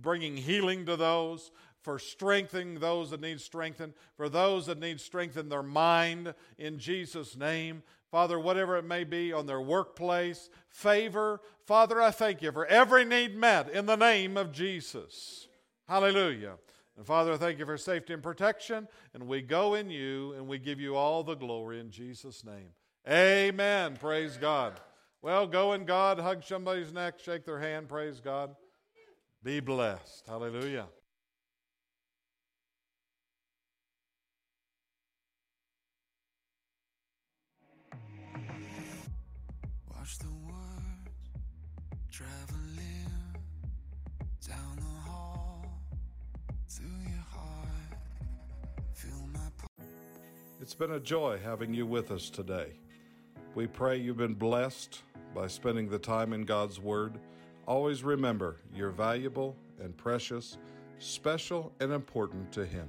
bringing 0.00 0.36
healing 0.36 0.86
to 0.86 0.96
those 0.96 1.50
for 1.86 2.00
strengthening 2.00 2.80
those 2.80 3.10
that 3.10 3.20
need 3.20 3.40
strengthened, 3.40 3.94
for 4.16 4.28
those 4.28 4.66
that 4.66 4.80
need 4.80 5.00
strengthened 5.00 5.52
their 5.52 5.62
mind 5.62 6.34
in 6.58 6.80
Jesus' 6.80 7.36
name. 7.36 7.80
Father, 8.10 8.40
whatever 8.40 8.76
it 8.76 8.84
may 8.84 9.04
be 9.04 9.32
on 9.32 9.46
their 9.46 9.60
workplace, 9.60 10.50
favor. 10.68 11.40
Father, 11.64 12.02
I 12.02 12.10
thank 12.10 12.42
you 12.42 12.50
for 12.50 12.66
every 12.66 13.04
need 13.04 13.36
met 13.36 13.70
in 13.70 13.86
the 13.86 13.94
name 13.94 14.36
of 14.36 14.50
Jesus. 14.50 15.46
Hallelujah. 15.86 16.54
And 16.96 17.06
Father, 17.06 17.34
I 17.34 17.36
thank 17.36 17.60
you 17.60 17.64
for 17.64 17.78
safety 17.78 18.14
and 18.14 18.22
protection. 18.22 18.88
And 19.14 19.28
we 19.28 19.40
go 19.40 19.74
in 19.74 19.88
you 19.88 20.32
and 20.32 20.48
we 20.48 20.58
give 20.58 20.80
you 20.80 20.96
all 20.96 21.22
the 21.22 21.36
glory 21.36 21.78
in 21.78 21.92
Jesus' 21.92 22.42
name. 22.42 22.70
Amen. 23.08 23.96
Praise 23.96 24.36
God. 24.36 24.80
Well, 25.22 25.46
go 25.46 25.72
in 25.72 25.84
God, 25.84 26.18
hug 26.20 26.44
somebody's 26.44 26.92
neck, 26.92 27.18
shake 27.18 27.44
their 27.44 27.58
hand. 27.58 27.88
Praise 27.88 28.20
God. 28.20 28.54
Be 29.42 29.60
blessed. 29.60 30.24
Hallelujah. 30.26 30.86
Watch 39.88 40.18
the 40.18 40.30
words 40.44 41.10
traveling 42.10 43.10
down 44.48 44.76
the 44.76 45.10
hall 45.10 45.80
through 46.68 46.86
your 46.86 47.24
heart. 47.28 48.00
Feel 48.92 49.26
my. 49.32 49.40
It's 50.60 50.74
been 50.74 50.92
a 50.92 51.00
joy 51.00 51.38
having 51.42 51.74
you 51.74 51.86
with 51.86 52.10
us 52.10 52.30
today. 52.30 52.74
We 53.56 53.66
pray 53.66 53.96
you've 53.96 54.18
been 54.18 54.34
blessed 54.34 55.00
by 55.34 55.46
spending 55.46 55.88
the 55.88 55.98
time 55.98 56.34
in 56.34 56.44
God's 56.44 56.78
Word. 56.78 57.14
Always 57.66 58.04
remember 58.04 58.56
you're 58.74 58.90
valuable 58.90 59.56
and 59.80 59.96
precious, 59.96 60.58
special 60.98 61.72
and 61.80 61.90
important 61.90 62.52
to 62.52 62.66
Him. 62.66 62.86